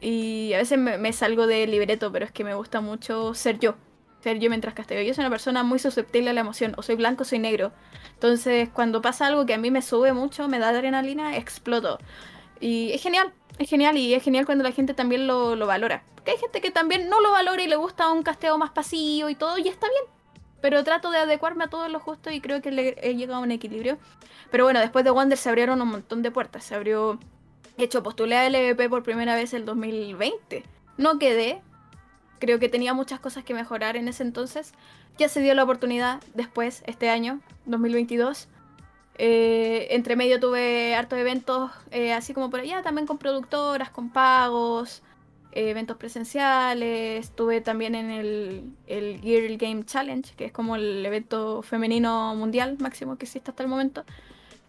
Y 0.00 0.52
a 0.52 0.58
veces 0.58 0.78
me, 0.78 1.12
salgo 1.14 1.46
del 1.46 1.70
libreto, 1.70 2.12
pero 2.12 2.26
es 2.26 2.32
que 2.32 2.44
me 2.44 2.54
gusta 2.54 2.82
mucho 2.82 3.32
ser 3.32 3.58
yo. 3.58 3.76
Yo 4.32 4.48
mientras 4.48 4.74
casteo. 4.74 5.02
Yo 5.02 5.14
soy 5.14 5.22
una 5.22 5.30
persona 5.30 5.62
muy 5.62 5.78
susceptible 5.78 6.30
a 6.30 6.32
la 6.32 6.40
emoción. 6.40 6.74
O 6.76 6.82
soy 6.82 6.94
blanco 6.94 7.22
o 7.22 7.24
soy 7.24 7.38
negro. 7.38 7.72
Entonces, 8.14 8.68
cuando 8.70 9.02
pasa 9.02 9.26
algo 9.26 9.46
que 9.46 9.54
a 9.54 9.58
mí 9.58 9.70
me 9.70 9.82
sube 9.82 10.12
mucho, 10.12 10.48
me 10.48 10.58
da 10.58 10.70
adrenalina, 10.70 11.36
exploto. 11.36 11.98
Y 12.60 12.92
es 12.92 13.02
genial, 13.02 13.32
es 13.58 13.68
genial. 13.68 13.96
Y 13.98 14.14
es 14.14 14.22
genial 14.22 14.46
cuando 14.46 14.64
la 14.64 14.72
gente 14.72 14.94
también 14.94 15.26
lo, 15.26 15.56
lo 15.56 15.66
valora. 15.66 16.02
Porque 16.14 16.32
hay 16.32 16.38
gente 16.38 16.60
que 16.60 16.70
también 16.70 17.08
no 17.10 17.20
lo 17.20 17.32
valora 17.32 17.62
y 17.62 17.68
le 17.68 17.76
gusta 17.76 18.10
un 18.10 18.22
casteo 18.22 18.56
más 18.56 18.70
pasivo 18.70 19.28
y 19.28 19.34
todo, 19.34 19.58
y 19.58 19.68
está 19.68 19.86
bien. 19.88 20.04
Pero 20.62 20.82
trato 20.82 21.10
de 21.10 21.18
adecuarme 21.18 21.64
a 21.64 21.68
todo 21.68 21.86
lo 21.90 22.00
justo 22.00 22.30
y 22.30 22.40
creo 22.40 22.62
que 22.62 22.96
he 23.02 23.14
llegado 23.14 23.40
a 23.40 23.42
un 23.42 23.50
equilibrio. 23.50 23.98
Pero 24.50 24.64
bueno, 24.64 24.80
después 24.80 25.04
de 25.04 25.10
Wander 25.10 25.36
se 25.36 25.50
abrieron 25.50 25.82
un 25.82 25.88
montón 25.88 26.22
de 26.22 26.30
puertas. 26.30 26.64
Se 26.64 26.74
abrió. 26.74 27.18
De 27.76 27.84
hecho, 27.84 28.02
postulé 28.02 28.36
a 28.36 28.48
LVP 28.48 28.88
por 28.88 29.02
primera 29.02 29.34
vez 29.34 29.52
el 29.52 29.66
2020. 29.66 30.64
No 30.96 31.18
quedé. 31.18 31.60
Creo 32.44 32.58
que 32.58 32.68
tenía 32.68 32.92
muchas 32.92 33.20
cosas 33.20 33.42
que 33.42 33.54
mejorar 33.54 33.96
en 33.96 34.06
ese 34.06 34.22
entonces. 34.22 34.74
Ya 35.16 35.30
se 35.30 35.40
dio 35.40 35.54
la 35.54 35.64
oportunidad 35.64 36.22
después, 36.34 36.82
este 36.86 37.08
año, 37.08 37.40
2022. 37.64 38.48
Eh, 39.16 39.86
entre 39.92 40.14
medio 40.14 40.38
tuve 40.38 40.94
hartos 40.94 41.18
eventos, 41.18 41.70
eh, 41.90 42.12
así 42.12 42.34
como 42.34 42.50
por 42.50 42.60
allá, 42.60 42.82
también 42.82 43.06
con 43.06 43.16
productoras, 43.16 43.88
con 43.88 44.10
pagos 44.10 45.02
eventos 45.52 45.96
presenciales, 45.96 47.24
estuve 47.24 47.62
también 47.62 47.94
en 47.94 48.10
el, 48.10 48.64
el 48.88 49.22
Girl 49.22 49.56
Game 49.56 49.86
Challenge, 49.86 50.34
que 50.36 50.44
es 50.44 50.52
como 50.52 50.76
el 50.76 51.06
evento 51.06 51.62
femenino 51.62 52.34
mundial 52.34 52.76
máximo 52.78 53.16
que 53.16 53.24
existe 53.24 53.52
hasta 53.52 53.62
el 53.62 53.70
momento. 53.70 54.04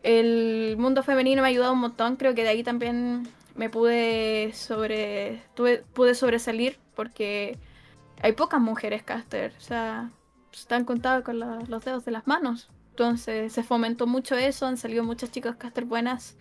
El 0.02 0.78
mundo 0.78 1.04
femenino 1.04 1.42
me 1.42 1.50
ha 1.50 1.52
ayudado 1.52 1.74
un 1.74 1.80
montón, 1.80 2.16
creo 2.16 2.34
que 2.36 2.44
de 2.44 2.50
ahí 2.50 2.64
también 2.64 3.28
me 3.56 3.70
pude 3.70 4.52
sobre 4.54 5.44
tuve, 5.54 5.84
pude 5.94 6.16
sobresalir 6.16 6.80
porque 6.96 7.58
hay 8.22 8.34
pocas 8.34 8.62
mujeres 8.62 9.04
caster, 9.04 9.54
o 9.58 9.62
sea, 9.62 10.12
están 10.54 10.86
contadas 10.86 11.24
con 11.24 11.40
los 11.40 11.86
dedos 11.86 12.06
de 12.06 12.12
las 12.12 12.28
manos. 12.28 12.70
Entonces 12.92 13.52
se 13.52 13.64
fomentó 13.64 14.08
mucho 14.08 14.36
eso, 14.36 14.66
han 14.66 14.78
salido 14.78 15.04
muchas 15.04 15.32
chicas 15.32 15.58
caster 15.58 15.86
buenas 15.86 16.38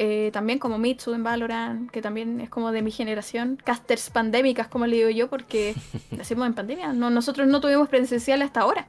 eh, 0.00 0.30
también 0.32 0.60
como 0.60 0.78
Mitsu 0.78 1.12
en 1.12 1.24
Valorant, 1.24 1.90
que 1.90 2.00
también 2.00 2.40
es 2.40 2.48
como 2.48 2.70
de 2.70 2.82
mi 2.82 2.92
generación. 2.92 3.58
Casters 3.64 4.10
pandémicas, 4.10 4.68
como 4.68 4.86
le 4.86 4.94
digo 4.94 5.10
yo, 5.10 5.28
porque 5.28 5.74
nacimos 6.12 6.46
en 6.46 6.54
pandemia. 6.54 6.92
No, 6.92 7.10
nosotros 7.10 7.48
no 7.48 7.60
tuvimos 7.60 7.88
presencial 7.88 8.40
hasta 8.42 8.60
ahora. 8.60 8.86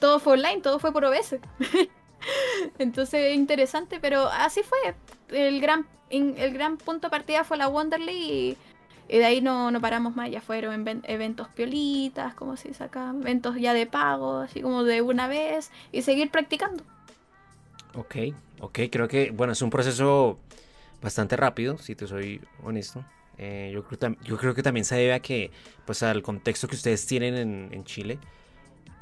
Todo 0.00 0.20
fue 0.20 0.32
online, 0.32 0.62
todo 0.62 0.78
fue 0.78 0.90
por 0.90 1.04
OBS. 1.04 1.36
Entonces, 2.78 3.34
interesante, 3.34 3.98
pero 4.00 4.28
así 4.28 4.62
fue. 4.62 4.94
El 5.28 5.60
gran, 5.60 5.86
el 6.10 6.52
gran 6.52 6.76
punto 6.76 7.08
de 7.08 7.10
partida 7.10 7.44
fue 7.44 7.56
la 7.56 7.68
Wonderly 7.68 8.56
y, 9.08 9.16
de 9.16 9.24
ahí 9.24 9.40
no, 9.40 9.70
no 9.70 9.80
paramos 9.80 10.16
más. 10.16 10.30
Ya 10.30 10.40
fueron 10.40 11.02
eventos 11.04 11.48
piolitas, 11.48 12.34
como 12.34 12.56
se 12.56 12.68
dice 12.68 12.88
eventos 12.94 13.56
ya 13.56 13.74
de 13.74 13.86
pago, 13.86 14.38
así 14.38 14.60
como 14.60 14.84
de 14.84 15.02
una 15.02 15.28
vez, 15.28 15.70
y 15.92 16.02
seguir 16.02 16.30
practicando. 16.30 16.84
Ok, 17.94 18.16
ok, 18.60 18.78
creo 18.90 19.08
que, 19.08 19.30
bueno, 19.30 19.52
es 19.52 19.62
un 19.62 19.70
proceso 19.70 20.38
bastante 21.00 21.36
rápido, 21.36 21.78
si 21.78 21.94
te 21.94 22.06
soy 22.06 22.40
honesto. 22.62 23.04
Eh, 23.38 23.70
yo, 23.72 23.84
creo, 23.84 24.16
yo 24.22 24.36
creo 24.36 24.54
que 24.54 24.62
también 24.62 24.84
se 24.84 24.96
debe 24.96 25.12
a 25.12 25.20
que, 25.20 25.50
pues, 25.84 26.02
al 26.02 26.22
contexto 26.22 26.68
que 26.68 26.76
ustedes 26.76 27.06
tienen 27.06 27.68
en, 27.72 27.84
Chile, 27.84 28.18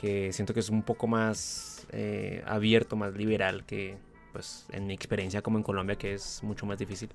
que 0.03 0.32
siento 0.32 0.53
que 0.53 0.59
es 0.59 0.68
un 0.68 0.82
poco 0.82 1.07
más 1.07 1.86
eh, 1.92 2.42
abierto, 2.44 2.96
más 2.96 3.14
liberal 3.14 3.64
que, 3.64 3.96
pues, 4.32 4.66
en 4.72 4.88
mi 4.88 4.94
experiencia 4.94 5.42
como 5.42 5.59
en 5.59 5.62
Colombia, 5.62 5.94
que 5.94 6.14
es 6.14 6.42
mucho 6.42 6.66
más 6.66 6.76
difícil. 6.76 7.09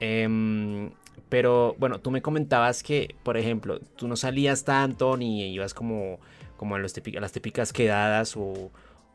Em, 0.00 0.90
pero 1.28 1.76
bueno, 1.78 2.00
tú 2.00 2.10
me 2.10 2.22
comentabas 2.22 2.82
que, 2.82 3.14
por 3.22 3.36
ejemplo, 3.36 3.78
tú 3.96 4.08
no 4.08 4.16
salías 4.16 4.64
tanto 4.64 5.18
ni 5.18 5.52
ibas 5.52 5.74
como, 5.74 6.18
como 6.56 6.76
a, 6.76 6.78
los 6.78 6.96
a 6.96 7.20
las 7.20 7.32
típicas 7.32 7.74
quedadas 7.74 8.38
o, 8.38 8.70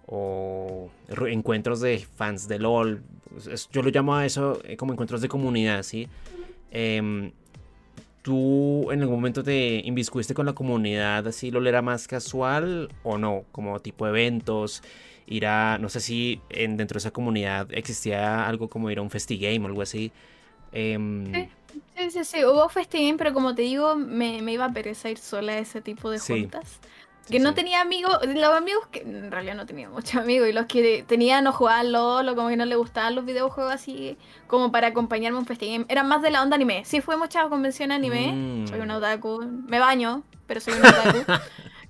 o 0.06 0.92
encuentros 1.28 1.82
de 1.82 1.98
fans 1.98 2.48
de 2.48 2.60
LOL. 2.60 3.02
Yo 3.72 3.82
lo 3.82 3.90
llamo 3.90 4.14
a 4.16 4.24
eso 4.24 4.62
eh, 4.66 4.78
como 4.78 4.94
encuentros 4.94 5.22
de 5.22 5.30
comunidad, 5.30 5.82
¿sí? 5.82 6.08
Em, 6.70 7.32
¿Tú 8.24 8.90
en 8.90 9.02
algún 9.02 9.18
momento 9.18 9.44
te 9.44 9.82
inviscuiste 9.86 10.34
con 10.34 10.46
la 10.46 10.54
comunidad 10.54 11.28
así 11.28 11.52
LOL 11.52 11.68
era 11.68 11.82
más 11.82 12.08
casual 12.08 12.90
o 13.04 13.18
no? 13.18 13.44
Como 13.52 13.82
tipo 13.82 14.08
eventos, 14.08 14.82
ir 15.28 15.46
a, 15.46 15.78
no 15.78 15.90
sé 15.90 16.00
si 16.00 16.42
en, 16.50 16.78
dentro 16.78 16.96
de 16.96 17.00
esa 17.00 17.12
comunidad 17.12 17.68
existía 17.72 18.48
algo 18.48 18.70
como 18.70 18.90
ir 18.90 19.00
a 19.00 19.02
un 19.02 19.10
festigame 19.10 19.60
o 19.60 19.68
algo 19.68 19.82
así. 19.82 20.14
Em, 20.72 21.50
sí, 21.98 22.12
sí, 22.12 22.24
sí, 22.24 22.46
hubo 22.46 22.70
festín, 22.70 23.18
pero 23.18 23.34
como 23.34 23.54
te 23.54 23.64
digo, 23.64 23.98
me, 23.98 24.38
iba 24.52 24.66
a 24.66 24.74
pereza 24.74 25.10
ir 25.10 25.18
sola 25.18 25.52
a 25.52 25.60
ese 25.60 25.82
tipo 25.82 26.10
de 26.10 26.20
juntas. 26.20 26.80
Que 27.30 27.40
no 27.40 27.54
tenía 27.54 27.80
amigos, 27.80 28.20
los 28.26 28.50
amigos 28.50 28.86
que 28.88 29.00
en 29.00 29.32
realidad 29.32 29.56
no 29.56 29.66
tenía 29.66 29.90
muchos 29.90 30.16
amigos, 30.22 30.50
y 30.50 30.54
los 30.54 30.66
que 30.66 31.04
tenían 31.08 31.46
no 31.46 31.54
jugaban 31.54 31.92
LOL 31.92 32.36
como 32.36 32.50
que 32.50 32.58
no 32.58 32.66
les 32.66 32.78
gustaban 32.78 33.16
los 33.16 33.26
videojuegos 33.26 33.74
así, 33.74 34.18
como 34.48 34.72
para 34.72 34.88
acompañarme 34.88 35.38
a 35.38 35.40
un 35.40 35.46
festín. 35.46 35.86
Eran 35.90 36.08
más 36.08 36.22
de 36.22 36.32
la 36.32 36.42
onda 36.42 36.56
anime. 36.56 36.84
Sí, 36.86 37.02
fue 37.02 37.18
mucha 37.18 37.48
convención 37.50 37.92
anime. 37.92 38.68
Soy 38.68 38.80
una 38.80 38.96
mm. 38.96 38.98
otaku. 38.98 39.46
Me 39.68 39.80
baño, 39.80 40.24
pero 40.48 40.60
soy 40.60 40.74
una 40.74 40.90
otaku. 40.90 41.32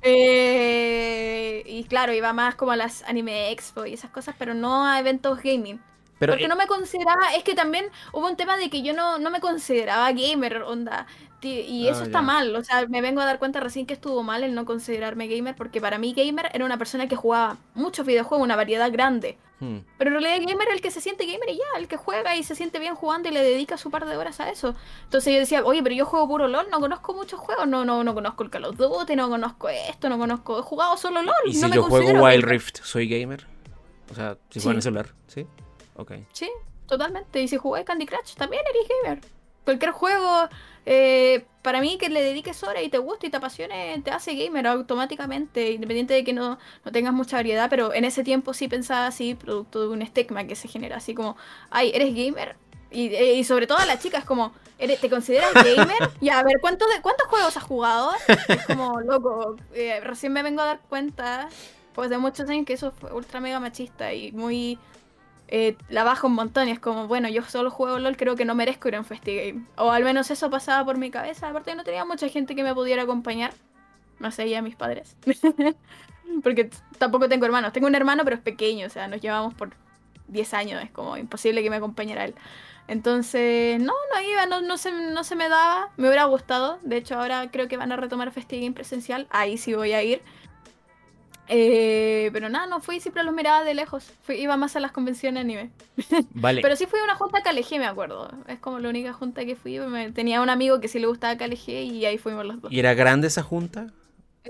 Eh, 0.06 1.64
y 1.66 1.86
claro, 1.86 2.12
iba 2.12 2.34
más 2.34 2.56
como 2.56 2.74
a 2.74 2.76
las 2.76 3.04
anime 3.04 3.52
expo 3.52 3.86
y 3.86 3.94
esas 3.94 4.12
cosas, 4.12 4.36
pero 4.38 4.54
no 4.54 4.86
a 4.86 5.00
eventos 5.00 5.42
gaming. 5.42 5.80
Porque 6.20 6.46
eh, 6.46 6.48
no 6.48 6.56
me 6.56 6.68
consideraba, 6.68 7.34
es 7.36 7.44
que 7.44 7.56
también 7.56 7.86
hubo 8.12 8.28
un 8.28 8.36
tema 8.36 8.58
de 8.58 8.70
que 8.70 8.82
yo 8.82 8.94
no, 8.94 9.18
no 9.18 9.32
me 9.32 9.40
consideraba 9.40 10.12
gamer, 10.12 10.64
onda. 10.64 11.08
Y 11.50 11.88
eso 11.88 12.02
ah, 12.02 12.06
está 12.06 12.22
mal, 12.22 12.56
o 12.56 12.64
sea, 12.64 12.88
me 12.88 13.02
vengo 13.02 13.22
a 13.22 13.26
dar 13.26 13.39
cuenta 13.39 13.60
recién 13.60 13.86
que 13.86 13.94
estuvo 13.94 14.24
mal 14.24 14.44
el 14.44 14.56
no 14.56 14.66
considerarme 14.66 15.28
gamer, 15.28 15.56
porque 15.56 15.82
para 15.82 15.98
mí 15.98 16.14
gamer 16.14 16.50
era 16.54 16.66
una 16.66 16.78
persona 16.78 17.08
que 17.08 17.16
jugaba 17.16 17.58
muchos 17.74 18.06
videojuegos, 18.06 18.44
una 18.44 18.56
variedad 18.56 18.91
grande. 18.91 19.38
Hmm. 19.60 19.80
Pero 19.98 20.10
en 20.10 20.22
realidad 20.22 20.46
gamer 20.48 20.68
es 20.68 20.74
el 20.76 20.82
que 20.82 20.91
se 20.91 21.00
siente 21.02 21.26
gamer 21.26 21.50
y 21.50 21.58
ya, 21.58 21.80
el 21.80 21.88
que 21.88 21.98
juega 21.98 22.36
y 22.36 22.44
se 22.44 22.56
siente 22.56 22.80
bien 22.80 22.96
jugando 22.96 23.30
y 23.30 23.32
le 23.32 23.41
dedica 23.41 23.78
su 23.78 23.91
par 23.91 24.06
de 24.06 24.18
horas 24.18 24.39
a 24.39 24.50
eso. 24.50 24.76
Entonces 25.06 25.34
yo 25.34 25.39
decía, 25.39 25.64
oye, 25.64 25.82
pero 25.84 25.96
yo 25.96 26.06
juego 26.06 26.28
puro 26.28 26.48
LOL, 26.48 26.68
no 26.70 26.80
conozco 26.80 27.14
muchos 27.14 27.39
juegos, 27.39 27.68
no, 27.68 27.86
no, 27.86 28.04
no 28.04 28.14
conozco 28.14 28.44
el 28.44 28.50
Call 28.50 28.66
of 28.66 28.78
Duty, 28.78 29.16
no 29.16 29.30
conozco 29.30 29.70
esto, 29.70 30.10
no 30.10 30.18
conozco, 30.18 30.60
he 30.60 30.64
jugado 30.64 30.98
solo 30.98 31.22
LOL. 31.22 31.36
¿Y 31.46 31.54
si 31.54 31.72
yo 31.72 31.84
juego 31.84 32.24
Wild 32.24 32.44
Rift, 32.44 32.84
soy 32.84 33.08
gamer? 33.08 33.48
O 34.12 34.16
sea, 34.16 34.38
si 34.50 34.60
juego 34.60 34.72
en 34.72 34.78
el 34.78 34.84
celular, 34.84 35.14
¿sí? 35.28 35.48
Ok. 35.96 36.12
Sí, 36.32 36.50
totalmente. 36.88 37.41
Y 37.41 37.48
si 37.48 37.58
jugué 37.58 37.84
Candy 37.84 38.06
Crush, 38.06 38.36
también 38.36 38.64
eres 38.70 38.88
gamer. 39.04 39.22
Cualquier 39.64 39.91
juego 39.91 40.50
eh, 40.86 41.46
para 41.62 41.80
mí 41.80 41.98
que 41.98 42.10
le 42.10 42.22
dediques 42.22 42.62
horas 42.64 42.84
y 42.84 42.90
te 42.90 42.98
guste 42.98 43.28
y 43.28 43.30
te 43.30 43.38
apasione, 43.38 44.02
te 44.04 44.12
hace 44.12 44.36
gamer 44.36 44.68
automáticamente, 44.68 45.72
independiente 45.72 46.14
de 46.14 46.24
que 46.24 46.34
no, 46.34 46.60
no, 46.84 46.92
tengas 46.92 47.14
mucha 47.14 47.38
variedad, 47.38 47.70
pero 47.70 47.94
en 47.94 48.04
ese 48.04 48.24
tiempo 48.24 48.54
sí 48.54 48.68
pensaba 48.68 49.08
así, 49.08 49.36
producto 49.36 49.82
de 49.82 49.88
un 49.88 50.02
estigma 50.02 50.46
que 50.46 50.56
se 50.56 50.68
genera, 50.68 50.98
así 50.98 51.14
como, 51.14 51.38
ay, 51.70 51.92
¿eres 51.94 52.14
gamer? 52.14 52.58
Y, 52.92 53.08
eh, 53.16 53.36
y 53.36 53.44
sobre 53.44 53.66
todo 53.66 53.78
a 53.78 53.86
las 53.86 54.00
chicas, 54.00 54.26
como, 54.26 54.54
¿te 54.78 55.10
consideras 55.10 55.54
gamer? 55.54 56.12
Y 56.22 56.30
a 56.30 56.44
ver, 56.44 56.60
¿cuántos, 56.60 56.88
de, 56.94 57.02
¿cuántos 57.02 57.28
juegos 57.28 57.56
has 57.56 57.64
jugado? 57.64 58.12
Es 58.48 58.66
como, 58.66 59.00
loco, 59.02 59.56
eh, 59.74 60.00
recién 60.02 60.34
me 60.34 60.44
vengo 60.44 60.62
a 60.62 60.66
dar 60.66 60.80
cuenta, 60.90 61.50
pues 61.94 62.10
de 62.10 62.18
muchos 62.18 62.50
años 62.50 62.66
que 62.66 62.74
eso 62.74 62.92
fue 62.92 63.12
ultra 63.14 63.40
mega 63.40 63.60
machista 63.60 64.14
y 64.14 64.32
muy 64.32 64.78
eh, 65.56 65.78
la 65.88 66.04
bajo 66.04 66.26
un 66.26 66.34
montón 66.34 66.68
y 66.68 66.72
es 66.72 66.80
como, 66.80 67.06
bueno, 67.08 67.30
yo 67.30 67.43
solo 67.43 67.70
juego 67.70 67.99
LOL, 67.99 68.18
creo 68.18 68.36
que 68.36 68.43
no 68.43 68.56
merezco 68.56 68.88
ir 68.88 68.95
a 68.95 68.99
un 68.99 69.06
festigame. 69.06 69.64
O 69.76 69.91
al 69.91 70.04
menos 70.04 70.32
eso 70.32 70.49
pasaba 70.49 70.84
por 70.84 70.97
mi 70.97 71.12
cabeza. 71.12 71.47
Aparte 71.47 71.76
no 71.76 71.84
tenía 71.84 72.04
mucha 72.06 72.28
gente 72.28 72.56
que 72.56 72.64
me 72.64 72.74
pudiera 72.74 73.04
acompañar. 73.04 73.54
Más 74.18 74.39
allá 74.39 74.56
de 74.56 74.62
mis 74.64 74.76
padres. 74.76 75.16
Porque 76.43 76.72
tampoco 76.97 77.30
tengo 77.30 77.45
hermanos. 77.45 77.72
Tengo 77.72 77.86
un 77.86 77.93
hermano, 77.93 78.24
pero 78.24 78.36
es 78.36 78.41
pequeño. 78.41 78.88
O 78.88 78.89
sea, 78.89 79.08
nos 79.08 79.22
llevamos 79.22 79.54
por 79.54 79.76
10 80.28 80.56
años. 80.56 80.84
Es 80.84 80.89
como 80.89 81.18
imposible 81.18 81.62
que 81.62 81.70
me 81.70 81.76
acompañara 81.76 82.26
él. 82.26 82.34
Entonces, 82.88 83.80
no, 83.80 83.93
no 84.12 84.22
iba, 84.24 84.47
no, 84.47 84.62
no, 84.62 84.80
se, 84.80 84.91
no 84.91 85.24
se 85.24 85.36
me 85.36 85.49
daba. 85.49 85.91
Me 85.97 86.08
hubiera 86.08 86.24
gustado. 86.24 86.80
De 86.82 86.97
hecho, 86.97 87.20
ahora 87.20 87.51
creo 87.51 87.68
que 87.68 87.78
van 87.78 87.91
a 87.91 87.95
retomar 87.95 88.32
Festigame 88.32 88.74
presencial. 88.74 89.28
Ahí 89.30 89.60
sí 89.60 89.76
voy 89.76 89.93
a 89.93 90.01
ir. 90.01 90.24
Eh, 91.48 92.30
pero 92.32 92.48
nada, 92.48 92.68
no 92.68 92.80
fui, 92.80 93.00
siempre 93.00 93.24
los 93.24 93.34
miraba 93.34 93.64
de 93.64 93.74
lejos. 93.74 94.12
iba 94.30 94.56
más 94.58 94.76
a 94.76 94.80
las 94.80 94.91
convenciones 94.91 95.41
anime. 95.41 95.72
Vale. 96.34 96.62
pero 96.62 96.76
sí 96.76 96.86
fui 96.86 97.00
a 97.00 97.04
una 97.04 97.16
junta 97.16 97.39
a 97.39 97.41
KLG, 97.41 97.80
me 97.80 97.86
acuerdo. 97.86 98.30
Es 98.48 98.60
como 98.60 98.80
la 98.80 98.89
única 98.89 99.14
junta 99.14 99.46
que 99.46 99.56
fui. 99.56 99.80
tenía 100.14 100.41
un 100.41 100.50
amigo 100.50 100.80
que 100.80 100.88
sí 100.88 101.00
le 101.00 101.08
gustaba 101.08 101.38
KLG 101.38 101.70
y 101.70 102.06
ahí 102.06 102.18
fuimos 102.18 102.46
los 102.46 102.62
dos. 102.62 102.72
¿Y 102.72 102.80
era 102.80 102.94
grande 102.94 103.28
esa 103.28 103.44
junta? 103.44 103.88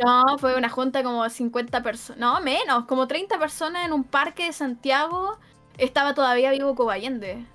No, 0.03 0.37
fue 0.37 0.55
una 0.55 0.69
junta 0.69 1.03
como 1.03 1.27
50 1.27 1.83
personas. 1.83 2.19
No, 2.19 2.41
menos, 2.41 2.85
como 2.85 3.07
30 3.07 3.39
personas 3.39 3.85
en 3.85 3.93
un 3.93 4.03
parque 4.03 4.45
de 4.45 4.53
Santiago. 4.53 5.37
Estaba 5.77 6.13
todavía 6.13 6.51
vivo 6.51 6.75
Cobayende. 6.75 7.45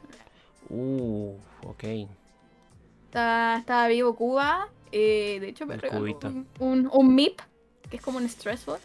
Uh, 0.68 1.34
ok. 1.64 1.84
Estaba, 3.06 3.88
vivo 3.88 4.14
Cuba. 4.16 4.68
Eh, 4.90 5.38
de 5.40 5.48
hecho, 5.48 5.66
me 5.66 5.76
regaló 5.76 6.04
un, 6.58 6.88
un, 6.92 7.14
MIP, 7.14 7.40
que 7.90 7.96
es 7.96 8.02
como 8.02 8.18
un 8.18 8.28
stressful 8.28 8.78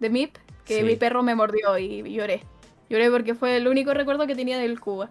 de 0.00 0.10
MIP 0.10 0.36
que 0.64 0.82
mi 0.82 0.96
perro 0.96 1.22
me 1.22 1.34
mordió 1.34 1.78
y 1.78 2.02
lloré. 2.12 2.42
Lloré 2.90 3.10
porque 3.10 3.34
fue 3.34 3.56
el 3.56 3.68
único 3.68 3.94
recuerdo 3.94 4.26
que 4.26 4.34
tenía 4.34 4.58
del 4.58 4.80
Cuba 4.80 5.10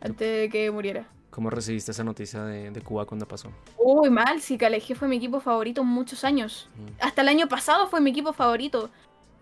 antes 0.00 0.40
de 0.40 0.48
que 0.48 0.70
muriera. 0.70 1.06
¿Cómo 1.30 1.50
recibiste 1.50 1.90
esa 1.90 2.02
noticia 2.02 2.44
de, 2.44 2.80
Cuba 2.80 3.04
cuando 3.04 3.28
pasó? 3.28 3.50
Uy, 3.76 4.08
mal, 4.08 4.40
sí, 4.40 4.56
Caleje 4.56 4.94
fue 4.94 5.06
mi 5.06 5.16
equipo 5.16 5.40
favorito 5.40 5.84
muchos 5.84 6.24
años. 6.24 6.68
Hasta 6.98 7.22
el 7.22 7.28
año 7.28 7.48
pasado 7.48 7.88
fue 7.88 8.00
mi 8.00 8.10
equipo 8.10 8.32
favorito. 8.32 8.90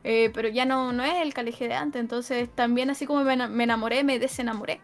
Eh, 0.03 0.31
pero 0.35 0.49
ya 0.49 0.65
no, 0.65 0.93
no 0.93 1.05
es 1.05 1.23
el 1.23 1.33
Caleje 1.33 1.69
de 1.69 1.75
antes, 1.75 2.01
entonces 2.01 2.49
también 2.55 2.91
así 2.91 3.07
como 3.07 3.25
me, 3.25 3.33
enamoré, 3.63 4.05
me 4.05 4.19
desenamoré. 4.19 4.81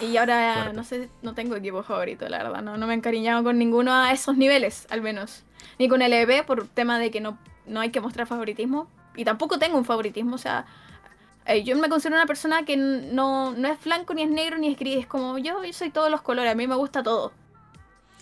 y 0.00 0.16
ahora 0.16 0.72
no 0.72 0.82
sé, 0.82 1.08
no 1.22 1.34
tengo 1.34 1.54
equipo 1.54 1.84
favorito, 1.84 2.28
la 2.28 2.42
verdad, 2.42 2.62
no, 2.62 2.76
no 2.78 2.86
me 2.88 2.94
he 2.94 2.96
encariñado 2.96 3.44
con 3.44 3.58
ninguno 3.58 3.94
a 3.94 4.12
esos 4.12 4.36
niveles, 4.36 4.88
al 4.90 5.02
menos. 5.02 5.44
Ni 5.78 5.88
con 5.88 6.02
el 6.02 6.12
EB 6.12 6.44
por 6.44 6.66
tema 6.66 6.98
de 6.98 7.10
que 7.12 7.20
no 7.20 7.38
no 7.66 7.80
hay 7.80 7.90
que 7.90 8.00
mostrar 8.00 8.26
favoritismo. 8.26 8.88
Y 9.16 9.24
tampoco 9.24 9.58
tengo 9.58 9.78
un 9.78 9.84
favoritismo, 9.84 10.34
o 10.34 10.38
sea, 10.38 10.66
eh, 11.46 11.62
yo 11.62 11.76
me 11.76 11.88
considero 11.88 12.16
una 12.16 12.26
persona 12.26 12.64
que 12.64 12.76
no, 12.76 13.52
no, 13.52 13.68
es 13.68 13.82
blanco, 13.84 14.14
ni 14.14 14.22
es 14.22 14.30
negro, 14.30 14.56
ni 14.58 14.68
es 14.68 14.78
gris. 14.78 14.98
Es 14.98 15.06
como 15.06 15.38
yo, 15.38 15.60
soy 15.72 15.90
todos 15.90 16.10
los 16.10 16.22
colores, 16.22 16.52
a 16.52 16.54
mí 16.54 16.66
me 16.66 16.74
gusta 16.74 17.02
todo. 17.02 17.32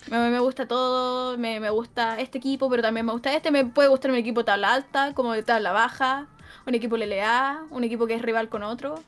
Me, 0.09 0.29
me 0.29 0.39
gusta 0.39 0.67
todo, 0.67 1.37
me, 1.37 1.61
me, 1.61 1.69
gusta 1.69 2.19
este 2.19 2.37
equipo, 2.37 2.69
pero 2.69 2.81
también 2.81 3.05
me 3.05 3.13
gusta 3.13 3.33
este. 3.33 3.51
Me 3.51 3.65
puede 3.65 3.87
gustar 3.87 4.11
un 4.11 4.17
equipo 4.17 4.43
tabla 4.43 4.73
alta, 4.73 5.13
como 5.13 5.31
de 5.33 5.43
tabla 5.43 5.71
baja, 5.71 6.27
un 6.67 6.75
equipo 6.75 6.97
LLA, 6.97 7.63
un 7.69 7.83
equipo 7.85 8.05
que 8.05 8.15
es 8.15 8.21
rival 8.21 8.49
con 8.49 8.63
otro. 8.63 9.01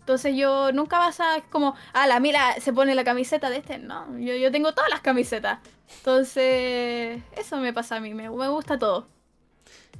Entonces 0.00 0.34
yo 0.34 0.72
nunca 0.72 0.98
vas 0.98 1.20
a 1.20 1.42
como, 1.50 1.76
ah, 1.92 2.08
la 2.08 2.18
mira 2.18 2.54
se 2.60 2.72
pone 2.72 2.96
la 2.96 3.04
camiseta 3.04 3.50
de 3.50 3.58
este. 3.58 3.78
No, 3.78 4.18
yo, 4.18 4.34
yo 4.34 4.50
tengo 4.50 4.74
todas 4.74 4.90
las 4.90 5.00
camisetas. 5.00 5.60
Entonces, 5.98 7.22
eso 7.36 7.58
me 7.58 7.72
pasa 7.72 7.96
a 7.96 8.00
mí, 8.00 8.12
me, 8.12 8.28
me 8.28 8.48
gusta 8.48 8.78
todo. 8.78 9.06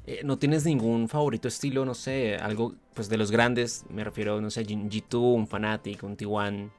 Eh, 0.06 0.22
¿No 0.24 0.36
tienes 0.36 0.64
ningún 0.64 1.08
favorito 1.08 1.46
estilo, 1.46 1.84
no 1.84 1.94
sé, 1.94 2.36
algo 2.36 2.74
pues 2.94 3.08
de 3.08 3.16
los 3.16 3.30
grandes? 3.30 3.84
Me 3.88 4.02
refiero, 4.02 4.40
no 4.40 4.50
sé, 4.50 4.66
G2, 4.66 5.34
un 5.34 5.46
Fnatic, 5.46 6.02
un 6.02 6.16
T1. 6.16 6.70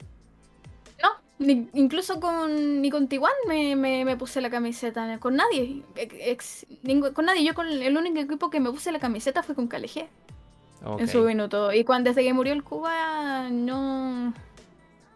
No, 1.02 1.68
incluso 1.74 2.20
con, 2.20 2.82
ni 2.82 2.90
con 2.90 3.08
T1 3.08 3.76
me, 3.76 4.18
puse 4.18 4.42
la 4.42 4.50
camiseta, 4.50 5.20
con 5.20 5.38
nadie. 5.38 5.84
con 7.14 7.26
nadie, 7.26 7.46
yo 7.46 7.54
con 7.54 7.68
el 7.68 7.98
único 7.98 8.20
equipo 8.20 8.50
que 8.50 8.60
me 8.60 8.72
puse 8.72 8.92
la 8.92 9.00
camiseta 9.00 9.42
fue 9.42 9.56
con 9.56 9.68
KLG. 9.68 10.08
En 11.00 11.08
su 11.08 11.24
minuto. 11.24 11.72
Y 11.72 11.86
cuando 11.86 12.10
desde 12.10 12.24
que 12.24 12.34
murió 12.34 12.52
el 12.52 12.64
Cuba, 12.64 13.50
no. 13.50 14.34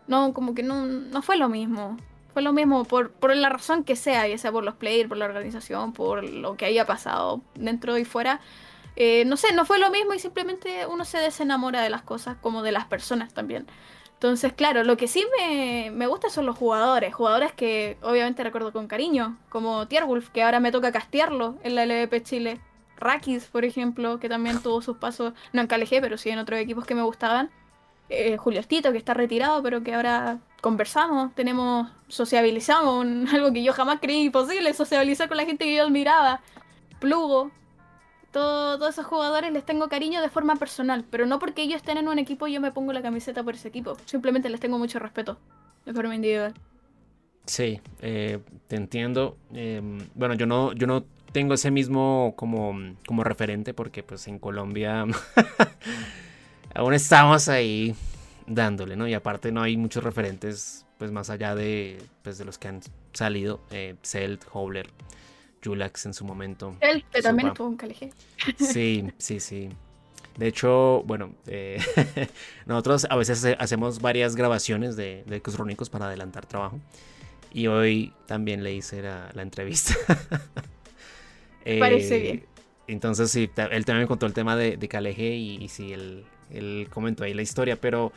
No, 0.08 0.34
como 0.34 0.55
que 0.55 0.64
no, 0.64 0.86
no 0.86 1.22
fue 1.22 1.36
lo 1.36 1.49
mismo 1.49 1.97
fue 2.38 2.44
lo 2.44 2.54
mismo, 2.54 2.84
por, 2.84 3.10
por 3.10 3.36
la 3.36 3.50
razón 3.50 3.84
que 3.84 3.96
sea, 3.96 4.28
ya 4.28 4.38
sea 4.38 4.52
por 4.52 4.64
los 4.64 4.76
players, 4.76 5.10
por 5.10 5.18
la 5.18 5.26
organización, 5.26 5.92
por 5.92 6.24
lo 6.24 6.56
que 6.56 6.66
haya 6.66 6.86
pasado 6.86 7.42
dentro 7.56 7.98
y 7.98 8.06
fuera. 8.06 8.42
Eh, 8.96 9.26
no 9.26 9.38
sé, 9.38 9.54
no 9.54 9.66
fue 9.66 9.80
lo 9.80 9.90
mismo 9.90 10.14
y 10.14 10.20
simplemente 10.20 10.86
uno 10.86 11.04
se 11.04 11.18
desenamora 11.18 11.82
de 11.82 11.90
las 11.90 12.04
cosas 12.04 12.38
como 12.40 12.62
de 12.62 12.72
las 12.72 12.86
personas 12.86 13.34
también. 13.34 13.66
Entonces, 14.14 14.54
claro, 14.54 14.84
lo 14.84 14.98
que 14.98 15.08
sí 15.08 15.26
me, 15.40 15.90
me 15.90 16.06
gusta 16.06 16.30
son 16.30 16.46
los 16.46 16.56
jugadores, 16.56 17.12
jugadores 17.16 17.54
que 17.54 17.98
obviamente 18.04 18.44
recuerdo 18.44 18.72
con 18.72 18.86
cariño, 18.86 19.40
como 19.50 19.88
Tierwolf, 19.88 20.30
que 20.30 20.44
ahora 20.44 20.60
me 20.60 20.72
toca 20.72 20.92
castearlo 20.92 21.56
en 21.64 21.74
la 21.74 21.88
LVP 21.88 22.22
Chile. 22.22 22.62
Rakis, 22.98 23.46
por 23.46 23.66
ejemplo, 23.66 24.20
que 24.20 24.30
también 24.30 24.62
tuvo 24.62 24.84
sus 24.84 24.98
pasos, 24.98 25.34
no 25.54 25.62
en 25.62 25.68
KLG, 25.68 26.02
pero 26.02 26.20
sí 26.20 26.30
en 26.30 26.38
otros 26.38 26.60
equipos 26.60 26.86
que 26.86 26.94
me 26.94 27.02
gustaban. 27.02 27.50
Eh, 28.10 28.38
Julio 28.38 28.60
Estito, 28.60 28.91
que 28.91 28.97
está 28.97 29.14
retirado, 29.14 29.62
pero 29.62 29.84
que 29.84 29.93
ahora 29.93 30.39
conversamos, 30.62 31.36
tenemos, 31.36 31.89
sociabilizamos, 32.08 33.05
algo 33.34 33.51
que 33.51 33.64
yo 33.64 33.74
jamás 33.74 33.99
creí 34.01 34.30
posible, 34.30 34.74
sociabilizar 34.74 35.28
con 35.28 35.38
la 35.38 35.45
gente 35.45 35.66
que 35.66 35.76
yo 35.76 35.84
admiraba. 35.84 36.41
Plugo, 36.99 37.51
todos 38.32 38.89
esos 38.89 39.05
jugadores 39.05 39.51
les 39.51 39.66
tengo 39.66 39.88
cariño 39.89 40.22
de 40.22 40.30
forma 40.30 40.55
personal, 40.55 41.05
pero 41.10 41.26
no 41.26 41.39
porque 41.39 41.64
ellos 41.64 41.78
estén 41.78 41.97
en 41.97 42.08
un 42.08 42.18
equipo 42.18 42.47
yo 42.47 42.62
me 42.62 42.72
pongo 42.72 42.93
la 42.93 43.01
camiseta 43.01 43.43
por 43.43 43.55
ese 43.55 43.68
equipo, 43.68 43.97
simplemente 44.05 44.49
les 44.49 44.60
tengo 44.60 44.78
mucho 44.78 44.99
respeto 44.99 45.38
de 45.86 45.93
forma 45.93 46.16
individual. 46.16 46.53
Sí, 47.45 47.80
eh, 48.01 48.39
te 48.68 48.76
entiendo. 48.76 49.38
Em, 49.53 49.99
bueno, 50.16 50.34
yo 50.34 50.45
no, 50.45 50.74
yo 50.74 50.86
no 50.86 51.05
tengo 51.32 51.53
ese 51.53 51.72
mismo 51.72 52.34
como, 52.36 52.76
como 53.05 53.24
referente 53.24 53.74
porque 53.74 54.03
pues 54.03 54.28
en 54.28 54.38
Colombia 54.39 55.05
aún 56.78 56.94
estamos 56.94 57.50
ahí 57.50 57.96
dándole, 58.46 58.96
¿no? 58.96 59.08
Y 59.08 59.14
aparte 59.16 59.52
no 59.52 59.64
hay 59.64 59.76
muchos 59.78 60.04
referentes, 60.04 60.86
pues 61.00 61.12
más 61.12 61.30
allá 61.30 61.56
de, 61.56 61.98
pues, 62.24 62.38
de 62.38 62.46
los 62.46 62.58
que 62.60 62.68
han 62.68 62.82
salido, 63.14 63.60
eh, 63.72 63.96
Celt, 64.04 64.46
Howler, 64.54 64.88
Julax 65.64 66.06
en 66.06 66.14
su 66.14 66.24
momento. 66.24 66.76
Celt, 66.80 67.04
que 67.10 67.22
también 67.22 67.50
estuvo 67.50 67.68
en 67.68 67.78
KLG. 67.78 68.14
Sí, 68.58 69.12
sí, 69.18 69.40
sí. 69.40 69.70
De 70.38 70.48
hecho, 70.48 71.02
bueno, 71.08 71.34
eh, 71.48 71.82
nosotros 72.68 73.08
a 73.10 73.16
veces 73.16 73.44
hacemos 73.58 74.00
varias 74.00 74.36
grabaciones 74.36 74.96
de, 74.96 75.24
de 75.26 75.42
Crónicos 75.42 75.90
para 75.90 76.06
adelantar 76.06 76.46
trabajo. 76.46 76.80
Y 77.52 77.66
hoy 77.66 78.14
también 78.28 78.64
le 78.64 78.74
hice 78.74 79.02
la, 79.02 79.32
entrevista. 79.42 79.96
Parece 81.80 82.20
bien. 82.20 82.46
Entonces, 82.86 83.32
sí, 83.32 83.50
él 83.56 83.84
también 83.84 84.04
me 84.04 84.08
contó 84.08 84.28
el 84.28 84.34
tema 84.34 84.56
de, 84.56 84.78
de 84.78 84.88
Caleje 84.88 85.36
y, 85.36 85.56
y 85.56 85.70
sí, 85.70 85.92
él, 85.92 86.24
él 86.52 86.88
comentó 86.89 87.24
ahí 87.24 87.34
la 87.34 87.41
historia, 87.41 87.80
pero 87.80 88.12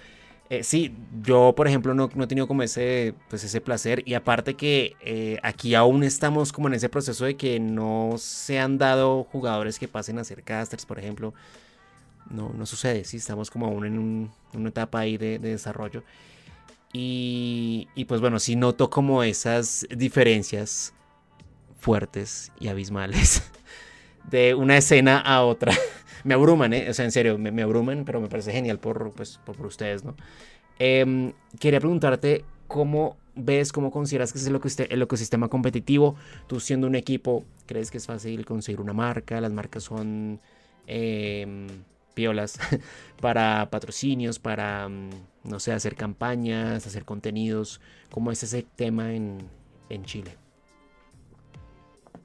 eh, 0.50 0.64
sí, 0.64 0.92
yo 1.22 1.54
por 1.56 1.68
ejemplo 1.68 1.94
no, 1.94 2.10
no, 2.12 2.24
he 2.24 2.26
tenido 2.26 2.48
como 2.48 2.64
ese, 2.64 3.14
pues 3.28 3.44
ese 3.44 3.60
placer 3.60 4.02
y 4.04 4.14
aparte 4.14 4.54
que 4.54 4.96
eh, 5.00 5.38
aquí 5.44 5.76
aún 5.76 6.02
estamos 6.02 6.52
como 6.52 6.66
en 6.66 6.74
ese 6.74 6.88
proceso 6.88 7.24
de 7.24 7.36
que 7.36 7.60
no 7.60 8.16
se 8.18 8.58
han 8.58 8.76
dado 8.76 9.22
jugadores 9.22 9.78
que 9.78 9.86
pasen 9.86 10.18
a 10.18 10.24
ser 10.24 10.42
casters, 10.42 10.84
por 10.84 10.98
ejemplo. 10.98 11.32
No, 12.28 12.52
no 12.52 12.66
sucede, 12.66 13.04
sí, 13.04 13.16
estamos 13.16 13.50
como 13.50 13.66
aún 13.66 13.86
en 13.86 14.30
una 14.54 14.68
etapa 14.68 15.00
ahí 15.00 15.16
de, 15.16 15.38
desarrollo. 15.38 16.02
Y, 16.92 17.88
y, 17.94 18.04
pues 18.06 18.20
bueno, 18.20 18.40
sí 18.40 18.56
noto 18.56 18.90
como 18.90 19.22
esas 19.22 19.86
diferencias 19.96 20.92
fuertes 21.78 22.52
y 22.58 22.68
abismales 22.68 23.42
de 24.30 24.54
una 24.54 24.76
escena 24.76 25.18
a 25.18 25.42
otra 25.44 25.72
me 26.24 26.34
abruman, 26.34 26.72
¿eh? 26.72 26.88
O 26.90 26.94
sea, 26.94 27.04
en 27.04 27.12
serio, 27.12 27.38
me, 27.38 27.62
abruman, 27.62 28.04
pero 28.04 28.20
me 28.20 28.28
parece 28.28 28.52
genial 28.52 28.78
por, 28.78 29.12
pues, 29.12 29.38
por, 29.44 29.60
ustedes, 29.64 30.04
¿no? 30.04 30.16
Em, 30.78 31.32
quería 31.58 31.80
preguntarte 31.80 32.44
cómo 32.66 33.16
ves, 33.34 33.72
cómo 33.72 33.90
consideras 33.90 34.32
que 34.32 34.38
es 34.38 34.46
el, 34.46 35.02
ecosistema 35.02 35.48
competitivo. 35.48 36.16
Tú 36.46 36.60
siendo 36.60 36.86
un 36.86 36.94
equipo, 36.94 37.44
¿crees 37.66 37.90
que 37.90 37.98
es 37.98 38.06
fácil 38.06 38.44
conseguir 38.44 38.80
una 38.80 38.92
marca? 38.92 39.40
Las 39.40 39.52
marcas 39.52 39.84
son 39.84 40.40
eh, 40.86 41.66
piolas 42.14 42.58
para 43.20 43.68
patrocinios, 43.70 44.38
para, 44.38 44.88
mm, 44.88 45.10
no 45.44 45.60
sé, 45.60 45.72
hacer 45.72 45.96
campañas, 45.96 46.86
hacer 46.86 47.04
contenidos. 47.04 47.80
¿Cómo 48.10 48.30
es 48.32 48.42
ese 48.42 48.62
tema 48.76 49.14
en, 49.14 49.38
en 49.88 50.04
Chile? 50.04 50.36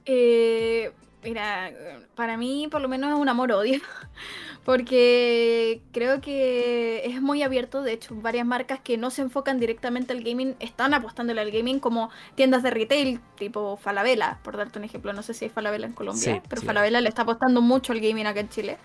Eh, 0.04 0.92
Mira, 1.26 1.72
para 2.14 2.36
mí 2.36 2.68
por 2.70 2.80
lo 2.80 2.88
menos 2.88 3.12
es 3.12 3.18
un 3.18 3.28
amor-odio, 3.28 3.80
porque 4.64 5.82
creo 5.92 6.20
que 6.20 7.02
es 7.04 7.20
muy 7.20 7.42
abierto, 7.42 7.82
de 7.82 7.92
hecho 7.92 8.14
varias 8.14 8.46
marcas 8.46 8.80
que 8.80 8.96
no 8.96 9.10
se 9.10 9.22
enfocan 9.22 9.58
directamente 9.58 10.12
al 10.12 10.22
gaming 10.22 10.56
están 10.60 10.94
apostándole 10.94 11.40
al 11.40 11.50
gaming 11.50 11.80
como 11.80 12.10
tiendas 12.34 12.62
de 12.62 12.70
retail 12.70 13.20
tipo 13.36 13.76
Falabella, 13.76 14.38
por 14.42 14.56
darte 14.56 14.78
un 14.78 14.84
ejemplo, 14.84 15.12
no 15.12 15.22
sé 15.22 15.34
si 15.34 15.46
hay 15.46 15.50
Falabella 15.50 15.86
en 15.86 15.92
Colombia, 15.92 16.42
pero 16.48 16.62
Falabella 16.62 17.00
le 17.00 17.08
está 17.08 17.22
apostando 17.22 17.60
mucho 17.60 17.92
al 17.92 18.00
gaming 18.00 18.26
acá 18.26 18.40
en 18.40 18.48
Chile. 18.48 18.78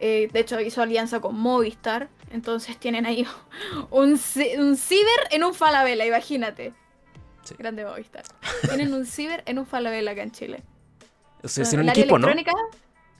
Eh, 0.00 0.28
de 0.32 0.40
hecho 0.40 0.60
hizo 0.60 0.80
alianza 0.80 1.20
con 1.20 1.36
Movistar, 1.38 2.08
entonces 2.30 2.78
tienen 2.78 3.04
ahí 3.04 3.26
un, 3.90 4.18
un 4.58 4.76
ciber 4.76 5.20
en 5.30 5.44
un 5.44 5.54
Falabella, 5.54 6.06
imagínate. 6.06 6.72
Grande 7.58 7.84
Movistar. 7.84 8.24
Tienen 8.66 8.92
un 8.92 9.06
ciber 9.06 9.42
en 9.46 9.58
un 9.58 9.66
Falabella 9.66 10.12
acá 10.12 10.22
en 10.22 10.30
Chile. 10.30 10.62
Ustedes 11.42 11.70
tienen 11.70 11.86
un 11.86 11.90
equipo, 11.90 12.18
¿no? 12.18 12.28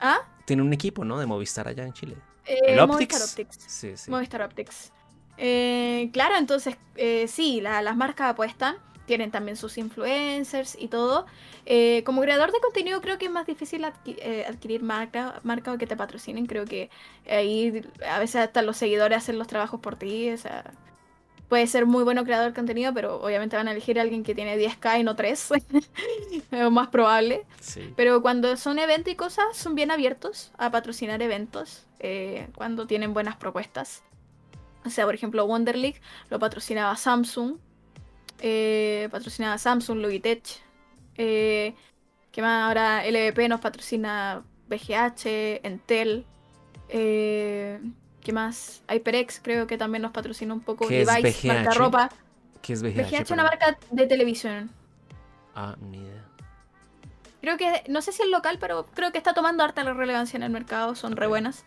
¿Ah? 0.01 0.21
Tienen 0.45 0.67
un 0.67 0.73
equipo, 0.73 1.05
¿no? 1.05 1.19
De 1.19 1.27
Movistar 1.27 1.69
allá 1.69 1.85
en 1.85 1.93
Chile. 1.93 2.17
Eh, 2.47 2.59
¿El 2.69 2.81
Optics? 2.81 3.15
Movistar 3.15 3.23
Optics. 3.23 3.65
Sí, 3.67 3.97
sí. 3.97 4.11
Movistar 4.11 4.43
Optics. 4.43 4.93
Eh, 5.37 6.11
claro, 6.13 6.37
entonces, 6.37 6.77
eh, 6.97 7.27
sí, 7.29 7.61
las 7.61 7.97
marcas 7.97 8.31
apuestan. 8.31 8.77
Tienen 9.07 9.31
también 9.31 9.57
sus 9.57 9.79
influencers 9.79 10.77
y 10.79 10.89
todo. 10.89 11.27
como 12.05 12.21
creador 12.21 12.53
de 12.53 12.61
contenido 12.61 13.01
creo 13.01 13.17
que 13.17 13.27
es 13.27 13.31
más 13.31 13.47
difícil 13.47 13.85
adquirir 13.85 14.83
marca, 14.83 15.41
marca 15.45 15.73
o 15.73 15.79
que 15.79 15.87
te 15.87 15.97
patrocinen. 15.97 16.47
Creo 16.47 16.67
que 16.67 16.91
ahí 17.29 17.83
a 18.07 18.19
veces 18.19 18.37
hasta 18.37 18.61
los 18.61 18.77
seguidores 18.77 19.19
hacen 19.19 19.39
los 19.39 19.47
trabajos 19.47 19.81
por 19.81 19.97
ti. 19.97 20.31
O 20.31 20.37
sea, 20.37 20.73
puede 21.49 21.67
ser 21.67 21.87
muy 21.87 22.05
bueno 22.05 22.25
creador 22.25 22.49
de 22.49 22.55
contenido, 22.55 22.93
pero 22.93 23.21
obviamente 23.21 23.57
van 23.57 23.69
a 23.69 23.73
elegir 23.73 23.99
a 23.99 24.03
alguien 24.03 24.23
que 24.23 24.35
tiene 24.35 24.59
10k 24.59 25.01
y 25.01 25.03
no 25.03 25.17
3. 25.17 25.51
es 26.51 26.71
más 26.71 26.89
probable. 26.89 27.47
Pero 27.97 28.23
cuando 28.23 28.57
son 28.57 28.79
eventos 28.79 29.13
y 29.13 29.17
cosas, 29.17 29.57
son 29.57 29.75
bien 29.75 29.91
abiertos 29.91 30.53
a 30.59 30.71
patrocinar 30.71 31.23
eventos 31.23 31.87
eh, 32.01 32.49
cuando 32.55 32.87
tienen 32.87 33.15
buenas 33.15 33.37
propuestas. 33.37 34.03
O 34.85 34.91
sea, 34.91 35.05
por 35.05 35.15
ejemplo, 35.15 35.47
Wonder 35.47 35.77
League 35.77 36.01
lo 36.31 36.39
patrocinaba 36.39 36.97
Samsung. 36.97 37.57
Eh, 38.41 39.09
patrocinaba 39.11 39.59
Samsung, 39.59 39.99
Logitech. 39.99 40.61
Eh, 41.17 41.75
que 42.31 42.43
más 42.43 42.69
ahora 42.69 43.05
LVP 43.05 43.49
nos 43.49 43.61
patrocina 43.61 44.45
BGH, 44.69 45.65
Entel. 45.65 46.25
Eh, 46.89 47.81
¿Qué 48.29 48.35
más? 48.35 48.83
HyperX 48.91 49.41
creo 49.43 49.67
que 49.67 49.79
también 49.79 50.03
nos 50.03 50.13
patrocina 50.13 50.53
un 50.53 50.61
poco. 50.61 50.87
¿Qué 50.87 51.03
Device, 51.07 51.49
marca 51.49 51.71
ropa. 51.71 52.11
¿Qué 52.61 52.75
es 52.75 52.83
VGH? 52.83 53.09
VGH 53.09 53.23
es 53.23 53.31
una 53.31 53.43
marca 53.43 53.79
de 53.91 54.07
televisión. 54.07 54.71
Ah, 55.55 55.75
ni 55.81 55.97
idea. 55.97 56.27
Creo 57.41 57.57
que, 57.57 57.85
no 57.89 58.03
sé 58.03 58.13
si 58.13 58.21
es 58.21 58.29
local, 58.29 58.59
pero 58.61 58.85
creo 58.93 59.13
que 59.13 59.17
está 59.17 59.33
tomando 59.33 59.65
harta 59.65 59.83
la 59.83 59.95
relevancia 59.95 60.37
en 60.37 60.43
el 60.43 60.51
mercado, 60.51 60.95
son 60.95 61.17
re 61.17 61.27
buenas. 61.27 61.65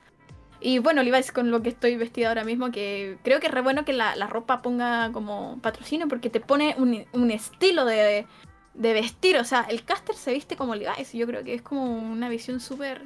Y 0.60 0.78
bueno, 0.78 1.02
Levi's 1.02 1.32
con 1.32 1.50
lo 1.50 1.64
que 1.64 1.70
estoy 1.70 1.96
vestida 1.96 2.28
ahora 2.28 2.44
mismo, 2.44 2.70
que 2.70 3.18
creo 3.24 3.40
que 3.40 3.48
es 3.48 3.52
re 3.52 3.62
bueno 3.62 3.84
que 3.84 3.94
la, 3.94 4.14
ropa 4.28 4.62
ponga 4.62 5.12
como 5.12 5.58
patrocinio 5.64 6.08
porque 6.08 6.30
te 6.30 6.42
pone 6.42 6.76
un, 6.78 7.32
estilo 7.32 7.86
de, 7.86 8.28
de, 8.76 8.94
vestir. 8.94 9.38
O 9.38 9.46
sea, 9.46 9.62
el 9.62 9.84
caster 9.84 10.14
se 10.14 10.32
viste 10.32 10.56
como 10.56 10.76
Levi's 10.76 11.12
yo 11.14 11.26
creo 11.26 11.44
que 11.44 11.56
es 11.56 11.64
como 11.64 11.86
una 11.86 12.30
visión 12.30 12.60
súper 12.60 13.02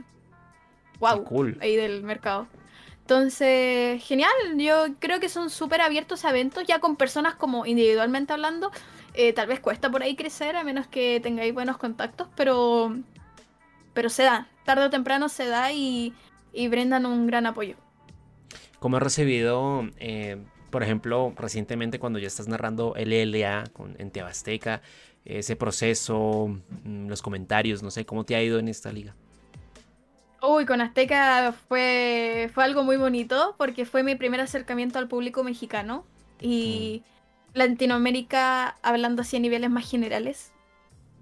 wow 1.00 1.24
cool. 1.24 1.58
ahí 1.62 1.78
del 1.78 2.04
mercado. 2.04 2.50
Entonces, 3.06 4.04
genial, 4.04 4.32
yo 4.58 4.88
creo 4.98 5.20
que 5.20 5.30
son 5.30 5.52
súper 5.52 5.82
abiertos 5.82 6.26
a 6.26 6.32
eventos, 6.32 6.66
ya 6.66 6.80
con 6.80 6.96
personas 6.96 7.36
como 7.36 7.68
individualmente 7.68 8.34
hablando. 8.34 8.72
Eh, 9.14 9.32
tal 9.32 9.48
vez 9.48 9.60
cuesta 9.60 9.92
por 9.92 10.02
ahí 10.02 10.16
crecer, 10.16 10.56
a 10.56 10.64
menos 10.64 10.88
que 10.88 11.20
tengáis 11.22 11.54
buenos 11.54 11.78
contactos, 11.78 12.30
pero, 12.36 12.98
pero 13.94 14.10
se 14.10 14.24
da, 14.24 14.48
tarde 14.64 14.86
o 14.86 14.90
temprano 14.90 15.30
se 15.30 15.46
da 15.46 15.72
y, 15.72 16.16
brindan 16.52 17.06
un 17.06 17.28
gran 17.28 17.46
apoyo. 17.46 17.76
¿Cómo 18.80 18.98
has 18.98 19.04
recibido, 19.04 19.88
eh, 20.00 20.44
por 20.72 20.82
ejemplo, 20.82 21.32
recientemente 21.38 22.00
cuando 22.00 22.18
ya 22.18 22.26
estás 22.26 22.48
narrando 22.48 22.96
LLA 22.98 23.66
con, 23.72 23.96
en 24.00 24.10
Tebasteca, 24.10 24.82
ese 25.26 25.56
proceso, 25.56 26.48
mm, 26.84 27.08
los 27.08 27.22
comentarios, 27.22 27.84
no 27.84 27.92
sé, 27.92 28.04
cómo 28.04 28.26
te 28.26 28.36
ha 28.36 28.42
ido 28.42 28.58
en 28.58 28.68
esta 28.68 28.92
liga? 28.92 29.16
Uy, 30.48 30.66
con 30.66 30.82
Azteca 30.82 31.54
fue, 31.68 32.52
fue 32.54 32.64
algo 32.64 32.84
muy 32.84 32.98
bonito 32.98 33.56
porque 33.58 33.86
fue 33.86 34.04
mi 34.04 34.16
primer 34.16 34.42
acercamiento 34.42 35.00
al 35.00 35.08
público 35.08 35.44
mexicano 35.44 36.06
y 36.40 37.02
mm. 37.54 37.58
Latinoamérica 37.58 38.78
hablando 38.84 39.22
así 39.22 39.38
a 39.38 39.40
niveles 39.40 39.70
más 39.70 39.90
generales, 39.90 40.52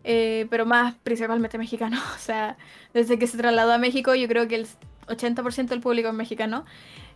eh, 0.03 0.47
pero 0.49 0.65
más 0.65 0.95
principalmente 1.03 1.57
mexicano. 1.57 2.01
O 2.15 2.19
sea, 2.19 2.57
desde 2.93 3.17
que 3.17 3.27
se 3.27 3.37
trasladó 3.37 3.71
a 3.71 3.77
México 3.77 4.13
yo 4.15 4.27
creo 4.27 4.47
que 4.47 4.55
el 4.55 4.67
80% 5.07 5.67
del 5.67 5.79
público 5.79 6.09
es 6.09 6.15
mexicano. 6.15 6.65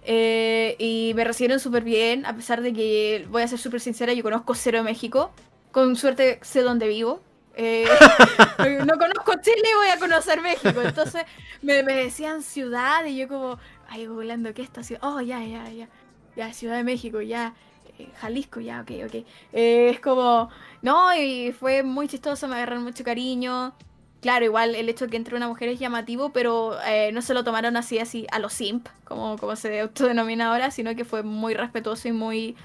Eh, 0.03 0.77
y 0.79 1.11
me 1.15 1.25
recibieron 1.25 1.59
súper 1.59 1.83
bien, 1.83 2.25
a 2.25 2.33
pesar 2.33 2.61
de 2.61 2.71
que, 2.71 3.27
voy 3.29 3.41
a 3.41 3.47
ser 3.47 3.59
súper 3.59 3.81
sincera, 3.81 4.13
yo 4.13 4.23
conozco 4.23 4.55
cero 4.55 4.77
de 4.77 4.83
México. 4.85 5.31
Con 5.71 5.97
suerte 5.97 6.39
sé 6.41 6.61
dónde 6.61 6.87
vivo. 6.87 7.21
Eh, 7.59 7.87
no 8.85 8.97
conozco 8.99 9.33
Chile 9.41 9.63
y 9.63 9.75
voy 9.75 9.89
a 9.89 9.99
conocer 9.99 10.41
México. 10.41 10.79
Entonces 10.81 11.23
me, 11.63 11.81
decían 11.81 12.43
ciudad 12.43 13.03
y 13.05 13.17
yo 13.17 13.27
como, 13.27 13.57
ay, 13.89 14.05
googleando, 14.05 14.53
¿qué 14.53 14.61
esta 14.61 14.83
ciudad? 14.83 15.01
Oh, 15.03 15.19
ya, 15.19 15.43
ya, 15.43 15.67
ya. 15.69 15.89
Ya, 16.35 16.53
Ciudad 16.53 16.77
de 16.77 16.83
México, 16.83 17.19
ya. 17.19 17.55
Eh, 17.97 18.09
Jalisco, 18.19 18.59
ya, 18.59 18.81
ok, 18.81 18.91
ok. 19.07 19.25
Eh, 19.53 19.89
es 19.89 19.99
como, 19.99 20.49
no, 20.83 21.15
y 21.15 21.51
fue 21.51 21.81
muy 21.81 22.07
chistoso, 22.07 22.47
me 22.47 22.55
agarraron 22.55 22.83
mucho 22.83 23.03
cariño. 23.03 23.73
Claro, 24.21 24.45
igual 24.45 24.75
el 24.75 24.87
hecho 24.87 25.05
de 25.05 25.11
que 25.11 25.17
entre 25.17 25.35
una 25.35 25.47
mujer 25.47 25.69
es 25.69 25.79
llamativo, 25.79 26.31
pero 26.31 26.75
no 27.13 27.21
se 27.21 27.33
lo 27.33 27.43
tomaron 27.43 27.75
así, 27.77 27.97
así, 27.99 28.27
a 28.31 28.39
los 28.39 28.53
simp, 28.53 28.87
como, 29.03 29.37
como 29.37 29.55
se 29.55 29.79
autodenomina 29.79 30.49
ahora, 30.49 30.69
sino 30.69 30.95
que 30.95 31.05
fue 31.05 31.23
muy 31.23 31.53
respetuoso 31.53 32.07
y 32.07 32.11
muy, 32.11 32.55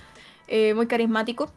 muy 0.74 0.86
carismático. 0.86 1.50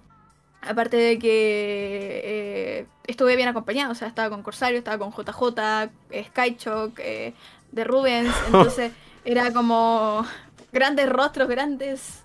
Aparte 0.68 0.97
de 0.97 1.20
que 1.20 2.22
eh, 2.24 2.88
estuve 3.07 3.36
bien 3.36 3.47
acompañado, 3.47 3.91
o 3.91 3.95
sea, 3.95 4.07
estaba 4.07 4.30
con 4.30 4.43
Corsario, 4.43 4.78
estaba 4.78 4.97
con 4.97 5.11
JJ, 5.11 5.91
Skychock, 6.28 6.99
eh, 6.99 7.34
de 7.72 7.84
Rubens, 7.84 8.34
entonces 8.47 8.91
era 9.26 9.51
como 9.51 10.26
grandes 10.72 11.09
rostros, 11.09 11.47
grandes. 11.47 12.24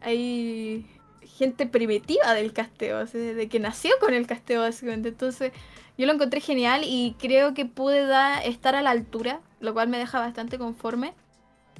Hay 0.00 0.86
gente 1.22 1.66
primitiva 1.66 2.34
del 2.34 2.52
casteo, 2.52 3.00
desde 3.00 3.48
que 3.48 3.58
nació 3.60 3.92
con 4.00 4.14
el 4.14 4.26
casteo, 4.26 4.60
básicamente. 4.60 5.08
Entonces, 5.08 5.52
yo 5.98 6.06
lo 6.06 6.12
encontré 6.12 6.40
genial 6.40 6.82
y 6.84 7.16
creo 7.18 7.54
que 7.54 7.64
pude 7.64 8.08
estar 8.44 8.74
a 8.74 8.82
la 8.82 8.90
altura, 8.90 9.40
lo 9.60 9.72
cual 9.74 9.88
me 9.88 9.98
deja 9.98 10.18
bastante 10.20 10.58
conforme. 10.58 11.14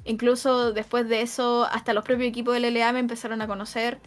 Incluso 0.05 0.73
después 0.73 1.07
de 1.07 1.21
eso, 1.21 1.65
hasta 1.71 1.93
los 1.93 2.03
propios 2.03 2.29
equipos 2.29 2.53
del 2.53 2.73
LA 2.73 2.91
me 2.93 2.99
empezaron 2.99 3.41
a 3.41 3.47
conocer. 3.47 3.99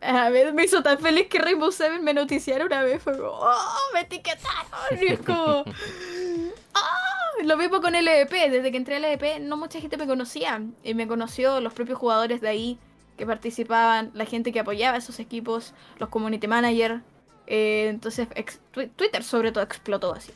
A 0.00 0.30
ver, 0.30 0.54
me 0.54 0.64
hizo 0.64 0.82
tan 0.82 0.98
feliz 0.98 1.26
que 1.28 1.38
Rainbow 1.38 1.72
Seven 1.72 2.04
me 2.04 2.14
noticiara 2.14 2.64
una 2.64 2.82
vez. 2.82 3.02
Fue 3.02 3.16
como, 3.16 3.30
¡oh! 3.30 3.90
Me 3.94 4.00
etiquetaron. 4.00 5.02
Y 5.02 5.06
es 5.06 5.20
como, 5.20 5.64
¡oh! 6.74 7.42
lo 7.42 7.56
mismo 7.56 7.80
con 7.80 7.94
LVP. 7.94 8.50
Desde 8.50 8.70
que 8.70 8.76
entré 8.76 8.96
a 8.96 8.98
LVP, 9.00 9.40
no 9.40 9.56
mucha 9.56 9.80
gente 9.80 9.96
me 9.96 10.06
conocía. 10.06 10.62
Y 10.84 10.94
me 10.94 11.08
conoció 11.08 11.60
los 11.60 11.72
propios 11.72 11.98
jugadores 11.98 12.40
de 12.40 12.48
ahí 12.48 12.78
que 13.16 13.26
participaban, 13.26 14.12
la 14.14 14.24
gente 14.24 14.52
que 14.52 14.60
apoyaba 14.60 14.96
esos 14.96 15.18
equipos, 15.18 15.74
los 15.98 16.08
community 16.08 16.46
managers. 16.46 17.02
Eh, 17.48 17.88
entonces, 17.88 18.28
Twitter 18.70 19.24
sobre 19.24 19.50
todo 19.50 19.64
explotó 19.64 20.14
así. 20.14 20.32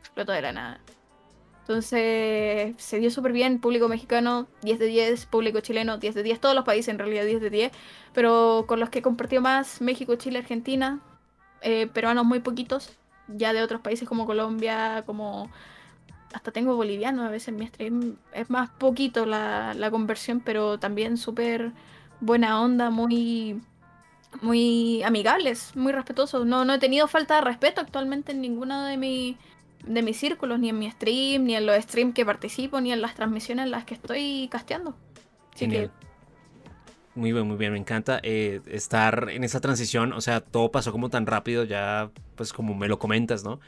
Explotó 0.00 0.32
de 0.32 0.42
la 0.42 0.52
nada. 0.52 0.80
Entonces, 1.68 2.74
se 2.78 3.00
dio 3.00 3.10
súper 3.10 3.32
bien. 3.32 3.58
Público 3.58 3.88
mexicano, 3.88 4.46
10 4.62 4.78
de 4.78 4.86
10. 4.86 5.26
Público 5.26 5.58
chileno, 5.58 5.98
10 5.98 6.14
de 6.14 6.22
10. 6.22 6.40
Todos 6.40 6.54
los 6.54 6.64
países, 6.64 6.88
en 6.88 6.98
realidad, 7.00 7.24
10 7.24 7.40
de 7.40 7.50
10. 7.50 7.72
Pero 8.12 8.66
con 8.68 8.78
los 8.78 8.88
que 8.88 9.02
compartió 9.02 9.40
más, 9.40 9.80
México, 9.80 10.14
Chile, 10.14 10.38
Argentina. 10.38 11.00
Eh, 11.62 11.88
peruanos 11.88 12.24
muy 12.24 12.38
poquitos. 12.38 12.96
Ya 13.26 13.52
de 13.52 13.62
otros 13.62 13.80
países 13.80 14.08
como 14.08 14.26
Colombia, 14.26 15.02
como... 15.06 15.50
Hasta 16.32 16.52
tengo 16.52 16.76
boliviano 16.76 17.24
a 17.24 17.30
veces 17.30 17.48
en 17.48 17.56
mi 17.56 17.66
stream. 17.66 18.16
Es 18.32 18.48
más 18.48 18.70
poquito 18.70 19.26
la, 19.26 19.74
la 19.74 19.90
conversión, 19.90 20.40
pero 20.40 20.78
también 20.78 21.16
súper 21.16 21.72
buena 22.20 22.60
onda, 22.60 22.90
muy 22.90 23.60
muy 24.42 25.02
amigables, 25.02 25.74
muy 25.74 25.92
respetuosos. 25.92 26.46
No, 26.46 26.64
no 26.64 26.74
he 26.74 26.78
tenido 26.78 27.08
falta 27.08 27.36
de 27.36 27.40
respeto 27.40 27.80
actualmente 27.80 28.32
en 28.32 28.40
ninguno 28.40 28.84
de, 28.84 28.96
mi, 28.96 29.36
de 29.86 30.02
mis 30.02 30.16
círculos, 30.16 30.58
ni 30.58 30.68
en 30.68 30.78
mi 30.78 30.90
stream, 30.90 31.44
ni 31.44 31.56
en 31.56 31.66
los 31.66 31.76
streams 31.82 32.14
que 32.14 32.24
participo, 32.24 32.80
ni 32.80 32.92
en 32.92 33.00
las 33.00 33.14
transmisiones 33.14 33.66
en 33.66 33.70
las 33.70 33.84
que 33.84 33.94
estoy 33.94 34.48
casteando. 34.50 34.96
Genial. 35.54 35.90
Muy 37.14 37.32
bien, 37.32 37.46
muy 37.46 37.56
bien, 37.56 37.72
me 37.72 37.78
encanta 37.78 38.20
eh, 38.22 38.60
estar 38.66 39.30
en 39.30 39.42
esa 39.42 39.60
transición, 39.60 40.12
o 40.12 40.20
sea, 40.20 40.42
todo 40.42 40.70
pasó 40.70 40.92
como 40.92 41.08
tan 41.08 41.24
rápido, 41.24 41.64
ya 41.64 42.10
pues 42.34 42.52
como 42.52 42.74
me 42.74 42.88
lo 42.88 42.98
comentas, 42.98 43.42
¿no? 43.42 43.58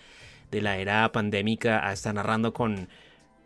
De 0.50 0.60
la 0.60 0.76
era 0.76 1.10
pandémica 1.12 1.86
a 1.88 1.94
estar 1.94 2.14
narrando 2.14 2.52
con, 2.52 2.88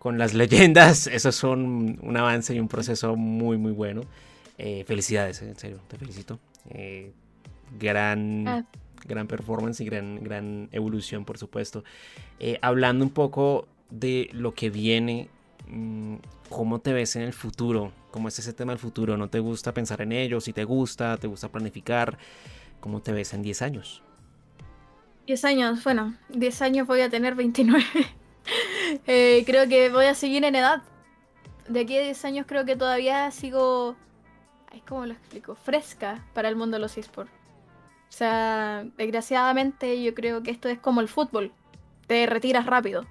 con 0.01 0.19
las 0.19 0.35
leyendas, 0.35 1.07
eso 1.07 1.29
es 1.29 1.45
un, 1.45 2.01
un 2.03 2.17
avance 2.17 2.53
y 2.53 2.59
un 2.59 2.67
proceso 2.67 3.15
muy, 3.15 3.59
muy 3.59 3.71
bueno. 3.71 4.03
Eh, 4.59 4.85
felicidades, 4.85 5.41
en 5.43 5.57
serio, 5.57 5.81
te 5.89 5.97
felicito. 5.97 6.41
Eh, 6.71 7.13
gran, 7.79 8.49
ah. 8.49 8.65
Gran 9.05 9.27
performance 9.27 9.81
y 9.81 9.85
gran, 9.85 10.23
gran 10.23 10.69
evolución, 10.73 11.25
por 11.25 11.39
supuesto. 11.39 11.85
Eh, 12.39 12.59
hablando 12.63 13.05
un 13.05 13.11
poco 13.11 13.67
de 13.91 14.31
lo 14.33 14.55
que 14.55 14.71
viene, 14.71 15.29
mm, 15.69 16.17
¿cómo 16.49 16.81
te 16.81 16.93
ves 16.93 17.17
en 17.17 17.23
el 17.23 17.33
futuro? 17.33 17.93
¿Cómo 18.11 18.29
es 18.29 18.39
ese 18.39 18.53
tema 18.53 18.73
del 18.73 18.79
futuro? 18.79 19.17
¿No 19.17 19.29
te 19.29 19.39
gusta 19.39 19.73
pensar 19.73 20.01
en 20.03 20.13
ello? 20.13 20.41
Si 20.41 20.53
te 20.53 20.65
gusta, 20.65 21.17
te 21.17 21.27
gusta 21.27 21.51
planificar, 21.51 22.19
¿cómo 22.81 23.01
te 23.01 23.13
ves 23.13 23.33
en 23.35 23.43
10 23.43 23.63
años? 23.63 24.03
10 25.27 25.45
años, 25.45 25.85
bueno, 25.85 26.15
10 26.31 26.63
años 26.63 26.87
voy 26.87 27.01
a 27.01 27.11
tener 27.11 27.35
29. 27.35 27.85
Eh, 29.07 29.45
creo 29.47 29.69
que 29.69 29.89
voy 29.89 30.07
a 30.07 30.15
seguir 30.15 30.45
en 30.45 30.57
edad. 30.57 30.83
De 31.69 31.81
aquí 31.81 31.97
a 31.97 32.03
10 32.03 32.25
años 32.25 32.47
creo 32.47 32.67
que 32.67 32.75
todavía 32.77 33.31
sigo 33.31 33.97
¿cómo 34.81 35.07
lo 35.07 35.13
explico? 35.13 35.55
Fresca 35.55 36.25
para 36.35 36.49
el 36.49 36.57
mundo 36.57 36.77
de 36.77 36.81
los 36.81 36.97
esports. 36.97 37.31
O 38.13 38.15
sea, 38.15 38.85
desgraciadamente 38.99 40.03
yo 40.03 40.13
creo 40.13 40.43
que 40.43 40.51
esto 40.51 40.69
es 40.69 40.79
como 40.79 41.01
el 41.01 41.09
fútbol. 41.09 41.51
Te 42.07 42.27
retiras 42.27 42.67
rápido. 42.67 43.05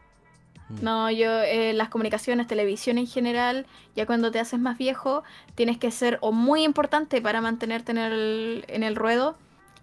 Mm. 0.69 0.83
No, 0.83 1.09
yo, 1.09 1.41
eh, 1.41 1.73
las 1.73 1.89
comunicaciones, 1.89 2.45
televisión 2.45 2.99
en 2.99 3.07
general, 3.07 3.65
ya 3.95 4.05
cuando 4.05 4.29
te 4.29 4.39
haces 4.39 4.59
más 4.59 4.77
viejo, 4.77 5.23
tienes 5.55 5.79
que 5.79 5.89
ser 5.89 6.19
o 6.21 6.31
muy 6.31 6.63
importante 6.63 7.19
para 7.19 7.41
mantenerte 7.41 7.93
en 7.93 7.97
el, 7.97 8.65
en 8.67 8.83
el 8.83 8.95
ruedo, 8.95 9.39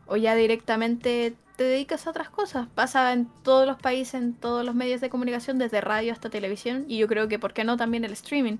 o 0.06 0.16
ya 0.16 0.36
directamente 0.36 1.34
te 1.56 1.64
dedicas 1.64 2.06
a 2.06 2.10
otras 2.10 2.30
cosas. 2.30 2.68
Pasa 2.76 3.12
en 3.12 3.26
todos 3.42 3.66
los 3.66 3.76
países, 3.76 4.14
en 4.14 4.34
todos 4.34 4.64
los 4.64 4.76
medios 4.76 5.00
de 5.00 5.10
comunicación, 5.10 5.58
desde 5.58 5.80
radio 5.80 6.12
hasta 6.12 6.30
televisión, 6.30 6.84
y 6.86 6.96
yo 6.96 7.08
creo 7.08 7.26
que, 7.26 7.40
¿por 7.40 7.52
qué 7.54 7.64
no?, 7.64 7.76
también 7.76 8.04
el 8.04 8.12
streaming. 8.12 8.58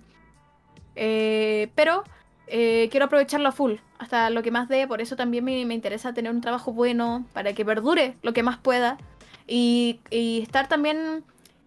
Eh, 0.96 1.70
pero 1.76 2.02
eh, 2.51 2.88
quiero 2.90 3.07
aprovecharlo 3.07 3.49
a 3.49 3.53
full, 3.53 3.74
hasta 3.99 4.30
lo 4.30 4.42
que 4.42 4.51
más 4.51 4.68
dé, 4.68 4.86
por 4.86 5.01
eso 5.01 5.16
también 5.16 5.44
me, 5.44 5.61
interesa 5.61 6.12
tener 6.12 6.32
un 6.32 6.40
trabajo 6.40 6.72
bueno, 6.72 7.26
para 7.32 7.53
que 7.53 7.64
perdure 7.64 8.16
lo 8.22 8.32
que 8.32 8.42
más 8.42 8.59
pueda, 8.59 8.99
y, 9.46 10.01
estar 10.11 10.68
también 10.68 11.24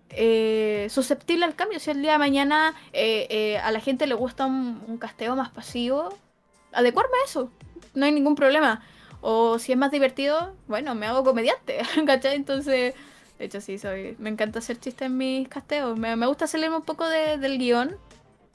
eh, 0.09 0.88
susceptible 0.89 1.45
al 1.45 1.55
cambio. 1.55 1.79
Si 1.79 1.89
el 1.91 2.01
día 2.01 2.13
de 2.13 2.17
mañana 2.17 2.75
eh, 2.93 3.59
a 3.63 3.71
la 3.71 3.79
gente 3.79 4.07
le 4.07 4.13
gusta 4.13 4.45
un, 4.45 4.97
casteo 4.99 5.36
más 5.36 5.49
pasivo, 5.49 6.09
adecuarme 6.71 7.13
a 7.21 7.25
eso, 7.25 7.51
no 7.95 8.05
hay 8.05 8.11
ningún 8.11 8.36
problema. 8.36 8.84
O 9.21 9.59
si 9.59 9.71
es 9.71 9.77
más 9.77 9.91
divertido, 9.91 10.53
bueno, 10.67 10.95
me 10.95 11.05
hago 11.05 11.23
comediante, 11.23 11.79
¿cachai? 12.07 12.36
Entonces, 12.36 12.95
de 13.38 13.45
hecho 13.45 13.61
sí, 13.61 13.77
soy, 13.77 14.15
me 14.19 14.29
encanta 14.29 14.59
hacer 14.59 14.79
chistes 14.79 15.07
en 15.07 15.17
mis 15.17 15.47
casteos, 15.47 15.97
me, 15.97 16.25
gusta 16.25 16.47
salirme 16.47 16.77
un 16.77 16.84
poco 16.84 17.07
del 17.07 17.57
guion 17.57 17.97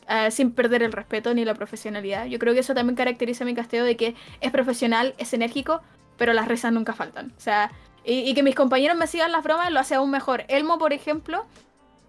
eh, 0.08 0.30
sin 0.30 0.52
perder 0.52 0.84
el 0.84 0.92
respeto 0.92 1.34
ni 1.34 1.44
la 1.44 1.54
profesionalidad. 1.54 2.26
Yo 2.26 2.38
creo 2.38 2.54
que 2.54 2.60
eso 2.60 2.74
también 2.74 2.94
caracteriza 2.94 3.42
a 3.42 3.46
mi 3.46 3.54
casteo 3.54 3.84
de 3.84 3.96
que 3.96 4.14
es 4.40 4.52
profesional, 4.52 5.14
es 5.18 5.32
enérgico, 5.34 5.82
pero 6.16 6.32
las 6.32 6.46
risas 6.46 6.72
nunca 6.72 6.92
faltan. 6.92 7.32
O 7.36 7.40
sea, 7.40 7.72
y, 8.04 8.32
que 8.34 8.44
mis 8.44 8.54
compañeros 8.54 8.96
me 8.96 9.08
sigan 9.08 9.32
las 9.32 9.42
bromas 9.42 9.70
lo 9.72 9.80
hace 9.80 9.96
aún 9.96 10.12
mejor. 10.12 10.44
Elmo, 10.46 10.78
por 10.78 10.92
ejemplo, 10.92 11.44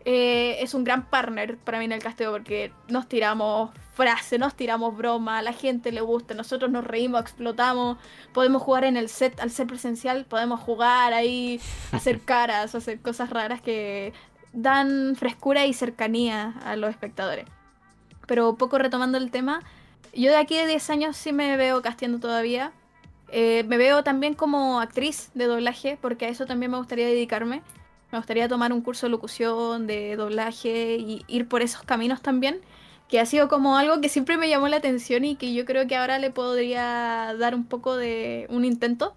eh, 0.06 0.58
es 0.62 0.76
un 0.76 0.84
gran 0.84 1.10
partner 1.10 1.58
para 1.58 1.80
mí 1.80 1.86
en 1.86 1.92
el 1.92 2.04
casteo 2.04 2.32
porque 2.32 2.72
nos 2.88 3.08
tiramos 3.08 3.72
frases, 3.96 4.40
nos 4.40 4.54
tiramos 4.54 4.96
broma, 4.96 5.40
a 5.40 5.42
la 5.42 5.54
gente 5.54 5.92
le 5.92 6.02
gusta, 6.02 6.36
nosotros 6.36 6.70
nos 6.70 6.86
reímos, 6.86 7.22
explotamos, 7.22 7.98
podemos 8.32 8.62
jugar 8.62 8.84
en 8.84 8.96
el 8.96 9.10
set, 9.10 9.40
al 9.40 9.50
ser 9.50 9.66
presencial, 9.66 10.26
podemos 10.26 10.60
jugar 10.60 11.14
ahí, 11.14 11.60
hacer 11.92 12.22
caras, 12.22 12.76
hacer 12.76 13.02
cosas 13.02 13.32
raras 13.32 13.60
que 13.60 14.14
dan 14.54 15.16
frescura 15.16 15.66
y 15.66 15.74
cercanía 15.74 16.54
a 16.64 16.76
los 16.76 16.92
espectadores 16.92 17.46
pero 18.28 18.56
poco 18.56 18.78
retomando 18.78 19.18
el 19.18 19.32
tema, 19.32 19.62
yo 20.14 20.32
de 20.32 20.38
aquí 20.38 20.56
de 20.56 20.68
10 20.68 20.90
años 20.92 21.18
sí 21.18 21.34
me 21.34 21.58
veo 21.58 21.82
casteando 21.82 22.20
todavía. 22.20 22.72
Eh, 23.30 23.64
me 23.68 23.78
veo 23.78 24.04
también 24.04 24.34
como 24.36 24.80
actriz 24.80 25.32
de 25.34 25.46
doblaje, 25.46 25.98
porque 26.02 26.26
a 26.26 26.30
eso 26.30 26.46
también 26.46 26.72
me 26.72 26.78
gustaría 26.78 27.08
dedicarme. 27.08 27.62
Me 28.12 28.20
gustaría 28.20 28.48
tomar 28.48 28.72
un 28.72 28.82
curso 28.82 29.06
de 29.06 29.12
locución, 29.12 29.86
de 29.86 30.16
doblaje 30.16 30.96
y 30.96 31.26
ir 31.28 31.48
por 31.48 31.62
esos 31.62 31.84
caminos 31.84 32.22
también, 32.22 32.62
que 33.10 33.20
ha 33.20 33.26
sido 33.26 33.50
como 33.50 33.78
algo 33.78 34.00
que 34.02 34.10
siempre 34.10 34.38
me 34.38 34.50
llamó 34.50 34.68
la 34.70 34.78
atención 34.78 35.26
y 35.26 35.36
que 35.36 35.54
yo 35.54 35.66
creo 35.66 35.88
que 35.88 35.98
ahora 35.98 36.18
le 36.20 36.32
podría 36.32 37.36
dar 37.38 37.54
un 37.54 37.66
poco 37.66 37.96
de 37.98 38.48
un 38.50 38.66
intento 38.66 39.14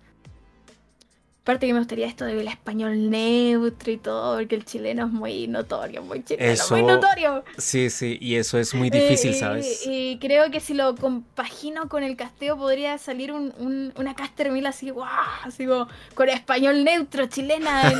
Aparte 1.42 1.66
que 1.66 1.72
me 1.72 1.78
gustaría 1.78 2.06
esto 2.06 2.26
del 2.26 2.46
español 2.48 3.08
neutro 3.08 3.90
y 3.90 3.96
todo, 3.96 4.36
porque 4.36 4.54
el 4.56 4.66
chileno 4.66 5.06
es 5.06 5.12
muy 5.12 5.48
notorio, 5.48 6.02
muy 6.02 6.22
chileno, 6.22 6.62
muy 6.70 6.82
notorio. 6.82 7.44
Sí, 7.56 7.88
sí, 7.88 8.18
y 8.20 8.36
eso 8.36 8.58
es 8.58 8.74
muy 8.74 8.90
difícil, 8.90 9.30
eh, 9.30 9.34
¿sabes? 9.34 9.86
Y, 9.86 10.18
creo 10.20 10.50
que 10.50 10.60
si 10.60 10.74
lo 10.74 10.94
compagino 10.96 11.88
con 11.88 12.02
el 12.02 12.14
casteo 12.16 12.58
podría 12.58 12.98
salir 12.98 13.32
un, 13.32 13.92
una 13.96 14.14
caster 14.14 14.52
mil 14.52 14.66
así, 14.66 14.90
guau, 14.90 15.08
así 15.42 15.66
como 15.66 15.88
con 16.14 16.28
español 16.28 16.84
neutro, 16.84 17.24
chilena, 17.26 17.90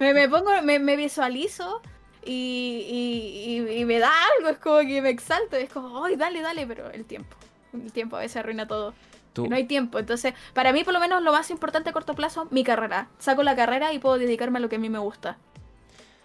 me, 0.00 0.12
me, 0.12 0.28
pongo, 0.28 0.50
me, 0.62 0.80
me 0.80 0.96
visualizo 0.96 1.80
y, 2.24 3.64
y, 3.70 3.84
me 3.84 4.00
da 4.00 4.10
algo, 4.36 4.50
es 4.50 4.58
como 4.58 4.80
que 4.80 5.00
me 5.00 5.10
exalto, 5.10 5.56
es 5.56 5.70
como, 5.70 6.04
ay, 6.04 6.16
dale, 6.16 6.40
dale, 6.40 6.66
pero 6.66 6.90
el 6.90 7.04
tiempo, 7.04 7.36
el 7.72 7.92
tiempo 7.92 8.16
a 8.16 8.20
veces 8.20 8.38
arruina 8.38 8.66
todo. 8.66 8.94
No 9.36 9.56
hay 9.56 9.64
tiempo. 9.64 9.98
Entonces, 9.98 10.34
para 10.52 10.72
mí, 10.72 10.84
por 10.84 10.94
lo 10.94 11.00
menos, 11.00 11.22
lo 11.22 11.32
más 11.32 11.50
importante 11.50 11.90
a 11.90 11.92
corto 11.92 12.14
plazo, 12.14 12.46
mi 12.50 12.64
carrera. 12.64 13.08
Saco 13.18 13.42
la 13.42 13.56
carrera 13.56 13.92
y 13.92 13.98
puedo 13.98 14.18
dedicarme 14.18 14.58
a 14.58 14.60
lo 14.60 14.68
que 14.68 14.76
a 14.76 14.78
mí 14.78 14.90
me 14.90 14.98
gusta. 14.98 15.38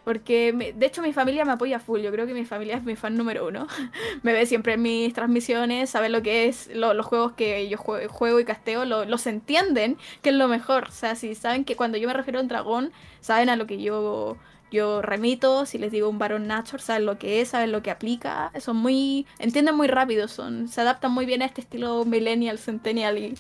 Porque, 0.04 0.74
de 0.74 0.86
hecho, 0.86 1.02
mi 1.02 1.12
familia 1.12 1.44
me 1.44 1.52
apoya 1.52 1.80
full. 1.80 2.00
Yo 2.00 2.12
creo 2.12 2.26
que 2.26 2.34
mi 2.34 2.46
familia 2.46 2.78
es 2.78 2.84
mi 2.84 2.96
fan 2.96 3.18
número 3.18 3.46
uno. 3.46 3.68
me 4.24 4.32
ve 4.32 4.46
siempre 4.46 4.74
en 4.74 4.82
mis 4.82 5.14
transmisiones, 5.14 5.90
sabe 5.90 6.08
lo 6.08 6.22
que 6.22 6.48
es 6.48 6.70
los 6.74 7.06
juegos 7.06 7.34
que 7.34 7.68
yo 7.68 7.78
juego, 7.78 8.40
y 8.40 8.46
casteo, 8.46 8.86
los 8.86 9.28
entienden, 9.28 9.98
que 10.22 10.30
es 10.30 10.36
lo 10.36 10.48
mejor. 10.48 10.86
O 10.88 10.92
sea, 10.92 11.16
si 11.16 11.36
saben 11.36 11.66
que 11.66 11.76
cuando 11.76 11.98
yo 11.98 12.08
me 12.08 12.14
refiero 12.14 12.40
a 12.40 12.42
un 12.42 12.48
dragón, 12.48 12.94
saben 13.20 13.50
a 13.50 13.58
lo 13.58 13.68
que 13.68 13.82
yo 13.82 14.38
yo 14.70 15.02
remito, 15.02 15.66
si 15.66 15.78
les 15.78 15.92
digo 15.92 16.10
un 16.10 16.20
varón 16.20 16.48
natural, 16.48 16.82
saben 16.82 17.06
lo 17.06 17.18
que 17.18 17.42
es, 17.42 17.50
saben 17.50 17.72
lo 17.72 17.82
que 17.82 17.92
aplica, 17.92 18.52
son 18.60 18.78
muy, 18.78 19.26
entienden 19.40 19.76
muy 19.76 19.88
rápido, 19.88 20.28
son, 20.28 20.68
se 20.68 20.82
adaptan 20.82 21.12
muy 21.12 21.26
bien 21.26 21.42
a 21.42 21.46
este 21.46 21.62
estilo 21.62 22.04
millennial, 22.04 22.58
centennial 22.58 23.18
y, 23.18 23.36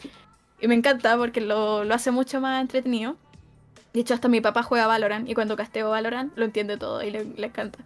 y 0.62 0.68
me 0.68 0.76
encanta 0.76 1.18
porque 1.18 1.42
lo, 1.42 1.84
lo, 1.84 1.94
hace 1.94 2.12
mucho 2.12 2.40
más 2.40 2.62
entretenido. 2.62 3.18
De 3.94 4.02
hecho, 4.02 4.14
hasta 4.14 4.30
mi 4.30 4.42
papá 4.42 4.64
juega 4.64 4.88
Valorant 4.88 5.28
y 5.28 5.34
cuando 5.34 5.56
casteo 5.56 5.90
Valorant 5.90 6.38
lo 6.38 6.46
entiende 6.46 6.78
todo 6.78 7.04
y 7.04 7.12
le, 7.12 7.26
le 7.26 7.48
encanta. 7.48 7.80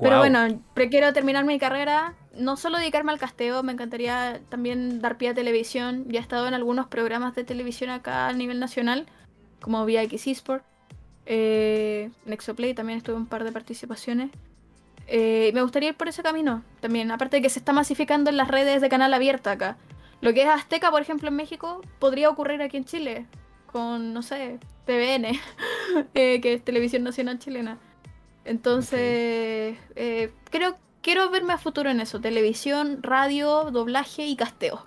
Pero 0.00 0.18
bueno, 0.18 0.60
quiero 0.74 1.12
terminar 1.14 1.46
mi 1.46 1.58
carrera, 1.58 2.14
no 2.34 2.58
solo 2.58 2.76
dedicarme 2.76 3.12
al 3.12 3.18
casteo, 3.18 3.62
me 3.62 3.72
encantaría 3.72 4.40
también 4.50 5.00
dar 5.00 5.16
pie 5.16 5.30
a 5.30 5.34
televisión. 5.34 6.04
Ya 6.08 6.20
he 6.20 6.22
estado 6.22 6.46
en 6.48 6.52
algunos 6.52 6.86
programas 6.86 7.34
de 7.34 7.44
televisión 7.44 7.88
acá 7.88 8.28
a 8.28 8.32
nivel 8.34 8.60
nacional, 8.60 9.06
como 9.60 9.86
VX 9.86 10.26
Esport 10.26 10.64
eh, 11.26 12.10
Nexoplay 12.24 12.74
también 12.74 12.98
estuve 12.98 13.16
un 13.16 13.26
par 13.26 13.44
de 13.44 13.52
participaciones. 13.52 14.30
Eh, 15.08 15.50
me 15.54 15.62
gustaría 15.62 15.90
ir 15.90 15.96
por 15.96 16.08
ese 16.08 16.22
camino 16.22 16.62
también. 16.80 17.10
Aparte 17.10 17.36
de 17.36 17.42
que 17.42 17.50
se 17.50 17.58
está 17.58 17.72
masificando 17.72 18.30
en 18.30 18.36
las 18.36 18.48
redes 18.48 18.80
de 18.80 18.88
canal 18.88 19.12
abierta 19.12 19.52
acá. 19.52 19.76
Lo 20.20 20.32
que 20.32 20.42
es 20.42 20.48
Azteca, 20.48 20.90
por 20.90 21.02
ejemplo, 21.02 21.28
en 21.28 21.36
México, 21.36 21.82
podría 21.98 22.30
ocurrir 22.30 22.62
aquí 22.62 22.76
en 22.76 22.84
Chile. 22.84 23.26
Con, 23.66 24.14
no 24.14 24.22
sé, 24.22 24.58
TVN, 24.86 25.26
eh, 26.14 26.40
que 26.40 26.54
es 26.54 26.64
Televisión 26.64 27.02
Nacional 27.02 27.38
Chilena. 27.38 27.78
Entonces, 28.44 29.76
eh, 29.96 30.32
creo, 30.50 30.76
quiero 31.02 31.28
verme 31.30 31.52
a 31.52 31.58
futuro 31.58 31.90
en 31.90 32.00
eso, 32.00 32.20
televisión, 32.20 33.02
radio, 33.02 33.70
doblaje 33.72 34.24
y 34.26 34.36
casteo. 34.36 34.86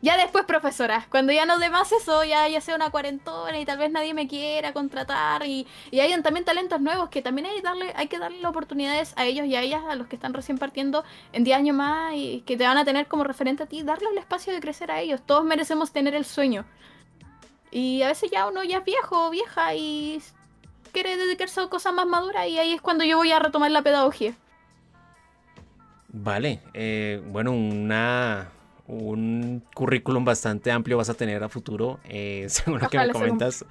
Ya 0.00 0.16
después, 0.16 0.44
profesora, 0.44 1.06
cuando 1.10 1.32
ya 1.32 1.44
no 1.44 1.58
dé 1.58 1.70
más 1.70 1.90
eso, 1.90 2.22
ya, 2.22 2.46
ya 2.46 2.60
sea 2.60 2.76
una 2.76 2.90
cuarentona 2.90 3.58
y 3.58 3.64
tal 3.64 3.78
vez 3.78 3.90
nadie 3.90 4.14
me 4.14 4.28
quiera 4.28 4.72
contratar 4.72 5.44
y, 5.44 5.66
y 5.90 5.98
hayan 5.98 6.22
también 6.22 6.44
talentos 6.44 6.80
nuevos 6.80 7.08
que 7.08 7.20
también 7.20 7.48
hay, 7.48 7.60
darle, 7.60 7.92
hay 7.96 8.06
que 8.06 8.20
darle 8.20 8.46
oportunidades 8.46 9.12
a 9.16 9.26
ellos 9.26 9.46
y 9.46 9.56
a 9.56 9.62
ellas, 9.62 9.82
a 9.88 9.96
los 9.96 10.06
que 10.06 10.14
están 10.14 10.34
recién 10.34 10.56
partiendo 10.56 11.02
en 11.32 11.42
10 11.42 11.56
años 11.58 11.76
más 11.76 12.14
y 12.14 12.44
que 12.46 12.56
te 12.56 12.64
van 12.64 12.78
a 12.78 12.84
tener 12.84 13.08
como 13.08 13.24
referente 13.24 13.64
a 13.64 13.66
ti, 13.66 13.82
darles 13.82 14.12
el 14.12 14.18
espacio 14.18 14.52
de 14.52 14.60
crecer 14.60 14.92
a 14.92 15.00
ellos. 15.00 15.20
Todos 15.26 15.44
merecemos 15.44 15.90
tener 15.90 16.14
el 16.14 16.24
sueño. 16.24 16.64
Y 17.72 18.02
a 18.02 18.08
veces 18.08 18.30
ya 18.30 18.46
uno 18.46 18.62
ya 18.62 18.78
es 18.78 18.84
viejo 18.84 19.26
o 19.26 19.30
vieja 19.30 19.74
y 19.74 20.22
quiere 20.92 21.16
dedicarse 21.16 21.60
a 21.60 21.66
cosas 21.66 21.92
más 21.92 22.06
maduras 22.06 22.46
y 22.46 22.58
ahí 22.58 22.72
es 22.72 22.80
cuando 22.80 23.04
yo 23.04 23.16
voy 23.16 23.32
a 23.32 23.40
retomar 23.40 23.72
la 23.72 23.82
pedagogía. 23.82 24.32
Vale, 26.08 26.62
eh, 26.72 27.20
bueno, 27.26 27.50
una 27.52 28.48
un 28.88 29.62
currículum 29.74 30.24
bastante 30.24 30.70
amplio 30.70 30.96
vas 30.96 31.10
a 31.10 31.14
tener 31.14 31.44
a 31.44 31.48
futuro, 31.48 32.00
eh, 32.08 32.46
según 32.48 32.80
lo 32.80 32.88
que 32.88 32.98
me 32.98 33.10
comentas. 33.10 33.64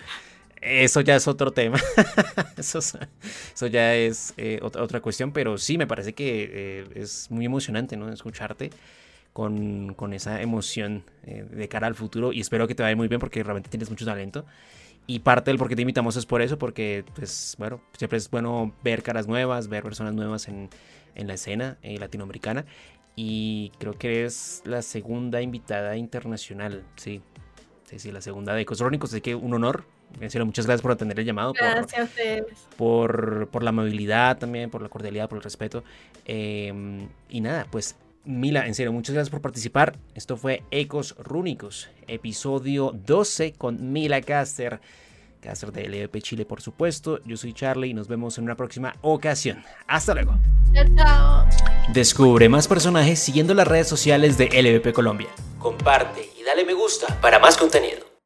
Eso 0.61 1.01
ya 1.01 1.15
es 1.15 1.27
otro 1.27 1.51
tema. 1.51 1.79
eso, 2.57 2.79
eso, 2.79 3.67
ya 3.67 3.95
es 3.95 4.33
eh, 4.37 4.59
otra, 4.61 5.01
cuestión, 5.01 5.31
pero 5.31 5.57
sí, 5.57 5.77
me 5.77 5.85
parece 5.85 6.13
que 6.13 6.49
eh, 6.51 6.87
es 6.95 7.29
muy 7.29 7.45
emocionante 7.45 7.95
¿no? 7.95 8.11
escucharte 8.11 8.71
con, 9.33 9.93
con 9.93 10.13
esa 10.13 10.41
emoción 10.41 11.03
de 11.23 11.67
cara 11.67 11.85
al 11.85 11.93
futuro 11.93 12.33
y 12.33 12.39
espero 12.39 12.67
que 12.67 12.73
te 12.73 12.81
vaya 12.81 12.95
muy 12.95 13.07
bien 13.07 13.19
porque 13.19 13.43
realmente 13.43 13.69
tienes 13.69 13.89
mucho 13.89 14.05
talento. 14.05 14.45
Y 15.05 15.19
parte 15.19 15.51
del 15.51 15.57
por 15.57 15.69
qué 15.69 15.75
te 15.75 15.83
invitamos 15.83 16.17
es 16.17 16.25
por 16.25 16.41
eso, 16.41 16.57
porque 16.57 17.05
pues 17.15 17.55
bueno, 17.59 17.79
siempre 17.95 18.17
es 18.17 18.29
bueno 18.29 18.73
ver 18.83 19.03
caras 19.03 19.27
nuevas, 19.27 19.67
ver 19.69 19.83
personas 19.83 20.13
nuevas 20.13 20.47
en, 20.47 20.69
en 21.15 21.27
la 21.27 21.35
escena 21.35 21.77
latinoamericana 21.83 22.65
y 23.19 23.71
creo 23.79 23.93
que 23.93 24.25
es 24.25 24.61
la 24.63 24.83
segunda 24.83 25.41
invitada 25.41 25.97
internacional, 25.97 26.83
sí. 26.95 27.21
Sí, 27.85 27.97
sí, 27.97 28.11
la 28.11 28.21
segunda 28.21 28.53
de 28.53 28.61
Ecos 28.61 28.79
Así 28.81 29.21
que 29.21 29.33
un 29.33 29.55
honor. 29.55 29.85
muchas 30.19 30.65
gracias 30.67 30.81
por 30.81 30.91
atender 30.91 31.19
el 31.19 31.25
llamado. 31.25 31.53
Gracias 31.53 31.99
a 31.99 32.03
ustedes. 32.03 32.67
Por, 32.77 33.47
por, 33.49 33.63
la 33.63 33.69
amabilidad 33.69 34.37
también, 34.37 34.69
por 34.69 34.83
la 34.83 34.89
cordialidad, 34.89 35.29
por 35.29 35.37
el 35.37 35.43
respeto. 35.43 35.83
Em, 36.25 37.07
y 37.29 37.41
nada, 37.41 37.65
pues 37.71 37.95
Mila, 38.23 38.67
en 38.67 38.75
serio, 38.75 38.93
muchas 38.93 39.15
gracias 39.15 39.31
por 39.31 39.41
participar. 39.41 39.97
Esto 40.13 40.37
fue 40.37 40.63
Ecos 40.69 41.15
Rúnicos, 41.17 41.89
episodio 42.07 42.91
12 42.93 43.53
con 43.53 43.91
Mila 43.91 44.21
Caster. 44.21 44.79
Caster 45.47 45.71
de 45.71 45.87
LVP 45.87 46.21
Chile, 46.21 46.45
por 46.45 46.61
supuesto. 46.61 47.21
Yo 47.23 47.37
soy 47.37 47.53
Charlie 47.53 47.91
y 47.91 47.93
nos 47.93 48.09
vemos 48.09 48.37
en 48.37 48.43
una 48.43 48.55
próxima 48.55 48.93
ocasión. 49.01 49.63
Hasta 49.87 50.13
luego. 50.13 50.37
Chao, 50.73 50.85
chao. 50.97 51.47
Descubre 51.93 52.49
más 52.49 52.67
personajes 52.67 53.19
siguiendo 53.19 53.53
las 53.53 53.65
redes 53.65 53.87
sociales 53.87 54.37
de 54.37 54.47
LVP 54.47 54.91
Colombia. 54.91 55.29
Comparte 55.57 56.29
y 56.37 56.43
dale 56.43 56.65
me 56.65 56.73
gusta 56.73 57.07
para 57.21 57.39
más 57.39 57.55
contenido. 57.55 58.16